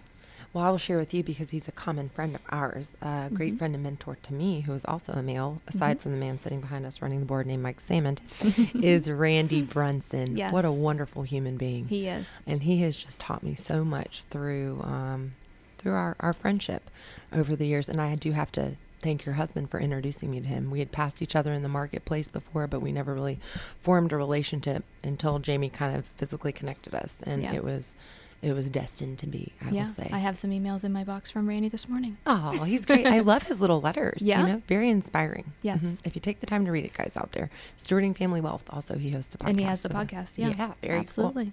Well, 0.52 0.64
I 0.64 0.70
will 0.70 0.78
share 0.78 0.96
with 0.96 1.12
you 1.12 1.22
because 1.22 1.50
he's 1.50 1.68
a 1.68 1.72
common 1.72 2.08
friend 2.08 2.34
of 2.34 2.40
ours, 2.48 2.92
a 3.02 3.28
great 3.32 3.54
Mhm. 3.54 3.58
friend 3.58 3.74
and 3.74 3.82
mentor 3.82 4.16
to 4.22 4.32
me, 4.32 4.60
who 4.62 4.72
is 4.72 4.86
also 4.86 5.12
a 5.12 5.22
male, 5.22 5.60
aside 5.66 5.98
Mhm. 5.98 6.00
from 6.00 6.12
the 6.12 6.18
man 6.18 6.38
sitting 6.40 6.60
behind 6.62 6.86
us 6.86 7.02
running 7.02 7.20
the 7.20 7.26
board 7.26 7.46
named 7.46 7.62
Mike 7.62 7.78
Salmond, 7.80 8.20
is 8.82 9.10
Randy 9.10 9.60
Brunson. 9.60 10.36
Yes. 10.36 10.52
What 10.54 10.64
a 10.64 10.72
wonderful 10.72 11.24
human 11.24 11.56
being. 11.58 11.88
He 11.88 12.08
is. 12.08 12.28
and 12.46 12.62
he 12.62 12.78
has 12.82 12.96
just 12.96 13.20
taught 13.20 13.42
me 13.42 13.54
so 13.54 13.84
much 13.84 14.22
through 14.24 14.80
um, 14.82 15.34
through 15.78 15.92
our, 15.92 16.16
our 16.20 16.32
friendship 16.32 16.88
over 17.34 17.54
the 17.54 17.66
years. 17.66 17.88
And 17.90 18.00
I 18.00 18.14
do 18.14 18.32
have 18.32 18.50
to 18.52 18.76
thank 19.06 19.24
your 19.24 19.36
husband 19.36 19.70
for 19.70 19.78
introducing 19.78 20.32
me 20.32 20.40
to 20.40 20.46
him. 20.46 20.68
We 20.70 20.80
had 20.80 20.90
passed 20.90 21.22
each 21.22 21.36
other 21.36 21.52
in 21.52 21.62
the 21.62 21.68
marketplace 21.68 22.26
before, 22.26 22.66
but 22.66 22.80
we 22.80 22.90
never 22.90 23.14
really 23.14 23.38
formed 23.80 24.12
a 24.12 24.16
relationship 24.16 24.84
until 25.04 25.38
Jamie 25.38 25.68
kind 25.68 25.96
of 25.96 26.06
physically 26.06 26.50
connected 26.52 26.92
us, 26.92 27.22
and 27.24 27.42
Yeah. 27.42 27.54
it 27.54 27.62
was 27.64 27.94
it 28.42 28.52
was 28.52 28.68
destined 28.68 29.18
to 29.18 29.26
be. 29.26 29.52
I 29.62 29.70
yeah. 29.70 29.80
will 29.80 29.86
say. 29.86 30.10
I 30.12 30.18
have 30.18 30.36
some 30.36 30.50
emails 30.50 30.84
in 30.84 30.92
my 30.92 31.04
box 31.04 31.30
from 31.30 31.48
Randy 31.48 31.70
this 31.70 31.88
morning. 31.88 32.18
Oh, 32.26 32.64
he's 32.64 32.84
great. 32.84 33.06
I 33.06 33.20
love 33.20 33.44
his 33.44 33.60
little 33.62 33.80
letters. 33.80 34.18
Yeah? 34.22 34.40
You 34.42 34.46
know, 34.46 34.62
very 34.68 34.90
inspiring. 34.90 35.52
Yes. 35.62 35.82
Mhm. 35.82 35.98
If 36.04 36.14
you 36.14 36.20
take 36.20 36.40
the 36.40 36.46
time 36.46 36.64
to 36.66 36.70
read 36.70 36.84
it, 36.84 36.92
guys 36.92 37.12
out 37.16 37.32
there, 37.32 37.48
Stewarding 37.78 38.14
Family 38.16 38.42
Wealth. 38.42 38.64
Also, 38.70 38.98
he 38.98 39.10
hosts 39.10 39.34
a 39.34 39.38
podcast. 39.38 39.48
And 39.48 39.58
he 39.58 39.64
has 39.64 39.80
the 39.80 39.88
with 39.88 39.96
us. 39.96 40.04
podcast. 40.06 40.38
Yeah. 40.38 40.48
Yeah, 40.48 40.72
very 40.82 40.92
cool. 40.96 41.00
Absolutely. 41.00 41.52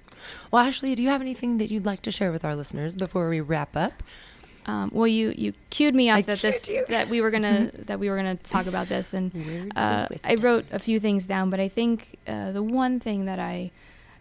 Well, 0.51 0.66
Ashley, 0.66 0.93
do 0.93 1.01
you 1.01 1.10
have 1.10 1.22
anything 1.22 1.58
that 1.60 1.72
you'd 1.72 1.86
like 1.86 2.01
to 2.01 2.12
share 2.12 2.32
with 2.34 2.43
our 2.43 2.54
listeners 2.56 2.95
before 2.95 3.30
we 3.30 3.39
wrap 3.39 3.78
up? 3.78 4.04
Um, 4.66 4.91
well, 4.93 5.07
you 5.07 5.34
you 5.36 5.53
cued 5.70 5.93
me 5.93 6.09
up 6.09 6.20
I 6.20 6.22
that 6.22 6.38
this 6.39 6.70
you. 6.70 6.86
that 6.89 7.09
we 7.09 7.22
were 7.22 7.32
gonna 7.32 7.72
that 7.86 7.99
we 7.99 8.09
were 8.09 8.16
gonna 8.16 8.36
talk 8.36 8.66
about 8.66 8.88
this, 8.88 9.14
and 9.14 9.72
uh, 9.76 10.07
I 10.24 10.36
wrote 10.36 10.66
a 10.72 10.80
few 10.80 10.99
things 10.99 11.28
down. 11.28 11.49
But 11.49 11.59
I 11.59 11.68
think 11.68 12.18
uh, 12.28 12.51
the 12.51 12.64
one 12.64 12.99
thing 12.99 13.26
that 13.26 13.39
I 13.39 13.72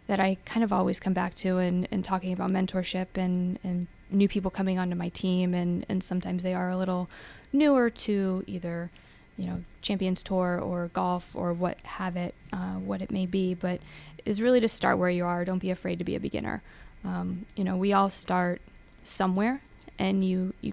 that 0.06 0.20
I 0.20 0.36
kind 0.44 0.64
of 0.64 0.72
always 0.72 1.00
come 1.00 1.12
back 1.12 1.34
to 1.36 1.58
in, 1.58 1.86
in 1.86 2.02
talking 2.02 2.32
about 2.32 2.50
mentorship 2.50 3.06
and, 3.14 3.58
and 3.62 3.86
new 4.10 4.28
people 4.28 4.50
coming 4.50 4.78
onto 4.78 4.96
my 4.96 5.08
team, 5.10 5.54
and, 5.54 5.86
and 5.88 6.02
sometimes 6.02 6.42
they 6.42 6.54
are 6.54 6.70
a 6.70 6.76
little 6.76 7.08
newer 7.52 7.88
to 7.88 8.44
either 8.46 8.90
you 9.36 9.46
know 9.46 9.64
Champions 9.80 10.22
Tour 10.22 10.58
or 10.60 10.90
golf 10.92 11.34
or 11.36 11.52
what 11.52 11.78
have 11.84 12.16
it, 12.16 12.34
uh, 12.52 12.74
what 12.74 13.00
it 13.00 13.10
may 13.10 13.26
be, 13.26 13.54
but 13.54 13.80
is 14.24 14.42
really 14.42 14.60
to 14.60 14.68
start 14.68 14.98
where 14.98 15.10
you 15.10 15.24
are. 15.24 15.44
Don't 15.44 15.58
be 15.58 15.70
afraid 15.70 15.98
to 15.98 16.04
be 16.04 16.14
a 16.14 16.20
beginner. 16.20 16.62
Um, 17.04 17.46
you 17.56 17.64
know, 17.64 17.76
we 17.76 17.92
all 17.92 18.10
start 18.10 18.60
somewhere, 19.04 19.62
and 20.02 20.24
you 20.24 20.52
you 20.60 20.72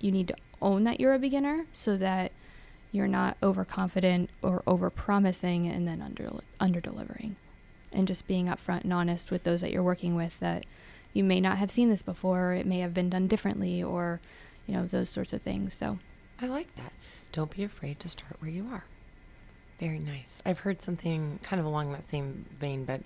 you 0.00 0.12
need 0.12 0.28
to 0.28 0.36
own 0.60 0.84
that 0.84 1.00
you're 1.00 1.14
a 1.14 1.18
beginner 1.18 1.64
so 1.72 1.96
that 1.96 2.30
you're 2.92 3.08
not 3.08 3.36
overconfident 3.42 4.28
or 4.42 4.62
over 4.66 4.90
promising 4.90 5.66
and 5.66 5.88
then 5.88 6.02
under 6.02 6.30
under 6.60 6.80
delivering 6.80 7.36
and 7.90 8.06
just 8.06 8.26
being 8.26 8.46
upfront 8.46 8.84
and 8.84 8.92
honest 8.92 9.30
with 9.30 9.44
those 9.44 9.62
that 9.62 9.72
you're 9.72 9.82
working 9.82 10.14
with 10.14 10.38
that 10.40 10.66
you 11.14 11.24
may 11.24 11.40
not 11.40 11.56
have 11.56 11.70
seen 11.70 11.88
this 11.88 12.02
before 12.02 12.52
it 12.52 12.66
may 12.66 12.80
have 12.80 12.92
been 12.92 13.08
done 13.08 13.26
differently 13.26 13.82
or 13.82 14.20
you 14.66 14.74
know 14.74 14.86
those 14.86 15.08
sorts 15.08 15.32
of 15.32 15.40
things 15.40 15.72
so 15.74 15.98
I 16.42 16.46
like 16.46 16.74
that. 16.76 16.92
Don't 17.32 17.54
be 17.54 17.62
afraid 17.64 18.00
to 18.00 18.08
start 18.08 18.36
where 18.40 18.50
you 18.50 18.66
are. 18.70 18.84
Very 19.80 19.98
nice. 19.98 20.42
I've 20.44 20.60
heard 20.60 20.82
something 20.82 21.38
kind 21.42 21.60
of 21.60 21.66
along 21.66 21.92
that 21.92 22.08
same 22.08 22.44
vein, 22.58 22.84
but 22.84 23.02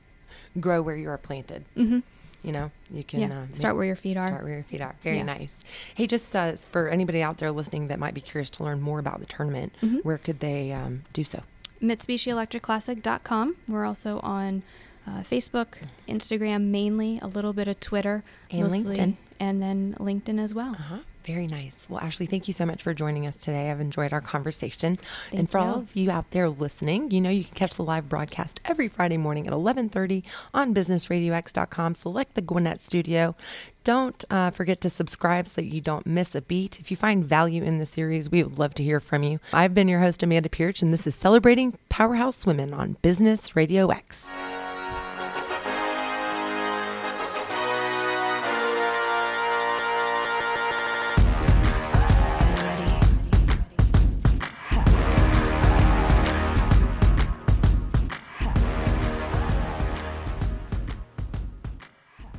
grow 0.59 0.81
where 0.83 0.97
you 0.97 1.09
are 1.11 1.19
planted. 1.19 1.65
mm-hmm. 1.77 2.01
You 2.43 2.53
know, 2.53 2.71
you 2.91 3.03
can 3.05 3.21
yeah 3.21 3.41
uh, 3.43 3.55
start 3.55 3.75
where 3.77 3.85
your 3.85 3.97
feet 3.97 4.17
are 4.17 4.27
Start 4.29 4.45
where 4.45 4.55
your 4.55 4.63
feet 4.63 4.81
are. 4.81 4.95
Very 5.03 5.17
Yeah. 5.19 5.25
nice. 5.25 5.59
Hey, 5.95 6.07
just 6.07 6.35
uh, 6.37 6.53
for 6.57 6.89
anybody 6.89 7.21
out 7.21 7.39
there 7.39 7.51
listening 7.51 7.89
that 7.89 7.99
might 7.99 8.15
be 8.15 8.21
curious 8.21 8.49
to 8.51 8.63
learn 8.65 8.81
more 8.81 9.01
about 9.01 9.19
the 9.21 9.27
tournament, 9.27 9.73
Mhm. 9.83 10.05
where 10.05 10.19
could 10.19 10.39
they 10.41 10.71
um, 10.73 11.03
do 11.13 11.25
so? 11.25 11.43
mitsubishielectricclassic.com 11.83 13.57
we're 13.69 13.85
also 13.85 14.19
on 14.21 14.63
uh, 15.07 15.21
facebook 15.21 15.77
instagram 16.09 16.65
mainly 16.65 17.19
a 17.23 17.27
little 17.27 17.53
bit 17.53 17.69
of 17.69 17.79
twitter 17.81 18.23
And 18.51 18.63
mostly, 18.63 18.97
LinkedIn. 18.97 19.15
and 19.39 19.63
then 19.63 19.95
linkedin 20.01 20.39
as 20.41 20.55
well 20.55 20.73
Uh 20.73 20.83
huh. 20.83 20.99
Very 21.29 21.47
nice. 21.47 21.87
Well, 21.91 22.01
Ashley, 22.01 22.25
thank 22.25 22.49
you 22.49 22.55
so 22.55 22.65
much 22.65 22.83
for 22.83 22.95
joining 22.95 23.27
us 23.27 23.37
today. 23.37 23.71
I've 23.71 23.83
enjoyed 23.83 24.15
our 24.15 24.23
conversation. 24.23 24.99
and 25.31 25.41
Thank 25.41 25.51
for 25.51 25.59
all 25.59 25.81
of 25.81 25.95
you 25.95 26.11
out 26.11 26.31
there 26.31 26.49
listening, 26.49 27.11
you 27.11 27.21
know 27.21 27.29
you 27.29 27.45
can 27.45 27.53
catch 27.53 27.77
the 27.77 27.83
live 27.83 28.09
broadcast 28.09 28.63
every 28.65 28.89
Friday 28.89 29.19
morning 29.19 29.47
at 29.47 29.53
11:30 29.53 30.25
on 30.55 30.73
BusinessRadioX.com. 30.75 31.97
Select 31.97 32.35
the 32.35 32.41
Gwinnett 32.41 32.81
Studio. 32.81 33.37
Don't 33.85 34.25
uh, 34.31 34.53
forget 34.53 34.81
to 34.81 34.89
subscribe 34.89 35.47
so 35.47 35.61
you 35.61 35.83
don't 35.83 36.07
miss 36.07 36.35
a 36.35 36.41
beat. 36.41 36.81
If 36.81 36.91
you 36.91 36.97
find 36.97 37.27
value 37.27 37.63
in 37.63 37.77
the 37.77 37.85
series, 37.85 38.31
we 38.31 38.43
would 38.43 38.59
love 38.59 38.73
to 38.77 38.83
hear 38.83 38.99
from 38.99 39.23
you. 39.23 39.39
I've 39.53 39.75
been 39.75 39.89
your 39.89 40.01
host, 40.01 40.23
Amanda 40.23 40.49
Pierce, 40.49 40.81
and 40.81 40.95
this 40.95 41.07
is 41.07 41.15
Celebrating 41.15 41.77
Powerhouse 41.91 42.47
Women 42.47 42.73
on 42.73 42.97
Business 43.03 43.55
Radio 43.55 43.91
X. 43.91 44.27